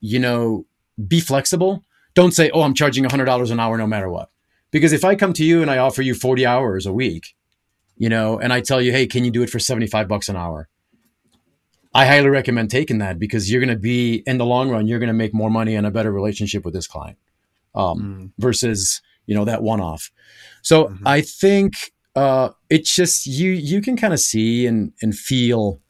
you 0.00 0.18
know 0.18 0.66
be 1.08 1.20
flexible. 1.20 1.82
Don't 2.12 2.32
say, 2.32 2.50
"Oh, 2.50 2.60
I'm 2.60 2.74
charging 2.74 3.04
$100 3.04 3.50
an 3.50 3.58
hour 3.58 3.78
no 3.78 3.86
matter 3.86 4.10
what." 4.10 4.28
Because 4.70 4.92
if 4.92 5.06
I 5.06 5.14
come 5.14 5.32
to 5.32 5.44
you 5.44 5.62
and 5.62 5.70
I 5.70 5.78
offer 5.78 6.02
you 6.02 6.14
40 6.14 6.44
hours 6.44 6.84
a 6.84 6.92
week, 6.92 7.34
you 7.96 8.10
know, 8.10 8.38
and 8.38 8.52
I 8.52 8.60
tell 8.60 8.82
you, 8.82 8.92
"Hey, 8.92 9.06
can 9.06 9.24
you 9.24 9.30
do 9.30 9.42
it 9.42 9.48
for 9.48 9.58
75 9.58 10.06
bucks 10.06 10.28
an 10.28 10.36
hour?" 10.36 10.68
I 11.96 12.04
highly 12.04 12.28
recommend 12.28 12.70
taking 12.70 12.98
that 12.98 13.18
because 13.18 13.50
you're 13.50 13.60
going 13.60 13.74
to 13.74 13.80
be 13.80 14.22
in 14.26 14.36
the 14.36 14.44
long 14.44 14.68
run, 14.68 14.86
you're 14.86 14.98
going 14.98 15.08
to 15.08 15.14
make 15.14 15.32
more 15.32 15.48
money 15.48 15.74
and 15.74 15.86
a 15.86 15.90
better 15.90 16.12
relationship 16.12 16.62
with 16.62 16.74
this 16.74 16.86
client 16.86 17.16
um, 17.74 17.98
mm. 17.98 18.32
versus 18.38 19.00
you 19.24 19.34
know 19.34 19.46
that 19.46 19.62
one 19.62 19.80
off. 19.80 20.10
So 20.60 20.84
mm-hmm. 20.84 21.08
I 21.08 21.22
think 21.22 21.72
uh, 22.14 22.50
it's 22.68 22.94
just 22.94 23.26
you 23.26 23.50
you 23.50 23.80
can 23.80 23.96
kind 23.96 24.12
of 24.12 24.20
see 24.20 24.66
and 24.66 24.92
and 25.00 25.16
feel, 25.16 25.80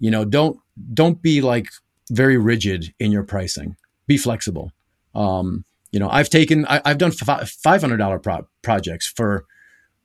you 0.00 0.10
know, 0.10 0.24
don't 0.24 0.58
don't 0.92 1.22
be 1.22 1.40
like 1.40 1.68
very 2.10 2.36
rigid 2.36 2.92
in 2.98 3.12
your 3.12 3.22
pricing. 3.22 3.76
Be 4.08 4.18
flexible. 4.18 4.72
Um, 5.14 5.64
you 5.92 6.00
know, 6.00 6.08
I've 6.08 6.28
taken 6.28 6.66
I, 6.66 6.80
have 6.84 6.98
done 6.98 7.12
five 7.12 7.80
hundred 7.80 7.98
dollar 7.98 8.18
pro- 8.18 8.48
projects 8.62 9.06
for 9.06 9.44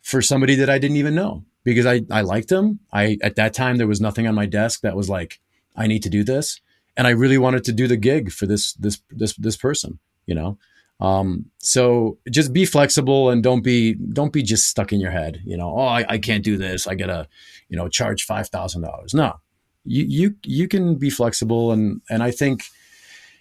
for 0.03 0.21
somebody 0.21 0.53
that 0.53 0.69
I 0.69 0.77
didn't 0.77 0.97
even 0.97 1.15
know 1.15 1.45
because 1.63 1.85
I 1.85 2.01
I 2.11 2.21
liked 2.21 2.49
them. 2.49 2.79
I 2.91 3.17
at 3.21 3.35
that 3.35 3.53
time 3.53 3.77
there 3.77 3.87
was 3.87 4.01
nothing 4.01 4.27
on 4.27 4.35
my 4.35 4.45
desk 4.45 4.81
that 4.81 4.95
was 4.95 5.09
like 5.09 5.39
I 5.75 5.87
need 5.87 6.03
to 6.03 6.09
do 6.09 6.23
this, 6.23 6.59
and 6.97 7.07
I 7.07 7.11
really 7.11 7.37
wanted 7.37 7.63
to 7.65 7.71
do 7.71 7.87
the 7.87 7.97
gig 7.97 8.31
for 8.31 8.45
this 8.45 8.73
this 8.73 9.01
this 9.09 9.33
this 9.35 9.57
person. 9.57 9.99
You 10.25 10.35
know, 10.35 10.57
um, 11.01 11.45
so 11.57 12.19
just 12.29 12.53
be 12.53 12.65
flexible 12.65 13.31
and 13.31 13.41
don't 13.41 13.63
be 13.63 13.95
don't 13.95 14.31
be 14.31 14.43
just 14.43 14.67
stuck 14.67 14.93
in 14.93 14.99
your 14.99 15.11
head. 15.11 15.41
You 15.43 15.57
know, 15.57 15.73
oh, 15.75 15.85
I, 15.85 16.05
I 16.07 16.17
can't 16.19 16.43
do 16.43 16.57
this. 16.57 16.87
I 16.87 16.95
gotta, 16.95 17.27
you 17.69 17.77
know, 17.77 17.89
charge 17.89 18.23
five 18.23 18.49
thousand 18.49 18.83
dollars. 18.83 19.13
No, 19.13 19.39
you 19.83 20.05
you 20.07 20.35
you 20.43 20.67
can 20.67 20.95
be 20.95 21.09
flexible 21.09 21.71
and 21.71 22.01
and 22.09 22.21
I 22.21 22.29
think 22.29 22.65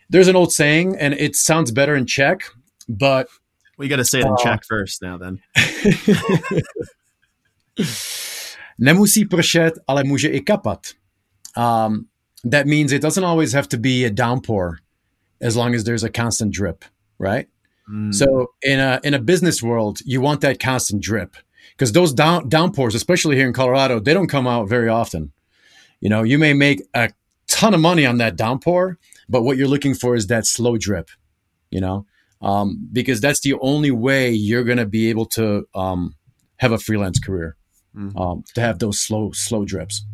there's 0.09 0.29
an 0.29 0.37
old 0.37 0.53
saying 0.53 0.97
and 0.99 1.13
it 1.15 1.37
sounds 1.37 1.71
better 1.71 1.95
in 1.95 2.07
Czech, 2.07 2.43
but 2.89 3.29
we 3.77 3.89
got 3.89 3.97
to 3.97 4.05
say 4.05 4.21
it 4.21 4.27
in 4.27 4.33
uh, 4.33 4.37
Czech 4.37 4.65
first 4.67 5.03
now. 5.03 5.19
Then 5.19 5.41
nemusí 8.79 9.25
pršet, 9.25 9.75
ale 9.89 10.05
může 10.05 10.29
i 10.29 10.41
kapat. 10.41 10.87
Um, 11.57 12.07
that 12.51 12.67
means 12.67 12.93
it 12.93 13.03
doesn't 13.03 13.25
always 13.25 13.53
have 13.53 13.69
to 13.69 13.77
be 13.77 14.05
a 14.07 14.11
downpour, 14.11 14.79
as 15.43 15.57
long 15.57 15.75
as 15.75 15.85
there's 15.85 16.05
a 16.05 16.11
constant 16.11 16.55
drip 16.55 16.85
right? 17.21 17.47
Mm. 17.89 18.13
So 18.13 18.49
in 18.63 18.81
a 18.81 18.99
in 19.05 19.15
a 19.15 19.21
business 19.21 19.63
world, 19.63 20.01
you 20.05 20.21
want 20.21 20.41
that 20.41 20.59
constant 20.59 21.03
drip 21.03 21.37
because 21.77 21.93
those 21.93 22.13
down 22.13 22.49
downpours, 22.49 22.97
especially 22.97 23.37
here 23.37 23.47
in 23.47 23.53
Colorado, 23.53 24.01
they 24.01 24.15
don't 24.15 24.27
come 24.27 24.49
out 24.49 24.69
very 24.69 24.89
often. 24.89 25.33
You 26.01 26.09
know, 26.09 26.25
you 26.25 26.39
may 26.39 26.55
make 26.55 26.83
a 26.95 27.11
ton 27.47 27.75
of 27.75 27.81
money 27.81 28.07
on 28.07 28.19
that 28.19 28.37
downpour, 28.37 28.99
but 29.29 29.43
what 29.43 29.57
you're 29.57 29.69
looking 29.69 29.95
for 29.95 30.17
is 30.17 30.27
that 30.27 30.47
slow 30.47 30.77
drip. 30.77 31.11
You 31.71 31.81
know, 31.81 32.07
um, 32.43 32.89
because 32.93 33.21
that's 33.21 33.41
the 33.41 33.55
only 33.61 33.93
way 33.93 34.33
you're 34.33 34.65
going 34.65 34.79
to 34.79 34.87
be 34.87 35.09
able 35.11 35.27
to 35.27 35.69
um, 35.75 36.17
have 36.57 36.73
a 36.73 36.79
freelance 36.79 37.21
career. 37.21 37.57
Mm. 37.97 38.19
Um, 38.19 38.45
to 38.55 38.61
have 38.61 38.79
those 38.79 39.01
slow 39.01 39.33
slow 39.33 39.65
drips. 39.65 40.05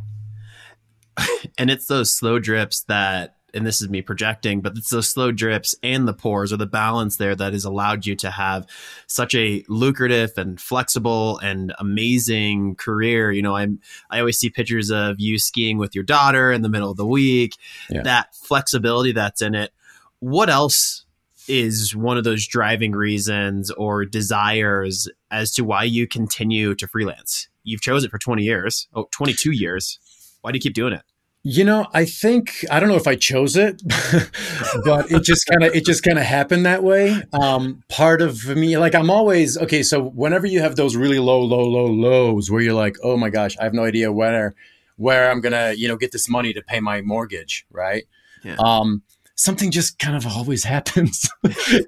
And 1.59 1.71
it's 1.71 1.87
those 1.87 2.11
slow 2.11 2.39
drips 2.39 2.83
that 2.89 3.37
and 3.57 3.67
this 3.67 3.81
is 3.81 3.89
me 3.89 4.03
projecting, 4.03 4.61
but 4.61 4.77
it's 4.77 4.91
those 4.91 5.09
slow 5.09 5.33
drips 5.33 5.75
and 5.83 6.07
the 6.07 6.13
pores 6.13 6.53
or 6.53 6.59
the 6.59 6.67
balance 6.67 7.17
there 7.17 7.35
that 7.35 7.55
has 7.55 7.65
allowed 7.65 8.05
you 8.05 8.15
to 8.17 8.31
have 8.31 8.67
such 9.07 9.35
a 9.35 9.65
lucrative 9.69 10.33
and 10.37 10.61
flexible 10.61 11.39
and 11.39 11.73
amazing 11.79 12.77
career. 12.77 13.33
You 13.33 13.43
know, 13.43 13.57
I'm 13.57 13.81
I 14.11 14.19
always 14.21 14.39
see 14.39 14.51
pictures 14.51 14.91
of 14.91 15.17
you 15.19 15.39
skiing 15.39 15.79
with 15.79 15.95
your 15.95 16.05
daughter 16.05 16.53
in 16.53 16.63
the 16.63 16.69
middle 16.69 16.91
of 16.91 16.99
the 16.99 17.07
week. 17.07 17.57
Yeah. 17.89 18.03
That 18.03 18.35
flexibility 18.35 19.13
that's 19.13 19.41
in 19.41 19.55
it. 19.55 19.73
What 20.19 20.51
else 20.51 21.07
is 21.49 21.97
one 21.97 22.19
of 22.19 22.25
those 22.25 22.47
driving 22.47 22.93
reasons 22.93 23.71
or 23.71 24.05
desires 24.05 25.09
as 25.31 25.53
to 25.53 25.65
why 25.65 25.85
you 25.85 26.07
continue 26.07 26.75
to 26.75 26.87
freelance? 26.87 27.49
You've 27.67 27.81
chosen 27.81 28.09
it 28.09 28.11
for 28.11 28.19
20 28.19 28.43
years, 28.43 28.89
oh, 28.95 29.09
22 29.11 29.51
years. 29.51 29.99
Why 30.41 30.53
do 30.53 30.57
you 30.57 30.61
keep 30.61 30.75
doing 30.75 30.93
it? 30.93 31.03
You 31.43 31.65
know, 31.65 31.87
I 31.93 32.07
think 32.07 32.65
I 32.73 32.81
don't 32.81 32.89
know 32.89 32.97
if 32.97 33.07
I 33.07 33.15
chose 33.15 33.57
it, 33.57 33.81
but 34.85 35.11
it 35.13 35.23
just 35.23 35.47
kind 35.47 35.63
of 35.63 35.75
it 35.77 35.85
just 35.85 36.03
kind 36.03 36.19
of 36.19 36.25
happened 36.25 36.67
that 36.67 36.83
way. 36.83 37.23
Um, 37.33 37.85
part 37.89 38.21
of 38.21 38.47
me, 38.49 38.77
like 38.79 38.97
I'm 38.97 39.11
always 39.11 39.57
okay. 39.57 39.85
So 39.85 40.03
whenever 40.03 40.49
you 40.49 40.61
have 40.61 40.75
those 40.75 40.97
really 40.97 41.21
low, 41.21 41.41
low, 41.41 41.63
low 41.63 41.87
lows, 41.87 42.51
where 42.51 42.61
you're 42.61 42.75
like, 42.75 42.97
oh 43.05 43.17
my 43.17 43.31
gosh, 43.31 43.57
I 43.59 43.65
have 43.65 43.75
no 43.75 43.85
idea 43.85 44.11
where 44.11 44.57
where 44.97 45.31
I'm 45.31 45.41
gonna 45.41 45.73
you 45.77 45.87
know 45.87 45.97
get 45.97 46.11
this 46.11 46.29
money 46.29 46.53
to 46.53 46.63
pay 46.63 46.81
my 46.81 47.01
mortgage, 47.01 47.65
right? 47.71 48.07
Yeah. 48.43 48.57
Um, 48.59 49.03
something 49.37 49.71
just 49.71 49.99
kind 49.99 50.17
of 50.17 50.27
always 50.27 50.65
happens. 50.75 51.29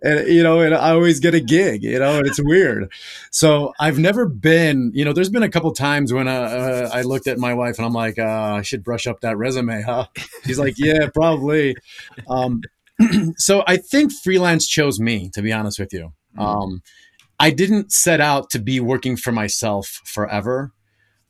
And 0.02 0.28
you 0.28 0.42
know 0.42 0.60
and 0.60 0.74
i 0.74 0.90
always 0.90 1.18
get 1.18 1.34
a 1.34 1.40
gig 1.40 1.82
you 1.82 1.98
know 1.98 2.18
and 2.18 2.26
it's 2.26 2.40
weird. 2.42 2.92
So 3.30 3.72
i've 3.80 3.98
never 3.98 4.26
been 4.26 4.92
you 4.94 5.04
know 5.04 5.12
there's 5.12 5.30
been 5.30 5.42
a 5.42 5.48
couple 5.48 5.72
times 5.72 6.12
when 6.12 6.28
uh, 6.28 6.32
uh, 6.32 6.90
i 6.92 7.02
looked 7.02 7.26
at 7.26 7.38
my 7.38 7.54
wife 7.54 7.78
and 7.78 7.86
i'm 7.86 7.92
like 7.92 8.18
uh, 8.18 8.54
i 8.58 8.62
should 8.62 8.84
brush 8.84 9.06
up 9.06 9.20
that 9.20 9.36
resume 9.36 9.82
huh? 9.82 10.06
She's 10.44 10.58
like 10.58 10.74
yeah 10.78 11.08
probably. 11.12 11.74
Um, 12.28 12.62
so 13.36 13.64
i 13.66 13.76
think 13.76 14.12
freelance 14.12 14.66
chose 14.66 15.00
me 15.00 15.30
to 15.34 15.42
be 15.42 15.52
honest 15.52 15.78
with 15.78 15.92
you. 15.92 16.12
Mm-hmm. 16.36 16.40
um, 16.40 16.82
i 17.40 17.50
didn't 17.50 17.92
set 17.92 18.20
out 18.20 18.50
to 18.50 18.58
be 18.58 18.78
working 18.80 19.16
for 19.16 19.32
myself 19.32 20.02
forever. 20.04 20.72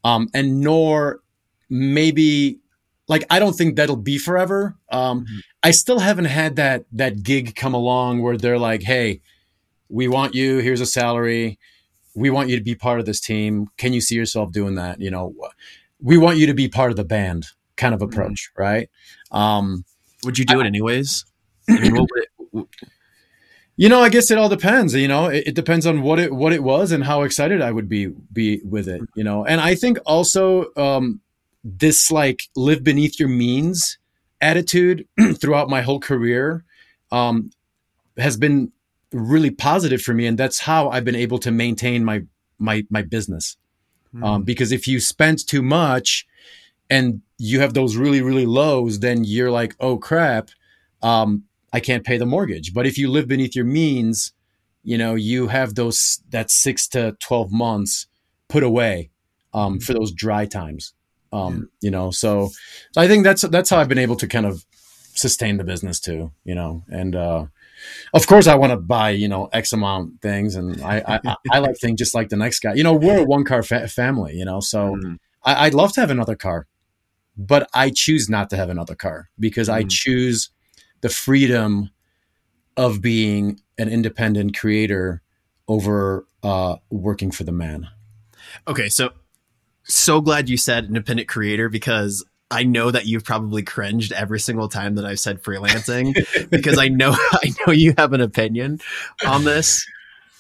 Um, 0.05 0.29
and 0.33 0.61
nor 0.61 1.21
maybe 1.69 2.61
like 3.09 3.25
I 3.31 3.39
don't 3.39 3.55
think 3.55 3.77
that'll 3.77 3.97
be 3.97 4.19
forever. 4.19 4.77
Um, 4.91 5.21
mm-hmm. 5.23 5.39
I 5.63 5.71
still 5.73 5.99
haven't 5.99 6.27
had 6.27 6.57
that 6.57 6.85
that 6.93 7.23
gig 7.23 7.57
come 7.57 7.75
along 7.75 8.23
where 8.23 8.37
they're 8.37 8.59
like, 8.59 8.83
"Hey, 8.83 9.21
we 9.89 10.07
want 10.07 10.35
you. 10.35 10.59
Here's 10.59 10.81
a 10.81 10.87
salary. 10.87 11.59
We 12.15 12.31
want 12.31 12.49
you 12.49 12.57
to 12.57 12.63
be 12.63 12.75
part 12.75 13.01
of 13.01 13.07
this 13.07 13.21
team. 13.21 13.69
Can 13.77 13.93
you 13.93 14.01
see 14.01 14.15
yourself 14.15 14.53
doing 14.53 14.75
that? 14.77 15.01
You 15.01 15.11
know, 15.11 15.35
we 16.01 16.19
want 16.19 16.39
you 16.39 16.47
to 16.47 16.55
be 16.55 16.69
part 16.69 16.91
of 16.91 16.97
the 16.97 17.05
band." 17.05 17.47
Kind 17.77 17.95
of 17.95 18.01
mm-hmm. 18.01 18.13
approach, 18.13 18.51
mm-hmm. 18.53 18.63
right? 18.63 18.91
Um, 19.31 19.85
would 20.25 20.39
you 20.39 20.45
do 20.45 20.59
I, 20.59 20.65
it 20.65 20.67
anyways? 20.67 21.25
I 21.71 21.89
mean, 21.91 22.07
it, 22.17 22.67
you 23.77 23.89
know, 23.89 24.01
I 24.01 24.09
guess 24.09 24.33
it 24.33 24.39
all 24.39 24.49
depends. 24.49 24.95
You 24.95 25.07
know, 25.07 25.27
it, 25.27 25.45
it, 25.47 25.55
depends 25.55 25.87
on 25.87 26.03
what 26.03 26.19
it 26.19 26.33
what 26.33 26.53
it 26.53 26.65
was 26.65 26.91
and 26.91 27.05
how 27.05 27.23
excited 27.23 27.63
I 27.63 27.71
would 27.71 27.89
be 27.89 28.09
be 28.33 28.61
with 28.65 28.89
it. 28.89 29.01
You 29.15 29.23
know, 29.23 29.45
and 29.45 29.61
I 29.61 29.77
think 29.77 29.99
also 30.05 30.75
um, 30.77 31.21
this 31.65 32.11
like 32.11 32.43
live 32.57 32.85
beneath 32.85 33.19
your 33.19 33.29
means 33.29 33.99
attitude 34.41 35.07
throughout 35.41 35.69
my 35.69 35.83
whole 35.83 36.01
career 36.01 36.65
um, 37.11 37.51
has 38.17 38.37
been 38.37 38.73
really 39.13 39.51
positive 39.51 40.03
for 40.03 40.15
me, 40.15 40.27
and 40.27 40.39
that's 40.39 40.61
how 40.61 40.89
I've 40.91 41.05
been 41.05 41.15
able 41.15 41.39
to 41.41 41.51
maintain 41.51 42.05
my 42.05 42.25
my 42.59 42.85
my 42.91 43.03
business. 43.03 43.57
Mm. 44.15 44.25
Um, 44.25 44.43
because 44.43 44.73
if 44.73 44.89
you 44.89 45.01
spend 45.01 45.47
too 45.47 45.63
much 45.63 46.27
and 46.89 47.21
you 47.37 47.61
have 47.61 47.75
those 47.75 47.97
really 47.97 48.23
really 48.23 48.47
lows, 48.47 49.01
then 49.01 49.25
you're 49.25 49.51
like, 49.51 49.75
oh 49.81 49.99
crap, 49.99 50.51
um, 51.03 51.45
I 51.73 51.81
can't 51.81 52.05
pay 52.05 52.17
the 52.19 52.27
mortgage. 52.27 52.75
But 52.75 52.87
if 52.87 52.99
you 52.99 53.11
live 53.11 53.29
beneath 53.29 53.55
your 53.55 53.65
means, 53.65 54.33
you 54.83 54.99
know 54.99 55.15
you 55.15 55.49
have 55.49 55.75
those 55.75 56.23
that 56.31 56.51
six 56.51 56.89
to 56.89 57.17
twelve 57.21 57.53
months 57.53 58.07
put 58.49 58.63
away 58.63 59.11
um, 59.55 59.75
hmm. 59.75 59.79
for 59.79 59.95
those 59.95 60.13
dry 60.13 60.47
times. 60.47 60.95
Um, 61.33 61.71
you 61.81 61.91
know, 61.91 62.11
so, 62.11 62.51
so 62.93 63.01
I 63.01 63.07
think 63.07 63.25
that's 63.25 63.43
that's 63.43 63.71
how 63.71 63.79
I've 63.79 63.89
been 63.89 63.99
able 63.99 64.17
to 64.17 64.27
kind 64.27 64.47
of 64.47 64.65
sustain 65.15 65.57
the 65.59 65.65
business 65.65 66.01
too, 66.01 66.33
you 66.45 66.55
know, 66.55 66.85
and 66.89 67.15
uh, 67.15 67.47
of 68.15 68.27
course 68.27 68.47
I 68.47 68.55
want 68.55 68.73
to 68.73 68.77
buy 68.77 69.11
you 69.11 69.29
know 69.29 69.49
X 69.53 69.73
amount 69.73 70.23
things, 70.23 70.55
and 70.55 70.81
I 70.83 71.21
I, 71.25 71.35
I 71.53 71.59
like 71.59 71.77
things 71.79 71.99
just 71.99 72.15
like 72.15 72.29
the 72.29 72.37
next 72.37 72.61
guy. 72.61 72.75
You 72.75 72.83
know, 72.83 72.95
we're 72.95 73.21
a 73.21 73.25
one 73.25 73.45
car 73.45 73.63
fa- 73.63 73.89
family, 73.89 74.35
you 74.35 74.45
know, 74.45 74.61
so 74.61 74.95
mm-hmm. 74.95 75.15
I, 75.45 75.67
would 75.67 75.75
love 75.75 75.93
to 75.95 76.01
have 76.01 76.11
another 76.11 76.37
car, 76.37 76.67
but 77.37 77.69
I 77.75 77.91
choose 77.91 78.29
not 78.29 78.51
to 78.51 78.57
have 78.57 78.71
another 78.71 78.95
car 78.95 79.29
because 79.39 79.69
mm-hmm. 79.69 79.79
I 79.79 79.89
choose 79.89 80.51
the 81.01 81.09
freedom 81.09 81.91
of 82.77 83.01
being 83.01 83.61
an 83.77 83.89
independent 83.89 84.57
creator 84.57 85.23
over 85.67 86.27
uh, 86.43 86.77
working 86.91 87.31
for 87.31 87.45
the 87.45 87.53
man. 87.53 87.89
Okay, 88.67 88.89
so 88.89 89.11
so 89.89 90.21
glad 90.21 90.49
you 90.49 90.57
said 90.57 90.85
independent 90.85 91.29
creator 91.29 91.69
because 91.69 92.25
I 92.51 92.63
know 92.63 92.91
that 92.91 93.07
you've 93.07 93.25
probably 93.25 93.63
cringed 93.63 94.13
every 94.13 94.41
single 94.41 94.69
time 94.69 94.95
that 94.95 95.05
I've 95.05 95.21
said 95.21 95.43
freelancing 95.43 96.15
because 96.51 96.79
I 96.79 96.89
know 96.89 97.13
I 97.33 97.53
know 97.67 97.73
you 97.73 97.95
have 97.99 98.13
an 98.13 98.21
opinion 98.21 98.81
on 99.27 99.45
this. 99.45 99.87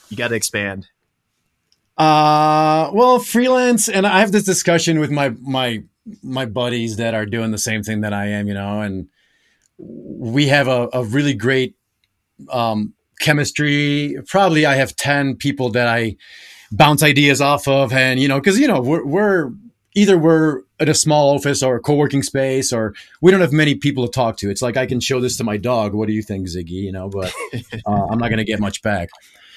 You 0.08 0.16
got 0.16 0.28
to 0.28 0.34
expand. 0.34 0.88
Uh, 1.98 2.90
well, 2.92 3.18
freelance, 3.18 3.88
and 3.88 4.06
I 4.06 4.20
have 4.20 4.32
this 4.32 4.44
discussion 4.44 5.00
with 5.00 5.10
my 5.10 5.30
my 5.40 5.82
my 6.22 6.46
buddies 6.46 6.96
that 6.96 7.14
are 7.14 7.26
doing 7.26 7.50
the 7.50 7.58
same 7.58 7.82
thing 7.82 8.00
that 8.02 8.12
I 8.12 8.26
am, 8.26 8.46
you 8.46 8.54
know, 8.54 8.80
and 8.80 9.08
we 9.78 10.46
have 10.46 10.68
a, 10.68 10.88
a 10.92 11.04
really 11.04 11.34
great 11.34 11.76
um, 12.50 12.94
chemistry. 13.20 14.16
Probably, 14.28 14.64
I 14.64 14.76
have 14.76 14.96
ten 14.96 15.34
people 15.36 15.70
that 15.70 15.88
I 15.88 16.16
bounce 16.70 17.02
ideas 17.02 17.40
off 17.40 17.66
of, 17.68 17.92
and 17.92 18.20
you 18.20 18.28
know, 18.28 18.38
because 18.38 18.58
you 18.58 18.68
know, 18.68 18.80
we're, 18.80 19.04
we're 19.04 19.50
either 19.94 20.18
we're 20.18 20.62
at 20.80 20.88
a 20.88 20.94
small 20.94 21.34
office 21.34 21.62
or 21.62 21.76
a 21.76 21.80
co-working 21.80 22.22
space 22.22 22.72
or 22.72 22.94
we 23.20 23.30
don't 23.30 23.40
have 23.40 23.52
many 23.52 23.74
people 23.74 24.06
to 24.06 24.10
talk 24.10 24.36
to. 24.38 24.50
It's 24.50 24.62
like 24.62 24.76
i 24.76 24.86
can 24.86 25.00
show 25.00 25.20
this 25.20 25.36
to 25.38 25.44
my 25.44 25.56
dog. 25.56 25.94
What 25.94 26.06
do 26.06 26.14
you 26.14 26.22
think 26.22 26.46
ziggy? 26.46 26.70
You 26.70 26.92
know 26.92 27.08
but 27.08 27.34
uh, 27.86 28.06
i'm 28.10 28.18
not 28.18 28.28
going 28.28 28.38
to 28.38 28.44
get 28.44 28.60
much 28.60 28.82
back. 28.82 29.08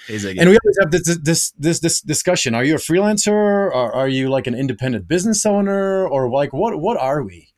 Hey, 0.07 0.15
and 0.15 0.49
we 0.49 0.57
always 0.57 0.77
have 0.81 0.91
this, 0.91 1.17
this 1.21 1.51
this 1.51 1.79
this 1.79 2.01
discussion. 2.01 2.55
Are 2.55 2.63
you 2.63 2.73
a 2.75 2.79
freelancer? 2.79 3.31
Or 3.31 3.95
are 3.95 4.09
you 4.09 4.29
like 4.29 4.47
an 4.47 4.55
independent 4.55 5.07
business 5.07 5.45
owner? 5.45 6.07
Or 6.07 6.29
like 6.29 6.53
what 6.53 6.79
what 6.79 6.97
are 6.97 7.21
we? 7.21 7.49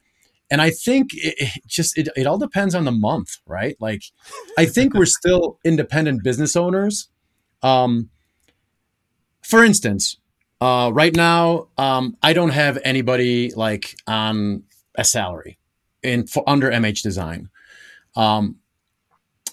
And 0.52 0.62
i 0.62 0.70
think 0.70 1.14
it, 1.14 1.36
it 1.38 1.68
just 1.68 1.98
it, 1.98 2.10
it 2.16 2.28
all 2.28 2.38
depends 2.38 2.76
on 2.76 2.84
the 2.84 2.92
month 2.92 3.38
right? 3.48 3.76
Like 3.80 4.04
i 4.58 4.66
think 4.66 4.94
we're 4.94 5.06
still 5.06 5.58
independent 5.64 6.24
business 6.24 6.56
owners. 6.56 7.08
Um 7.62 8.10
for 9.44 9.64
instance 9.64 10.18
uh, 10.64 10.92
right 10.94 11.14
now, 11.14 11.68
um, 11.78 12.16
I 12.24 12.32
don't 12.32 12.52
have 12.52 12.80
anybody 12.86 13.52
like 13.54 13.98
on 14.08 14.64
a 14.96 15.04
salary 15.04 15.58
in 16.02 16.26
for 16.26 16.42
under 16.48 16.72
MHdezign, 16.72 17.50
um, 18.16 18.60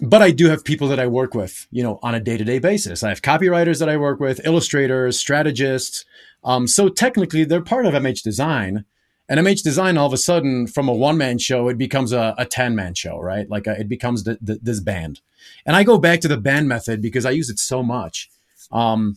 but 0.01 0.23
I 0.23 0.31
do 0.31 0.47
have 0.47 0.65
people 0.65 0.87
that 0.87 1.01
I 1.01 1.09
work 1.09 1.35
with, 1.35 1.67
you 1.73 1.83
know, 1.83 1.99
on 2.05 2.15
a 2.15 2.21
day 2.21 2.37
to 2.37 2.45
day 2.45 2.61
basis. 2.61 3.03
I 3.03 3.09
have 3.09 3.23
copywriters 3.23 3.81
that 3.81 3.89
I 3.89 3.97
work 3.97 4.21
with, 4.21 4.47
illustrators, 4.47 5.19
strategists. 5.19 6.05
Um, 6.45 6.69
so 6.69 6.89
technically, 6.89 7.43
they're 7.43 7.61
part 7.61 7.87
of 7.87 7.95
MHdezign. 7.95 8.85
And 9.29 9.41
MHdezign, 9.41 9.99
all 9.99 10.07
of 10.07 10.13
a 10.13 10.17
sudden, 10.17 10.69
from 10.69 10.89
a 10.89 10.95
one 10.95 11.19
man 11.19 11.39
show, 11.39 11.69
it 11.69 11.77
becomes 11.77 12.13
a, 12.13 12.37
a 12.39 12.47
10 12.47 12.77
man 12.77 12.95
show, 12.95 13.19
right? 13.19 13.51
Like 13.51 13.67
a, 13.67 13.73
uh, 13.73 13.81
it 13.81 13.89
becomes 13.89 14.23
the, 14.23 14.39
the, 14.41 14.61
this 14.63 14.79
band. 14.79 15.23
And 15.67 15.75
I 15.75 15.83
go 15.83 15.99
back 15.99 16.21
to 16.21 16.29
the 16.29 16.37
band 16.37 16.69
method 16.69 17.03
because 17.03 17.27
I 17.27 17.31
use 17.33 17.51
it 17.51 17.59
so 17.59 17.83
much. 17.83 18.31
Um, 18.71 19.17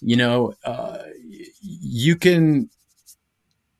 you 0.00 0.16
know, 0.16 0.54
uh, 0.64 0.98
you 1.60 2.16
can 2.16 2.70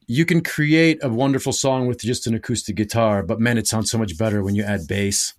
you 0.06 0.24
can 0.24 0.42
create 0.42 0.98
a 1.02 1.08
wonderful 1.08 1.52
song 1.52 1.86
with 1.86 2.00
just 2.00 2.26
an 2.26 2.34
acoustic 2.34 2.76
guitar, 2.76 3.22
but 3.22 3.38
man, 3.38 3.56
it 3.56 3.66
sounds 3.66 3.90
so 3.90 3.96
much 3.96 4.18
better 4.18 4.42
when 4.42 4.54
you 4.54 4.62
add 4.64 4.86
bass 4.88 5.34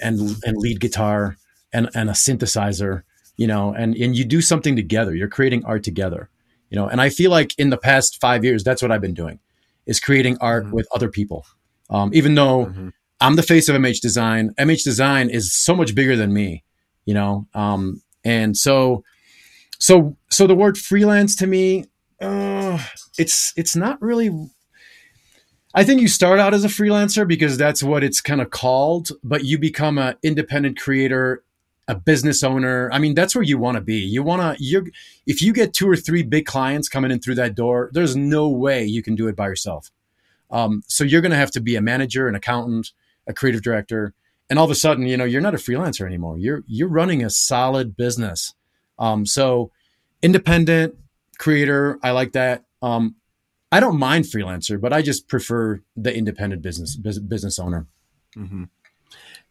and 0.00 0.36
and 0.44 0.56
lead 0.56 0.80
guitar 0.80 1.36
and 1.72 1.88
and 1.94 2.10
a 2.10 2.12
synthesizer, 2.12 3.02
you 3.36 3.46
know, 3.46 3.72
and 3.72 3.94
and 3.96 4.16
you 4.16 4.24
do 4.24 4.40
something 4.40 4.76
together. 4.76 5.14
You're 5.14 5.28
creating 5.28 5.64
art 5.64 5.82
together, 5.82 6.28
you 6.70 6.76
know. 6.76 6.86
And 6.86 7.00
I 7.00 7.08
feel 7.08 7.30
like 7.30 7.58
in 7.58 7.70
the 7.70 7.78
past 7.78 8.20
five 8.20 8.44
years, 8.44 8.62
that's 8.62 8.82
what 8.82 8.92
I've 8.92 9.00
been 9.00 9.14
doing, 9.14 9.40
is 9.86 10.00
creating 10.00 10.38
art 10.40 10.64
mm-hmm. 10.64 10.76
with 10.76 10.88
other 10.94 11.08
people. 11.08 11.46
Um, 11.88 12.10
even 12.14 12.34
though 12.34 12.66
mm-hmm. 12.66 12.88
I'm 13.20 13.36
the 13.36 13.42
face 13.42 13.68
of 13.68 13.76
MHdezign, 13.76 14.54
MH 14.54 14.84
Design 14.84 15.28
is 15.28 15.52
so 15.52 15.74
much 15.74 15.94
bigger 15.94 16.16
than 16.16 16.32
me, 16.32 16.62
you 17.04 17.14
know. 17.14 17.46
Um, 17.54 18.02
and 18.24 18.56
so 18.56 19.02
so 19.80 20.16
so 20.28 20.46
the 20.46 20.54
word 20.54 20.78
freelance 20.78 21.34
to 21.36 21.46
me, 21.46 21.86
uh, 22.20 22.78
it's 23.18 23.52
it's 23.56 23.74
not 23.74 24.00
really. 24.00 24.30
I 25.74 25.84
think 25.84 26.00
you 26.00 26.08
start 26.08 26.38
out 26.38 26.52
as 26.52 26.64
a 26.64 26.68
freelancer 26.68 27.26
because 27.26 27.56
that's 27.56 27.82
what 27.82 28.04
it's 28.04 28.20
kind 28.20 28.40
of 28.40 28.50
called, 28.50 29.10
but 29.22 29.44
you 29.44 29.56
become 29.56 29.98
an 29.98 30.16
independent 30.22 30.78
creator, 30.78 31.44
a 31.86 31.94
business 31.94 32.42
owner. 32.42 32.90
I 32.92 32.98
mean, 32.98 33.14
that's 33.14 33.34
where 33.34 33.44
you 33.44 33.56
want 33.56 33.76
to 33.76 33.80
be. 33.80 33.96
You 33.96 34.22
want 34.22 34.42
to 34.42 34.62
you 34.62 34.90
if 35.26 35.40
you 35.40 35.52
get 35.52 35.72
two 35.72 35.88
or 35.88 35.96
three 35.96 36.22
big 36.22 36.44
clients 36.44 36.88
coming 36.88 37.10
in 37.10 37.20
through 37.20 37.36
that 37.36 37.54
door, 37.54 37.88
there's 37.92 38.14
no 38.14 38.48
way 38.50 38.84
you 38.84 39.02
can 39.02 39.14
do 39.14 39.28
it 39.28 39.36
by 39.36 39.46
yourself. 39.46 39.90
Um, 40.50 40.82
so 40.88 41.04
you're 41.04 41.22
going 41.22 41.30
to 41.30 41.38
have 41.38 41.52
to 41.52 41.60
be 41.60 41.76
a 41.76 41.80
manager, 41.80 42.28
an 42.28 42.34
accountant, 42.34 42.92
a 43.26 43.32
creative 43.32 43.62
director, 43.62 44.12
and 44.50 44.58
all 44.58 44.64
of 44.64 44.70
a 44.70 44.74
sudden, 44.74 45.06
you 45.06 45.16
know, 45.16 45.24
you're 45.24 45.40
not 45.40 45.54
a 45.54 45.58
freelancer 45.58 46.04
anymore. 46.04 46.36
You're 46.36 46.64
you're 46.66 46.88
running 46.88 47.24
a 47.24 47.30
solid 47.30 47.96
business 47.96 48.52
um, 49.00 49.26
so 49.26 49.72
independent 50.22 50.94
creator, 51.38 51.98
I 52.02 52.12
like 52.12 52.32
that. 52.32 52.64
Um, 52.82 53.16
I 53.72 53.80
don't 53.80 53.98
mind 53.98 54.26
freelancer, 54.26 54.80
but 54.80 54.92
I 54.92 55.02
just 55.02 55.28
prefer 55.28 55.80
the 55.96 56.14
independent 56.14 56.62
business 56.62 56.96
business 56.96 57.58
owner. 57.58 57.86
Mm-hmm. 58.36 58.64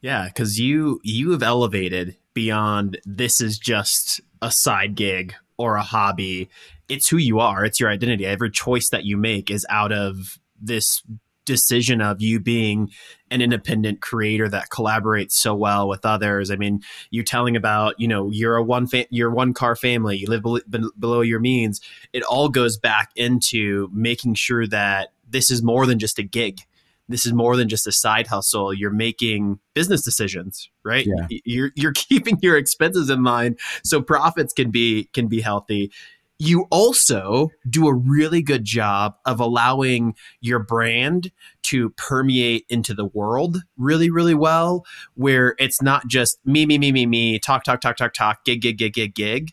Yeah, 0.01 0.27
because 0.27 0.59
you 0.59 1.01
you 1.03 1.31
have 1.31 1.43
elevated 1.43 2.15
beyond 2.33 2.99
this 3.05 3.41
is 3.41 3.57
just 3.57 4.21
a 4.41 4.51
side 4.51 4.95
gig 4.95 5.35
or 5.57 5.75
a 5.75 5.83
hobby. 5.83 6.49
It's 6.87 7.09
who 7.09 7.17
you 7.17 7.39
are. 7.39 7.65
It's 7.65 7.79
your 7.79 7.89
identity. 7.89 8.25
Every 8.25 8.49
choice 8.49 8.89
that 8.89 9.03
you 9.03 9.17
make 9.17 9.51
is 9.51 9.65
out 9.69 9.91
of 9.91 10.39
this 10.61 11.03
decision 11.49 11.99
of 11.99 12.21
you 12.21 12.39
being 12.39 12.91
an 13.31 13.41
independent 13.41 14.01
creator 14.01 14.47
that 14.47 14.69
collaborates 14.69 15.31
so 15.31 15.55
well 15.55 15.87
with 15.87 16.05
others. 16.05 16.51
I 16.51 16.55
mean, 16.55 16.81
you're 17.09 17.23
telling 17.23 17.55
about, 17.55 17.99
you 17.99 18.07
know, 18.07 18.29
you're 18.29 18.55
a 18.55 18.63
one 18.63 18.85
fa- 18.85 19.07
you're 19.09 19.31
one 19.31 19.55
car 19.55 19.75
family, 19.75 20.15
you 20.15 20.27
live 20.27 20.43
be- 20.69 20.89
below 20.99 21.21
your 21.21 21.39
means. 21.39 21.81
It 22.13 22.21
all 22.23 22.49
goes 22.49 22.77
back 22.77 23.09
into 23.15 23.89
making 23.91 24.35
sure 24.35 24.67
that 24.67 25.13
this 25.27 25.49
is 25.49 25.63
more 25.63 25.87
than 25.87 25.97
just 25.97 26.19
a 26.19 26.23
gig. 26.23 26.61
This 27.07 27.25
is 27.25 27.33
more 27.33 27.57
than 27.57 27.67
just 27.67 27.87
a 27.87 27.91
side 27.91 28.27
hustle. 28.27 28.71
You're 28.71 28.91
making 28.91 29.59
business 29.73 30.03
decisions, 30.03 30.69
right? 30.85 31.07
Yeah. 31.07 31.39
You're 31.45 31.71
you're 31.75 31.93
keeping 31.95 32.37
your 32.43 32.57
expenses 32.57 33.09
in 33.09 33.23
mind 33.23 33.59
so 33.83 34.03
profits 34.03 34.53
can 34.53 34.69
be 34.69 35.09
can 35.13 35.27
be 35.27 35.41
healthy 35.41 35.91
you 36.39 36.65
also 36.71 37.49
do 37.69 37.87
a 37.87 37.93
really 37.93 38.41
good 38.41 38.63
job 38.63 39.15
of 39.25 39.41
allowing 39.41 40.15
your 40.39 40.59
brand 40.59 41.31
to 41.63 41.89
permeate 41.91 42.65
into 42.69 42.93
the 42.93 43.05
world 43.05 43.57
really, 43.77 44.09
really 44.09 44.33
well, 44.33 44.85
where 45.15 45.53
it's 45.59 45.81
not 45.81 46.07
just 46.07 46.39
me, 46.45 46.65
me, 46.65 46.77
me, 46.77 46.93
me, 46.93 47.05
me, 47.05 47.39
talk, 47.39 47.65
talk, 47.65 47.81
talk, 47.81 47.97
talk, 47.97 48.13
talk, 48.13 48.45
gig, 48.45 48.61
gig, 48.61 48.77
gig, 48.77 48.93
gig, 48.93 49.13
gig. 49.13 49.51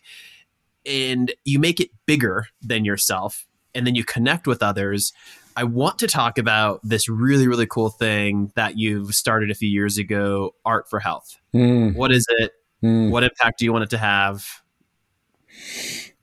And 0.85 1.33
you 1.43 1.59
make 1.59 1.81
it 1.81 1.89
bigger 2.05 2.47
than 2.61 2.85
yourself 2.85 3.45
and 3.75 3.85
then 3.85 3.93
you 3.93 4.05
connect 4.05 4.47
with 4.47 4.63
others. 4.63 5.11
I 5.57 5.65
want 5.65 5.99
to 5.99 6.07
talk 6.07 6.37
about 6.37 6.79
this 6.83 7.09
really, 7.09 7.47
really 7.47 7.67
cool 7.67 7.89
thing 7.89 8.51
that 8.55 8.77
you've 8.77 9.13
started 9.13 9.51
a 9.51 9.55
few 9.55 9.69
years 9.69 9.97
ago 9.97 10.55
Art 10.63 10.89
for 10.89 10.99
Health. 10.99 11.37
Mm. 11.53 11.95
What 11.95 12.11
is 12.13 12.25
it? 12.39 12.53
Mm. 12.81 13.09
What 13.09 13.23
impact 13.23 13.59
do 13.59 13.65
you 13.65 13.73
want 13.73 13.83
it 13.83 13.89
to 13.89 13.97
have? 13.97 14.45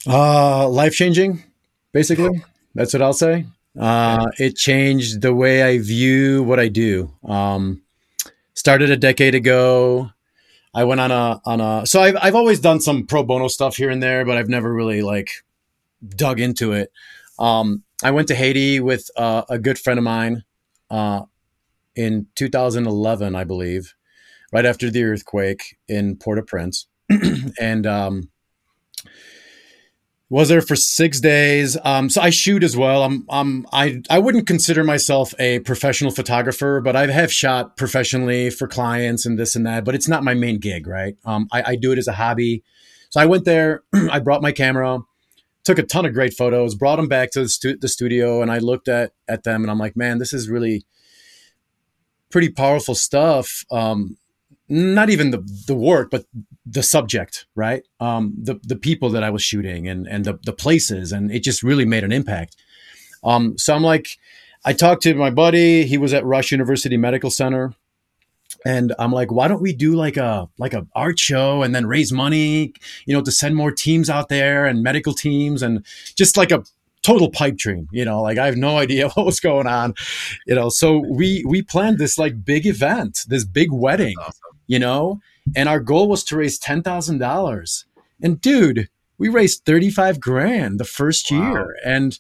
Uh, 0.07 0.69
life 0.69 0.95
changing, 0.95 1.43
basically. 1.93 2.43
That's 2.75 2.93
what 2.93 3.03
I'll 3.03 3.13
say. 3.13 3.47
Uh, 3.79 4.27
it 4.39 4.57
changed 4.57 5.23
the 5.23 5.35
way 5.35 5.63
I 5.63 5.79
view 5.79 6.43
what 6.43 6.61
I 6.61 6.69
do. 6.69 7.13
Um, 7.25 7.83
started 8.55 8.91
a 8.91 8.97
decade 8.97 9.35
ago. 9.35 10.11
I 10.75 10.85
went 10.85 11.01
on 11.01 11.11
a 11.11 11.41
on 11.45 11.61
a 11.61 11.87
so 11.87 12.01
I've 12.01 12.17
I've 12.21 12.35
always 12.35 12.61
done 12.61 12.81
some 12.81 13.07
pro 13.07 13.23
bono 13.23 13.49
stuff 13.49 13.77
here 13.77 13.91
and 13.91 14.03
there, 14.03 14.25
but 14.25 14.37
I've 14.37 14.49
never 14.49 14.73
really 14.73 15.03
like 15.03 15.45
dug 16.07 16.41
into 16.41 16.73
it. 16.73 16.93
Um, 17.39 17.85
I 18.03 18.11
went 18.11 18.29
to 18.29 18.35
Haiti 18.35 18.81
with 18.81 19.11
uh, 19.17 19.43
a 19.49 19.59
good 19.59 19.79
friend 19.79 19.99
of 19.99 20.05
mine 20.05 20.45
uh, 20.91 21.23
in 21.95 22.27
2011, 22.35 23.35
I 23.35 23.45
believe, 23.45 23.95
right 24.53 24.67
after 24.67 24.91
the 24.91 25.05
earthquake 25.05 25.79
in 25.89 26.17
Port-au-Prince, 26.17 26.87
and 27.61 27.87
um, 27.87 28.31
was 30.31 30.49
there 30.49 30.63
for 30.63 30.75
six 30.75 31.21
days. 31.21 31.77
Um, 31.85 32.09
so 32.09 32.21
I 32.21 32.31
shoot 32.31 32.65
as 32.65 32.77
well. 32.77 33.03
I'm, 33.05 33.27
I'm, 33.29 33.67
I, 33.73 34.03
I 34.09 34.19
wouldn't 34.19 34.47
consider 34.47 34.83
myself 34.83 35.35
a 35.39 35.61
professional 35.61 36.11
photographer, 36.11 36.81
but 36.81 36.97
I 36.97 37.07
have 37.07 37.33
shot 37.33 37.77
professionally 37.77 38.51
for 38.51 38.67
clients 38.67 39.27
and 39.27 39.39
this 39.39 39.55
and 39.55 39.67
that. 39.67 39.85
But 39.85 39.95
it's 39.95 40.09
not 40.09 40.25
my 40.25 40.35
main 40.35 40.59
gig, 40.59 40.87
right? 40.87 41.17
Um, 41.25 41.49
I, 41.53 41.63
I 41.67 41.77
do 41.77 41.93
it 41.93 41.99
as 41.99 42.09
a 42.09 42.13
hobby. 42.13 42.65
So 43.11 43.21
I 43.21 43.27
went 43.27 43.45
there. 43.45 43.83
I 43.95 44.19
brought 44.19 44.43
my 44.43 44.51
camera, 44.51 45.01
took 45.63 45.79
a 45.79 45.83
ton 45.83 46.07
of 46.07 46.15
great 46.15 46.35
photos, 46.35 46.75
brought 46.75 46.97
them 46.97 47.09
back 47.09 47.31
to 47.33 47.43
the, 47.43 47.49
stu- 47.49 47.77
the 47.77 47.89
studio, 47.89 48.41
and 48.43 48.51
I 48.51 48.59
looked 48.59 48.89
at 48.89 49.13
at 49.29 49.45
them, 49.45 49.63
and 49.63 49.71
I'm 49.71 49.79
like, 49.79 49.97
man, 49.97 50.19
this 50.19 50.33
is 50.33 50.49
really 50.49 50.85
pretty 52.31 52.51
powerful 52.51 52.95
stuff. 52.95 53.65
Um, 53.71 54.17
not 54.69 55.11
even 55.11 55.31
the 55.31 55.47
the 55.67 55.75
work, 55.75 56.11
but 56.11 56.25
the 56.67 56.83
subject, 56.83 57.47
right? 57.55 57.83
Um, 58.01 58.35
the 58.41 58.59
the 58.63 58.77
people 58.77 59.11
that 59.11 59.23
I 59.23 59.31
was 59.31 59.43
shooting 59.43 59.89
and 59.89 60.07
and 60.07 60.25
the 60.25 60.39
the 60.45 60.53
places, 60.53 61.13
and 61.13 61.31
it 61.31 61.43
just 61.43 61.63
really 61.63 61.85
made 61.85 62.05
an 62.05 62.13
impact. 62.13 62.57
Um, 63.23 63.57
so 63.59 63.75
I'm 63.75 63.83
like, 63.83 64.19
I 64.65 64.73
talked 64.73 65.03
to 65.03 65.15
my 65.15 65.31
buddy. 65.31 65.85
He 65.85 65.99
was 65.99 66.15
at 66.15 66.25
Rush 66.25 66.53
University 66.53 66.97
Medical 66.97 67.31
Center, 67.31 67.75
and 68.65 68.95
I'm 68.99 69.13
like, 69.13 69.31
why 69.31 69.49
don't 69.49 69.63
we 69.63 69.75
do 69.75 69.95
like 69.95 70.17
a 70.17 70.49
like 70.59 70.75
a 70.75 70.87
art 70.95 71.19
show 71.19 71.63
and 71.63 71.75
then 71.75 71.87
raise 71.87 72.13
money, 72.13 72.73
you 73.07 73.15
know, 73.15 73.23
to 73.23 73.33
send 73.33 73.57
more 73.57 73.71
teams 73.71 74.09
out 74.09 74.29
there 74.29 74.65
and 74.65 74.83
medical 74.83 75.13
teams 75.13 75.63
and 75.63 75.85
just 76.17 76.37
like 76.37 76.51
a 76.51 76.65
total 77.03 77.31
pipe 77.31 77.55
dream 77.59 77.87
you 77.93 78.03
know 78.03 78.23
like 78.23 78.39
i 78.39 78.47
have 78.47 78.57
no 78.57 78.79
idea 78.79 79.09
what 79.15 79.27
was 79.27 79.39
going 79.39 79.67
on 79.67 79.93
you 80.47 80.55
know 80.55 80.71
so 80.71 81.05
we 81.11 81.45
we 81.47 81.61
planned 81.61 81.99
this 81.99 82.17
like 82.17 82.47
big 82.47 82.65
event 82.65 83.27
this 83.29 83.45
big 83.45 83.71
wedding 83.71 84.17
awesome 84.19 84.55
you 84.67 84.79
know? 84.79 85.21
And 85.55 85.69
our 85.69 85.81
goal 85.81 86.09
was 86.09 86.25
to 86.25 86.37
raise 86.37 86.59
$10,000. 86.59 87.85
And 88.23 88.41
dude, 88.41 88.89
we 89.19 89.29
raised 89.29 89.65
35 89.65 90.21
grand 90.21 90.79
the 90.81 90.85
first 90.85 91.31
Wow. 91.31 91.39
year. 91.53 91.77
And 91.85 92.19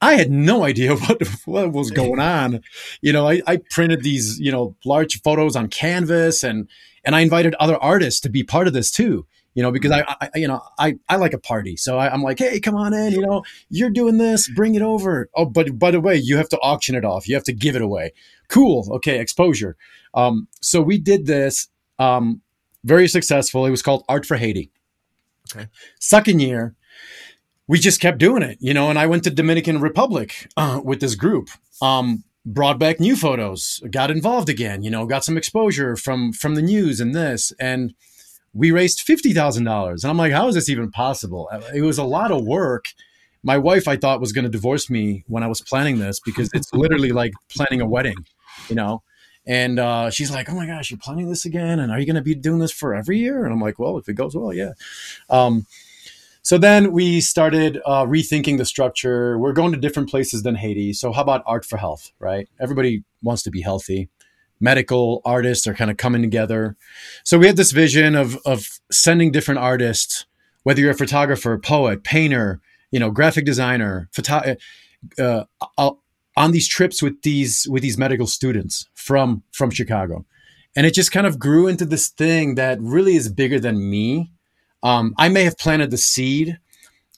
I 0.00 0.14
had 0.14 0.30
no 0.30 0.64
idea 0.64 0.94
what, 0.96 1.22
what 1.44 1.72
was 1.72 1.90
going 2.02 2.20
on. 2.20 2.62
You 3.00 3.12
know, 3.12 3.28
I, 3.28 3.42
I 3.46 3.58
printed 3.70 4.02
these, 4.02 4.38
you 4.40 4.52
know, 4.52 4.76
large 4.84 5.20
photos 5.22 5.56
on 5.56 5.68
canvas 5.68 6.42
and, 6.42 6.68
and 7.04 7.14
I 7.14 7.20
invited 7.20 7.54
other 7.56 7.76
artists 7.76 8.20
to 8.20 8.28
be 8.28 8.42
part 8.42 8.66
of 8.66 8.72
this 8.72 8.90
too. 8.90 9.26
You 9.54 9.62
know, 9.62 9.72
because 9.72 9.90
I, 9.90 10.04
I 10.20 10.30
you 10.36 10.46
know, 10.46 10.60
I, 10.78 10.98
I 11.08 11.16
like 11.16 11.32
a 11.32 11.38
party. 11.38 11.76
So 11.76 11.98
I, 11.98 12.12
I'm 12.12 12.22
like, 12.22 12.38
hey, 12.38 12.60
come 12.60 12.76
on 12.76 12.94
in. 12.94 13.12
You 13.12 13.22
know, 13.22 13.42
you're 13.68 13.90
doing 13.90 14.16
this, 14.16 14.48
bring 14.48 14.76
it 14.76 14.82
over. 14.82 15.28
Oh, 15.34 15.46
but 15.46 15.76
by 15.80 15.90
the 15.90 16.00
way, 16.00 16.14
you 16.14 16.36
have 16.36 16.48
to 16.50 16.58
auction 16.58 16.94
it 16.94 17.04
off. 17.04 17.28
You 17.28 17.34
have 17.34 17.42
to 17.44 17.52
give 17.52 17.74
it 17.74 17.82
away. 17.82 18.12
Cool. 18.48 18.88
Okay, 18.96 19.18
exposure. 19.18 19.76
Um, 20.14 20.46
so 20.60 20.80
we 20.80 20.96
did 20.98 21.26
this. 21.26 21.68
Um, 21.98 22.42
very 22.84 23.08
successful. 23.08 23.66
It 23.66 23.70
was 23.70 23.82
called 23.82 24.04
Art 24.08 24.24
for 24.24 24.36
Haiti. 24.36 24.70
Okay. 25.54 25.68
Second 25.98 26.40
year, 26.40 26.74
we 27.66 27.78
just 27.78 28.00
kept 28.00 28.18
doing 28.18 28.42
it, 28.42 28.58
you 28.60 28.74
know. 28.74 28.90
And 28.90 28.98
I 28.98 29.06
went 29.06 29.24
to 29.24 29.30
Dominican 29.30 29.80
Republic 29.80 30.48
uh, 30.56 30.80
with 30.82 31.00
this 31.00 31.14
group. 31.14 31.50
Um, 31.80 32.24
brought 32.44 32.78
back 32.78 32.98
new 32.98 33.14
photos, 33.14 33.80
got 33.90 34.10
involved 34.10 34.48
again, 34.48 34.82
you 34.82 34.90
know, 34.90 35.06
got 35.06 35.24
some 35.24 35.36
exposure 35.36 35.96
from 35.96 36.32
from 36.32 36.54
the 36.54 36.62
news 36.62 37.00
and 37.00 37.14
this, 37.14 37.52
and 37.60 37.94
we 38.54 38.70
raised 38.70 39.00
fifty 39.00 39.32
thousand 39.32 39.64
dollars. 39.64 40.02
And 40.02 40.10
I'm 40.10 40.16
like, 40.16 40.32
how 40.32 40.48
is 40.48 40.54
this 40.54 40.68
even 40.68 40.90
possible? 40.90 41.50
It 41.74 41.82
was 41.82 41.98
a 41.98 42.04
lot 42.04 42.30
of 42.30 42.44
work. 42.44 42.86
My 43.42 43.58
wife, 43.58 43.86
I 43.86 43.96
thought, 43.96 44.20
was 44.20 44.32
going 44.32 44.44
to 44.44 44.50
divorce 44.50 44.90
me 44.90 45.24
when 45.28 45.42
I 45.42 45.46
was 45.46 45.60
planning 45.60 45.98
this 45.98 46.20
because 46.20 46.50
it's 46.54 46.72
literally 46.72 47.12
like 47.12 47.32
planning 47.48 47.80
a 47.80 47.86
wedding, 47.86 48.16
you 48.68 48.74
know. 48.74 49.02
And 49.48 49.78
uh, 49.78 50.10
she's 50.10 50.30
like, 50.30 50.50
"Oh 50.50 50.54
my 50.54 50.66
gosh, 50.66 50.90
you're 50.90 50.98
planning 50.98 51.30
this 51.30 51.46
again? 51.46 51.80
And 51.80 51.90
are 51.90 51.98
you 51.98 52.04
going 52.04 52.16
to 52.16 52.22
be 52.22 52.34
doing 52.34 52.58
this 52.58 52.70
for 52.70 52.94
every 52.94 53.18
year?" 53.18 53.44
And 53.44 53.52
I'm 53.52 53.60
like, 53.60 53.78
"Well, 53.78 53.96
if 53.96 54.06
it 54.06 54.12
goes 54.12 54.36
well, 54.36 54.52
yeah." 54.52 54.72
Um, 55.30 55.66
so 56.42 56.58
then 56.58 56.92
we 56.92 57.22
started 57.22 57.80
uh, 57.86 58.04
rethinking 58.04 58.58
the 58.58 58.66
structure. 58.66 59.38
We're 59.38 59.54
going 59.54 59.72
to 59.72 59.78
different 59.78 60.10
places 60.10 60.42
than 60.42 60.54
Haiti. 60.54 60.92
So 60.92 61.12
how 61.12 61.22
about 61.22 61.42
art 61.46 61.64
for 61.64 61.78
health? 61.78 62.12
Right? 62.18 62.46
Everybody 62.60 63.04
wants 63.22 63.42
to 63.44 63.50
be 63.50 63.62
healthy. 63.62 64.10
Medical 64.60 65.22
artists 65.24 65.66
are 65.66 65.74
kind 65.74 65.90
of 65.90 65.96
coming 65.96 66.20
together. 66.20 66.76
So 67.24 67.38
we 67.38 67.46
had 67.46 67.56
this 67.56 67.72
vision 67.72 68.14
of 68.14 68.36
of 68.44 68.68
sending 68.92 69.32
different 69.32 69.60
artists, 69.60 70.26
whether 70.62 70.82
you're 70.82 70.90
a 70.90 70.94
photographer, 70.94 71.56
poet, 71.56 72.04
painter, 72.04 72.60
you 72.90 73.00
know, 73.00 73.10
graphic 73.10 73.46
designer, 73.46 74.10
photo, 74.12 74.56
uh, 75.18 75.44
uh, 75.78 75.92
on 76.38 76.52
these 76.52 76.68
trips 76.68 77.02
with 77.02 77.20
these 77.22 77.66
with 77.68 77.82
these 77.82 77.98
medical 77.98 78.26
students 78.26 78.86
from 78.94 79.42
from 79.52 79.70
Chicago, 79.70 80.24
and 80.76 80.86
it 80.86 80.94
just 80.94 81.10
kind 81.10 81.26
of 81.26 81.38
grew 81.38 81.66
into 81.66 81.84
this 81.84 82.08
thing 82.08 82.54
that 82.54 82.80
really 82.80 83.16
is 83.16 83.28
bigger 83.28 83.58
than 83.58 83.90
me. 83.90 84.30
Um, 84.84 85.14
I 85.18 85.28
may 85.28 85.42
have 85.42 85.58
planted 85.58 85.90
the 85.90 85.98
seed, 85.98 86.60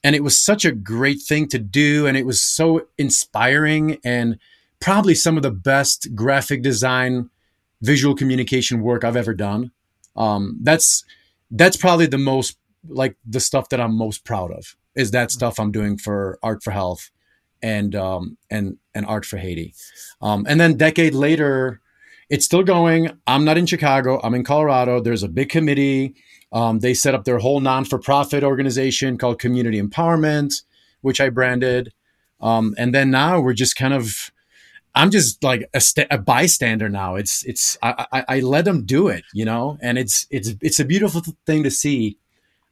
and 0.03 0.17
it 0.17 0.25
was 0.25 0.41
such 0.41 0.65
a 0.65 0.73
great 0.73 1.21
thing 1.21 1.49
to 1.49 1.59
do, 1.59 2.07
and 2.07 2.17
it 2.17 2.25
was 2.25 2.41
so 2.41 2.87
inspiring, 2.97 3.99
and 4.03 4.39
probably 4.81 5.15
some 5.15 5.37
of 5.37 5.43
the 5.43 5.51
best 5.51 6.15
graphic 6.15 6.63
design, 6.63 7.29
visual 7.83 8.15
communication 8.15 8.81
work 8.81 9.05
I've 9.05 9.17
ever 9.17 9.35
done. 9.35 9.71
Um, 10.17 10.59
that's 10.63 11.05
that's 11.51 11.77
probably 11.77 12.07
the 12.07 12.17
most 12.17 12.57
like 12.89 13.17
the 13.27 13.41
stuff 13.41 13.69
that 13.69 13.81
I'm 13.83 13.95
most 13.95 14.25
proud 14.25 14.51
of 14.51 14.77
is 14.95 15.11
that 15.11 15.31
stuff 15.31 15.61
I'm 15.61 15.71
doing 15.71 15.99
for 15.99 16.39
Art 16.43 16.63
for 16.63 16.71
Health 16.71 17.11
and 17.63 17.95
um, 17.95 18.37
and 18.51 18.77
and 18.95 19.07
Art 19.07 19.25
for 19.25 19.37
Haiti. 19.37 19.75
Um, 20.21 20.47
and 20.49 20.61
then 20.61 20.77
decade 20.77 21.15
later, 21.15 21.81
it's 22.29 22.45
still 22.45 22.63
going. 22.63 23.11
I'm 23.27 23.45
not 23.45 23.59
in 23.59 23.67
Chicago. 23.67 24.21
I'm 24.23 24.35
in 24.35 24.45
Colorado. 24.45 25.01
There's 25.01 25.23
a 25.23 25.29
big 25.29 25.49
committee. 25.49 26.15
Um, 26.53 26.81
they 26.81 26.95
set 26.95 27.15
up 27.15 27.25
their 27.25 27.39
whole 27.39 27.61
non-for-profit 27.61 28.43
organization 28.43 29.19
called 29.19 29.39
Community 29.39 29.81
Empowerment, 29.81 30.63
which 31.01 31.21
I 31.21 31.29
branded. 31.29 31.93
Um, 32.41 32.75
and 32.77 32.93
then 32.93 33.11
now 33.11 33.39
we're 33.41 33.53
just 33.53 33.77
kind 33.77 33.95
of, 33.95 34.33
I'm 34.95 35.11
just 35.11 35.45
like 35.45 35.69
a, 35.75 35.81
st- 35.81 36.09
a 36.11 36.19
bystander 36.19 36.89
now. 36.89 37.15
It's 37.15 37.45
it's 37.45 37.77
I, 37.83 38.07
I, 38.13 38.25
I 38.29 38.41
let 38.41 38.65
them 38.65 38.85
do 38.85 39.09
it, 39.09 39.25
you 39.33 39.45
know, 39.45 39.79
and 39.81 39.99
it's 39.99 40.27
it's 40.31 40.55
it's 40.61 40.81
a 40.81 40.85
beautiful 40.85 41.23
thing 41.47 41.63
to 41.63 41.71
see 41.71 42.17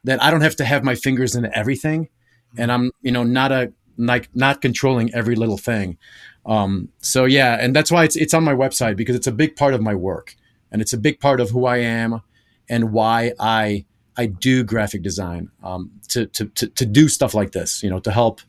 that 0.05 0.23
I 0.23 0.31
don't 0.31 0.41
have 0.41 0.57
to 0.57 0.65
have 0.65 0.83
my 0.83 0.95
fingers 0.95 1.37
in 1.37 1.49
everything, 1.55 2.09
and 2.57 2.73
I'm 2.73 2.91
you 3.03 3.13
know 3.13 3.23
not 3.23 3.53
a 3.53 3.73
like 3.99 4.29
not 4.35 4.63
controlling 4.63 5.13
every 5.15 5.35
little 5.35 5.59
thing. 5.59 5.99
Um, 6.47 6.89
so 7.01 7.27
yeah, 7.27 7.59
and 7.61 7.77
that's 7.77 7.93
why 7.93 8.05
it's 8.05 8.17
it's 8.17 8.33
on 8.33 8.45
my 8.45 8.55
website 8.55 8.97
because 8.97 9.17
it's 9.17 9.27
a 9.27 9.33
big 9.33 9.57
part 9.57 9.75
of 9.75 9.83
my 9.83 9.95
work 9.95 10.35
and 10.71 10.81
it's 10.81 10.93
a 10.93 10.99
big 10.99 11.21
part 11.21 11.41
of 11.41 11.51
who 11.51 11.67
I 11.67 11.79
am 11.79 12.23
and 12.69 12.93
why 12.93 13.33
I 13.39 13.85
I 14.17 14.27
do 14.27 14.65
graphic 14.65 15.03
design 15.03 15.51
um, 15.63 15.91
to, 16.09 16.27
to 16.27 16.47
to 16.47 16.69
to 16.69 16.87
do 16.87 17.09
stuff 17.09 17.35
like 17.35 17.53
this, 17.53 17.83
you 17.83 17.91
know, 17.91 18.01
to 18.01 18.11
help 18.11 18.41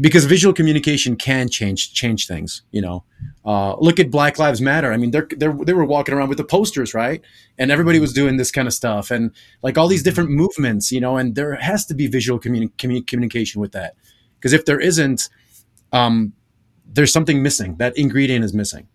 because 0.00 0.24
visual 0.24 0.52
communication 0.52 1.16
can 1.16 1.48
change 1.48 1.92
change 1.92 2.26
things. 2.26 2.62
You 2.70 2.82
know, 2.82 3.04
uh, 3.44 3.76
look 3.76 3.98
at 3.98 4.10
Black 4.10 4.38
Lives 4.38 4.60
Matter. 4.60 4.92
I 4.92 4.96
mean, 4.96 5.10
they're, 5.10 5.28
they're 5.36 5.52
they 5.52 5.72
were 5.72 5.84
walking 5.84 6.14
around 6.14 6.28
with 6.28 6.38
the 6.38 6.44
posters, 6.44 6.94
right? 6.94 7.22
And 7.58 7.70
everybody 7.70 7.98
was 7.98 8.12
doing 8.12 8.36
this 8.36 8.50
kind 8.50 8.68
of 8.68 8.74
stuff, 8.74 9.10
and 9.10 9.30
like 9.62 9.78
all 9.78 9.88
these 9.88 10.02
different 10.02 10.30
movements, 10.30 10.90
you 10.92 11.00
know. 11.00 11.16
And 11.16 11.34
there 11.34 11.54
has 11.56 11.86
to 11.86 11.94
be 11.94 12.06
visual 12.06 12.38
communi- 12.38 12.76
communication 12.76 13.60
with 13.60 13.72
that, 13.72 13.94
because 14.44 14.52
if 14.52 14.66
there 14.66 14.78
isn't, 14.78 15.30
um, 15.90 16.34
there's 16.86 17.10
something 17.10 17.42
missing. 17.42 17.76
That 17.78 17.96
ingredient 17.96 18.44
is 18.44 18.52
missing. 18.52 18.88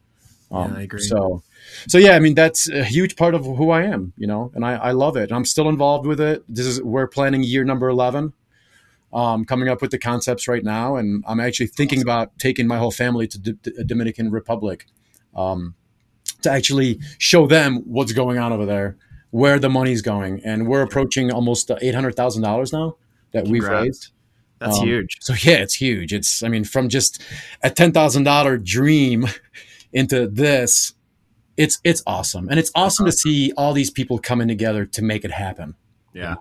Um, 0.52 0.74
Yeah, 0.74 0.78
I 0.78 0.82
agree. 0.84 1.02
So, 1.02 1.41
so 1.88 1.97
yeah, 1.97 2.12
I 2.12 2.20
mean 2.20 2.36
that's 2.36 2.70
a 2.70 2.84
huge 2.84 3.16
part 3.16 3.34
of 3.34 3.45
who 3.45 3.72
I 3.72 3.82
am, 3.82 4.14
you 4.16 4.28
know, 4.28 4.52
and 4.54 4.64
I, 4.64 4.76
I 4.76 4.91
love 4.91 5.18
it. 5.18 5.32
I'm 5.32 5.45
still 5.45 5.68
involved 5.68 6.06
with 6.06 6.22
it. 6.22 6.43
This 6.47 6.68
is 6.68 6.84
we're 6.84 7.08
planning 7.08 7.41
year 7.41 7.64
number 7.64 7.89
eleven, 7.89 8.34
um, 9.12 9.43
coming 9.43 9.70
up 9.70 9.82
with 9.82 9.89
the 9.89 9.97
concepts 9.97 10.47
right 10.47 10.64
now, 10.64 10.97
and 10.97 11.24
I'm 11.28 11.39
actually 11.39 11.66
thinking 11.68 12.04
about 12.04 12.38
taking 12.38 12.68
my 12.68 12.78
whole 12.78 12.91
family 12.91 13.26
to 13.26 13.39
D- 13.39 13.58
D- 13.64 13.72
Dominican 13.88 14.30
Republic, 14.30 14.86
um, 15.36 15.74
to 16.43 16.52
actually 16.52 17.00
show 17.18 17.47
them 17.47 17.78
what's 17.86 18.14
going 18.14 18.38
on 18.38 18.54
over 18.54 18.68
there, 18.68 18.97
where 19.32 19.58
the 19.58 19.70
money's 19.70 20.04
going, 20.04 20.43
and 20.45 20.68
we're 20.68 20.84
approaching 20.84 21.32
almost 21.32 21.72
eight 21.82 21.95
hundred 21.95 22.16
thousand 22.16 22.43
dollars 22.43 22.72
now 22.72 22.97
that 23.32 23.47
we've 23.47 23.64
raised. 23.82 24.10
That's 24.60 24.78
Um, 24.78 24.88
huge. 24.88 25.18
So 25.22 25.34
yeah, 25.34 25.57
it's 25.57 25.74
huge. 25.74 26.14
It's 26.14 26.43
I 26.43 26.49
mean, 26.49 26.64
from 26.64 26.89
just 26.89 27.22
a 27.64 27.70
ten 27.70 27.91
thousand 27.91 28.24
dollar 28.24 28.57
dream 28.57 29.28
into 29.93 30.28
this, 30.28 30.93
it's 31.57 31.80
it's 31.84 32.03
awesome, 32.05 32.49
and 32.49 32.60
it's 32.60 32.72
awesome 32.76 33.05
to 33.05 33.12
see 33.12 33.51
all 33.57 33.74
these 33.74 33.89
people 33.89 34.20
coming 34.20 34.47
together 34.47 34.86
to 34.86 35.01
make 35.01 35.26
it 35.26 35.32
happen. 35.32 35.76
Yeah. 36.14 36.36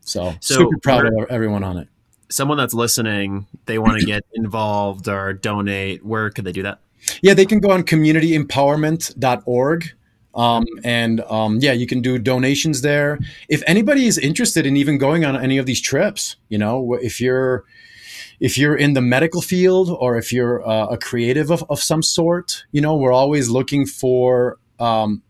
So, 0.00 0.34
So 0.40 0.54
super 0.54 0.78
proud 0.78 1.06
of 1.06 1.12
everyone 1.30 1.62
on 1.62 1.76
it. 1.76 1.88
Someone 2.30 2.58
that's 2.58 2.74
listening, 2.74 3.46
they 3.66 3.78
want 3.78 4.00
to 4.00 4.06
get 4.06 4.24
involved 4.34 5.08
or 5.08 5.32
donate. 5.32 6.04
Where 6.04 6.30
could 6.30 6.44
they 6.44 6.52
do 6.52 6.62
that? 6.62 6.80
Yeah, 7.22 7.34
they 7.34 7.46
can 7.46 7.60
go 7.60 7.70
on 7.70 7.82
communityempowerment.org. 7.82 9.90
Um, 10.34 10.64
and 10.84 11.20
um, 11.22 11.58
yeah, 11.60 11.72
you 11.72 11.86
can 11.86 12.00
do 12.00 12.18
donations 12.18 12.82
there. 12.82 13.18
If 13.48 13.62
anybody 13.66 14.06
is 14.06 14.16
interested 14.18 14.66
in 14.66 14.76
even 14.76 14.98
going 14.98 15.24
on 15.24 15.36
any 15.36 15.58
of 15.58 15.66
these 15.66 15.80
trips, 15.80 16.36
you 16.48 16.58
know, 16.58 16.94
if 16.94 17.20
you're 17.20 17.64
if 18.38 18.56
you're 18.56 18.76
in 18.76 18.94
the 18.94 19.02
medical 19.02 19.42
field 19.42 19.90
or 19.90 20.16
if 20.16 20.32
you're 20.32 20.66
uh, 20.66 20.86
a 20.86 20.96
creative 20.96 21.50
of, 21.50 21.62
of 21.68 21.78
some 21.80 22.02
sort, 22.02 22.64
you 22.72 22.80
know, 22.80 22.96
we're 22.96 23.12
always 23.12 23.50
looking 23.50 23.84
for 23.84 24.58
um, 24.78 25.22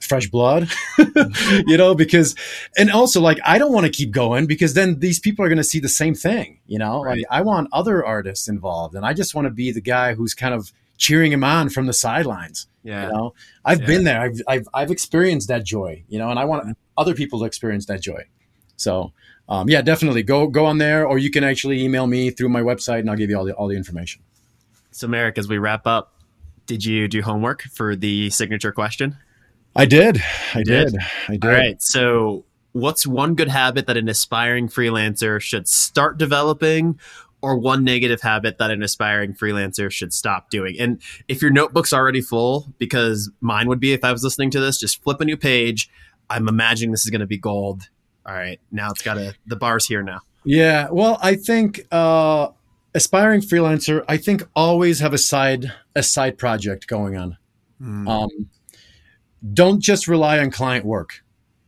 fresh 0.00 0.28
blood, 0.28 0.68
you 1.66 1.78
know, 1.78 1.94
because, 1.94 2.34
and 2.76 2.90
also 2.90 3.22
like, 3.22 3.38
I 3.44 3.56
don't 3.56 3.72
want 3.72 3.86
to 3.86 3.92
keep 3.92 4.10
going 4.10 4.46
because 4.46 4.74
then 4.74 4.98
these 4.98 5.18
people 5.18 5.44
are 5.44 5.48
going 5.48 5.56
to 5.58 5.64
see 5.64 5.80
the 5.80 5.88
same 5.88 6.14
thing, 6.14 6.60
you 6.66 6.78
know, 6.78 7.02
Right. 7.02 7.18
like 7.18 7.24
I 7.30 7.40
want 7.40 7.68
other 7.72 8.04
artists 8.04 8.48
involved 8.48 8.94
and 8.94 9.04
I 9.04 9.14
just 9.14 9.34
want 9.34 9.46
to 9.46 9.50
be 9.50 9.72
the 9.72 9.80
guy 9.80 10.12
who's 10.14 10.34
kind 10.34 10.52
of 10.54 10.70
cheering 10.98 11.32
him 11.32 11.42
on 11.42 11.70
from 11.70 11.86
the 11.86 11.92
sidelines. 11.94 12.66
Yeah. 12.82 13.06
You 13.06 13.12
know, 13.12 13.34
I've 13.64 13.80
Yeah. 13.80 13.86
been 13.86 14.04
there. 14.04 14.20
I've, 14.20 14.40
I've, 14.46 14.68
I've 14.74 14.90
experienced 14.90 15.48
that 15.48 15.64
joy, 15.64 16.04
you 16.08 16.18
know, 16.18 16.30
and 16.30 16.38
I 16.38 16.44
want 16.44 16.76
other 16.96 17.14
people 17.14 17.38
to 17.40 17.44
experience 17.46 17.86
that 17.86 18.02
joy. 18.02 18.24
So, 18.76 19.12
um, 19.48 19.68
yeah, 19.68 19.80
definitely 19.80 20.22
go, 20.22 20.46
go 20.46 20.66
on 20.66 20.78
there, 20.78 21.06
or 21.06 21.18
you 21.18 21.30
can 21.30 21.42
actually 21.44 21.82
email 21.82 22.06
me 22.06 22.30
through 22.30 22.50
my 22.50 22.60
website 22.60 23.00
and 23.00 23.10
I'll 23.10 23.16
give 23.16 23.30
you 23.30 23.38
all 23.38 23.44
the, 23.44 23.54
all 23.54 23.68
the 23.68 23.76
information. 23.76 24.22
So, 24.90 25.08
Marek, 25.08 25.38
as 25.38 25.48
we 25.48 25.58
wrap 25.58 25.86
up, 25.86 26.14
did 26.66 26.84
you 26.84 27.08
do 27.08 27.22
homework 27.22 27.62
for 27.62 27.96
the 27.96 28.28
signature 28.30 28.72
question? 28.72 29.16
I 29.74 29.86
did. 29.86 30.20
I 30.54 30.62
did? 30.62 30.92
did. 30.92 31.00
I 31.28 31.32
did. 31.32 31.44
All 31.44 31.50
right. 31.50 31.80
So, 31.80 32.44
what's 32.72 33.06
one 33.06 33.34
good 33.34 33.48
habit 33.48 33.86
that 33.86 33.96
an 33.96 34.08
aspiring 34.08 34.68
freelancer 34.68 35.40
should 35.40 35.66
start 35.68 36.18
developing, 36.18 36.98
or 37.40 37.56
one 37.56 37.84
negative 37.84 38.20
habit 38.20 38.58
that 38.58 38.70
an 38.70 38.82
aspiring 38.82 39.34
freelancer 39.34 39.90
should 39.90 40.12
stop 40.12 40.50
doing? 40.50 40.76
And 40.78 41.00
if 41.28 41.40
your 41.42 41.50
notebook's 41.50 41.92
already 41.92 42.20
full, 42.20 42.72
because 42.78 43.30
mine 43.40 43.68
would 43.68 43.80
be 43.80 43.92
if 43.92 44.04
I 44.04 44.12
was 44.12 44.24
listening 44.24 44.50
to 44.52 44.60
this, 44.60 44.78
just 44.78 45.02
flip 45.02 45.20
a 45.20 45.24
new 45.24 45.36
page. 45.36 45.90
I'm 46.30 46.48
imagining 46.48 46.90
this 46.90 47.04
is 47.04 47.10
going 47.10 47.20
to 47.20 47.26
be 47.26 47.38
gold. 47.38 47.88
All 48.26 48.34
right. 48.34 48.60
Now 48.70 48.90
it's 48.90 49.02
got 49.02 49.14
to, 49.14 49.34
the 49.46 49.56
bar's 49.56 49.86
here 49.86 50.02
now. 50.02 50.20
Yeah. 50.44 50.88
Well, 50.90 51.18
I 51.22 51.34
think 51.34 51.86
uh, 51.90 52.48
aspiring 52.94 53.40
freelancer, 53.40 54.04
I 54.08 54.16
think 54.16 54.42
always 54.54 55.00
have 55.00 55.12
a 55.14 55.18
side 55.18 55.72
a 55.94 56.02
side 56.02 56.38
project 56.38 56.86
going 56.86 57.16
on. 57.16 57.36
Um, 57.80 58.48
don't 59.52 59.80
just 59.80 60.08
rely 60.08 60.38
on 60.38 60.50
client 60.50 60.84
work, 60.84 61.22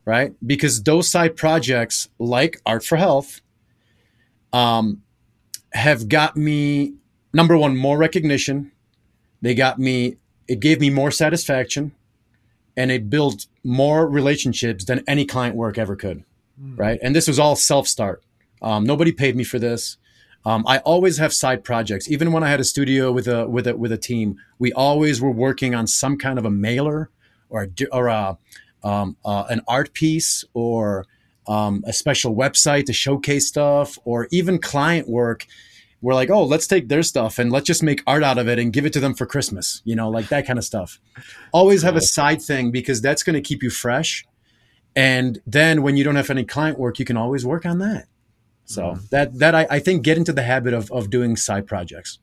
right? 0.04 0.34
Because 0.44 0.82
those 0.82 1.08
side 1.08 1.36
projects, 1.36 2.08
like 2.18 2.60
Art 2.66 2.84
for 2.84 2.96
Health, 2.96 3.40
um, 4.52 5.02
have 5.72 6.08
got 6.08 6.36
me 6.36 6.94
number 7.32 7.56
one 7.56 7.76
more 7.76 7.98
recognition. 7.98 8.72
They 9.42 9.54
got 9.54 9.78
me. 9.78 10.16
It 10.48 10.60
gave 10.60 10.80
me 10.80 10.90
more 10.90 11.10
satisfaction, 11.10 11.92
and 12.76 12.90
it 12.90 13.08
built 13.08 13.46
more 13.62 14.08
relationships 14.08 14.84
than 14.84 15.04
any 15.06 15.24
client 15.24 15.56
work 15.56 15.78
ever 15.78 15.96
could. 15.96 16.24
Mm. 16.60 16.78
Right, 16.78 16.98
and 17.02 17.14
this 17.14 17.28
was 17.28 17.38
all 17.38 17.56
self 17.56 17.86
start. 17.86 18.22
Um, 18.62 18.84
nobody 18.84 19.12
paid 19.12 19.36
me 19.36 19.44
for 19.44 19.58
this. 19.58 19.96
Um, 20.44 20.64
I 20.66 20.78
always 20.78 21.18
have 21.18 21.32
side 21.32 21.64
projects. 21.64 22.10
Even 22.10 22.32
when 22.32 22.42
I 22.42 22.48
had 22.48 22.60
a 22.60 22.64
studio 22.64 23.12
with 23.12 23.28
a 23.28 23.46
with 23.46 23.66
a 23.66 23.76
with 23.76 23.92
a 23.92 23.98
team, 23.98 24.36
we 24.58 24.72
always 24.72 25.20
were 25.20 25.30
working 25.30 25.74
on 25.74 25.86
some 25.86 26.16
kind 26.18 26.38
of 26.38 26.44
a 26.44 26.50
mailer 26.50 27.10
or 27.50 27.64
a, 27.64 27.86
or 27.92 28.06
a, 28.08 28.38
um, 28.82 29.16
uh, 29.24 29.44
an 29.50 29.60
art 29.68 29.92
piece 29.92 30.44
or 30.54 31.06
um, 31.50 31.82
a 31.84 31.92
special 31.92 32.34
website 32.34 32.86
to 32.86 32.92
showcase 32.92 33.48
stuff, 33.48 33.98
or 34.04 34.28
even 34.30 34.58
client 34.58 35.08
work. 35.08 35.46
We're 36.00 36.14
like, 36.14 36.30
oh, 36.30 36.44
let's 36.44 36.66
take 36.66 36.88
their 36.88 37.02
stuff 37.02 37.38
and 37.38 37.52
let's 37.52 37.66
just 37.66 37.82
make 37.82 38.02
art 38.06 38.22
out 38.22 38.38
of 38.38 38.48
it 38.48 38.58
and 38.58 38.72
give 38.72 38.86
it 38.86 38.92
to 38.94 39.00
them 39.00 39.14
for 39.14 39.26
Christmas. 39.26 39.82
You 39.84 39.96
know, 39.96 40.08
like 40.08 40.28
that 40.28 40.46
kind 40.46 40.58
of 40.58 40.64
stuff. 40.64 40.98
Always 41.52 41.82
have 41.82 41.96
a 41.96 42.00
side 42.00 42.40
thing 42.40 42.70
because 42.70 43.02
that's 43.02 43.22
going 43.22 43.34
to 43.34 43.42
keep 43.42 43.62
you 43.62 43.68
fresh. 43.68 44.24
And 44.96 45.40
then 45.46 45.82
when 45.82 45.96
you 45.96 46.04
don't 46.04 46.16
have 46.16 46.30
any 46.30 46.44
client 46.44 46.78
work, 46.78 46.98
you 46.98 47.04
can 47.04 47.16
always 47.16 47.44
work 47.44 47.66
on 47.66 47.80
that. 47.80 48.06
So 48.64 48.82
mm-hmm. 48.82 49.04
that 49.10 49.38
that 49.40 49.54
I, 49.54 49.66
I 49.68 49.78
think 49.80 50.04
get 50.04 50.16
into 50.16 50.32
the 50.32 50.42
habit 50.42 50.72
of 50.72 50.90
of 50.92 51.10
doing 51.10 51.36
side 51.36 51.66
projects. 51.66 52.20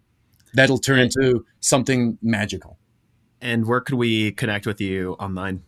That'll 0.53 0.80
turn 0.80 0.99
into 0.99 1.45
something 1.59 2.17
magical. 2.21 2.80
And 3.41 3.67
where 3.67 3.82
could 3.82 3.95
we 3.95 4.32
connect 4.32 4.65
with 4.65 4.82
you 4.82 5.13
online? 5.19 5.63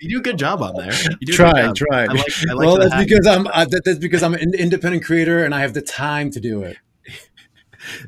you 0.00 0.08
do 0.08 0.18
a 0.18 0.22
good 0.22 0.38
job 0.38 0.62
on 0.62 0.74
there. 0.74 0.92
Try, 1.26 1.70
try. 1.72 2.04
I 2.04 2.06
like, 2.06 2.24
I 2.48 2.54
like 2.54 2.66
well, 2.66 2.78
that's 2.78 2.96
because 2.96 3.26
I'm 3.26 3.46
uh, 3.46 3.66
that, 3.66 3.82
that's 3.84 3.98
because 3.98 4.22
I'm 4.22 4.32
an 4.32 4.54
independent 4.54 5.04
creator 5.04 5.44
and 5.44 5.54
I 5.54 5.60
have 5.60 5.74
the 5.74 5.82
time 5.82 6.30
to 6.30 6.40
do 6.40 6.62
it. 6.62 6.78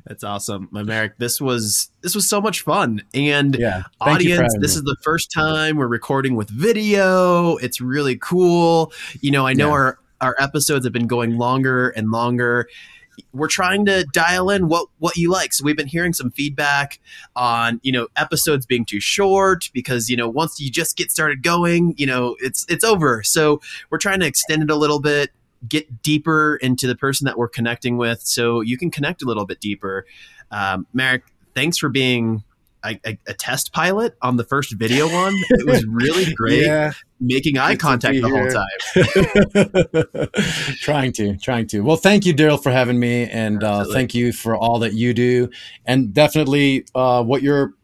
That's 0.06 0.24
awesome, 0.24 0.68
my 0.70 0.82
Marek. 0.82 1.18
This 1.18 1.40
was 1.40 1.90
this 2.02 2.14
was 2.14 2.28
so 2.28 2.40
much 2.40 2.62
fun, 2.62 3.02
and 3.14 3.56
yeah, 3.58 3.84
audience, 4.00 4.54
this 4.60 4.74
me. 4.74 4.78
is 4.78 4.82
the 4.82 4.96
first 5.02 5.30
time 5.32 5.76
we're 5.76 5.86
recording 5.86 6.36
with 6.36 6.50
video. 6.50 7.56
It's 7.56 7.80
really 7.80 8.16
cool. 8.16 8.92
You 9.20 9.30
know, 9.30 9.46
I 9.46 9.52
know 9.52 9.68
yeah. 9.68 9.74
our 9.74 9.98
our 10.20 10.36
episodes 10.38 10.84
have 10.84 10.92
been 10.92 11.06
going 11.06 11.38
longer 11.38 11.90
and 11.90 12.10
longer 12.10 12.68
we're 13.32 13.48
trying 13.48 13.86
to 13.86 14.04
dial 14.12 14.50
in 14.50 14.68
what 14.68 14.88
what 14.98 15.16
you 15.16 15.30
like. 15.30 15.52
So 15.52 15.64
we've 15.64 15.76
been 15.76 15.86
hearing 15.86 16.12
some 16.12 16.30
feedback 16.30 17.00
on 17.36 17.80
you 17.82 17.92
know 17.92 18.08
episodes 18.16 18.66
being 18.66 18.84
too 18.84 19.00
short 19.00 19.70
because 19.72 20.08
you 20.08 20.16
know 20.16 20.28
once 20.28 20.60
you 20.60 20.70
just 20.70 20.96
get 20.96 21.10
started 21.10 21.42
going, 21.42 21.94
you 21.96 22.06
know 22.06 22.36
it's 22.40 22.64
it's 22.68 22.84
over. 22.84 23.22
So 23.22 23.60
we're 23.90 23.98
trying 23.98 24.20
to 24.20 24.26
extend 24.26 24.62
it 24.62 24.70
a 24.70 24.76
little 24.76 25.00
bit, 25.00 25.30
get 25.68 26.02
deeper 26.02 26.56
into 26.56 26.86
the 26.86 26.96
person 26.96 27.24
that 27.26 27.38
we're 27.38 27.48
connecting 27.48 27.96
with, 27.96 28.22
so 28.22 28.60
you 28.60 28.78
can 28.78 28.90
connect 28.90 29.22
a 29.22 29.26
little 29.26 29.46
bit 29.46 29.60
deeper. 29.60 30.06
Um, 30.50 30.86
Marek, 30.92 31.24
thanks 31.54 31.78
for 31.78 31.88
being 31.88 32.44
a, 32.84 32.98
a, 33.04 33.18
a, 33.28 33.34
test 33.34 33.72
pilot 33.72 34.16
on 34.22 34.36
the 34.36 34.44
first 34.44 34.72
video 34.72 35.06
one. 35.06 35.34
It 35.50 35.66
was 35.66 35.84
really 35.86 36.32
great. 36.36 36.64
yeah, 36.64 36.92
making 37.20 37.58
eye 37.58 37.76
contact 37.76 38.14
the 38.20 38.28
whole 38.28 38.48
time. 38.48 38.66
trying 40.80 41.12
to, 41.12 41.36
trying 41.36 41.66
to. 41.68 41.80
Well, 41.80 41.96
thank 41.96 42.24
you, 42.24 42.34
Daryl, 42.34 42.62
for 42.62 42.70
having 42.70 42.98
me, 42.98 43.28
and 43.28 43.62
uh, 43.62 43.84
thank 43.92 44.14
you 44.14 44.32
for 44.32 44.56
all 44.56 44.78
that 44.80 44.94
you 44.94 45.14
do, 45.14 45.50
and 45.84 46.14
definitely 46.14 46.86
uh, 46.94 47.22
what 47.22 47.42
you're 47.42 47.74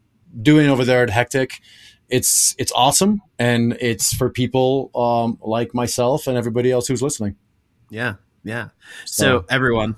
doing 0.41 0.68
over 0.68 0.85
there 0.85 1.03
at 1.03 1.11
Hectic. 1.11 1.61
It's 2.09 2.55
it's 2.59 2.72
awesome, 2.72 3.20
and 3.39 3.77
it's 3.81 4.14
for 4.14 4.31
people 4.31 4.91
um, 4.95 5.39
like 5.43 5.74
myself 5.74 6.27
and 6.27 6.37
everybody 6.39 6.70
else 6.70 6.87
who's 6.87 7.03
listening. 7.03 7.37
Yeah, 7.91 8.14
yeah. 8.45 8.68
So, 9.05 9.41
so 9.41 9.45
everyone, 9.49 9.97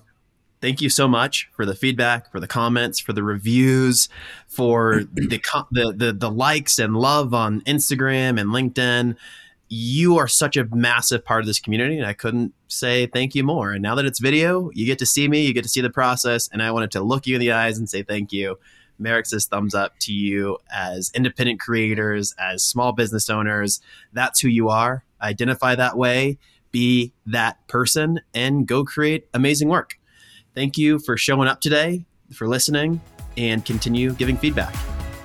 thank 0.61 0.81
you 0.81 0.91
so 0.91 1.09
much 1.09 1.49
for 1.53 1.65
the 1.65 1.75
feedback, 1.75 2.31
for 2.31 2.41
the 2.41 2.47
comments, 2.47 2.99
for 2.99 3.13
the 3.13 3.23
reviews, 3.23 4.09
for 4.47 5.05
the, 5.13 5.27
the, 5.71 5.95
the 5.97 6.13
the 6.13 6.31
likes 6.31 6.79
and 6.79 6.97
love 6.97 7.35
on 7.35 7.61
Instagram 7.63 8.41
and 8.41 8.51
LinkedIn. 8.51 9.17
You 9.71 10.17
are 10.17 10.29
such 10.29 10.57
a 10.57 10.65
massive 10.65 11.25
part 11.25 11.41
of 11.41 11.47
this 11.47 11.61
community, 11.61 11.99
and 11.99 12.07
I 12.07 12.15
couldn't 12.15 12.55
say 12.69 13.07
thank 13.07 13.35
you 13.35 13.45
more. 13.45 13.73
And 13.73 13.83
now 13.83 13.95
that 13.97 14.07
it's 14.07 14.19
video, 14.19 14.71
you 14.73 14.87
get 14.87 14.99
to 15.01 15.07
see 15.07 15.29
me, 15.29 15.45
you 15.45 15.53
get 15.53 15.63
to 15.63 15.69
see 15.69 15.83
the 15.83 15.91
process, 15.91 16.49
and 16.51 16.63
I 16.63 16.71
wanted 16.71 16.91
to 16.93 17.03
look 17.03 17.27
you 17.27 17.35
in 17.35 17.41
the 17.41 17.53
eyes 17.53 17.79
and 17.79 17.89
say 17.89 18.03
thank 18.03 18.33
you. 18.33 18.59
Marek 18.99 19.27
says 19.27 19.47
thumbs 19.47 19.75
up 19.75 19.99
to 20.01 20.13
you 20.13 20.59
as 20.75 21.13
independent 21.15 21.61
creators, 21.61 22.35
as 22.39 22.65
small 22.65 22.93
business 22.93 23.31
owners. 23.31 23.81
That's 24.13 24.41
who 24.41 24.49
you 24.49 24.71
are. 24.71 25.05
Identify 25.21 25.75
that 25.77 25.97
way, 25.97 26.39
be 26.71 27.13
that 27.27 27.67
person, 27.69 28.21
and 28.35 28.67
go 28.67 28.85
create 28.85 29.29
amazing 29.35 29.69
work. 29.69 29.99
Thank 30.55 30.77
you 30.77 30.99
for 30.99 31.17
showing 31.17 31.49
up 31.49 31.61
today, 31.61 32.05
for 32.33 32.49
listening, 32.49 33.01
and 33.37 33.65
continue 33.65 34.13
giving 34.13 34.37
feedback. 34.37 34.75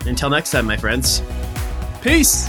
Until 0.06 0.30
next 0.30 0.52
time, 0.52 0.66
my 0.66 0.78
friends, 0.78 1.22
peace. 2.02 2.48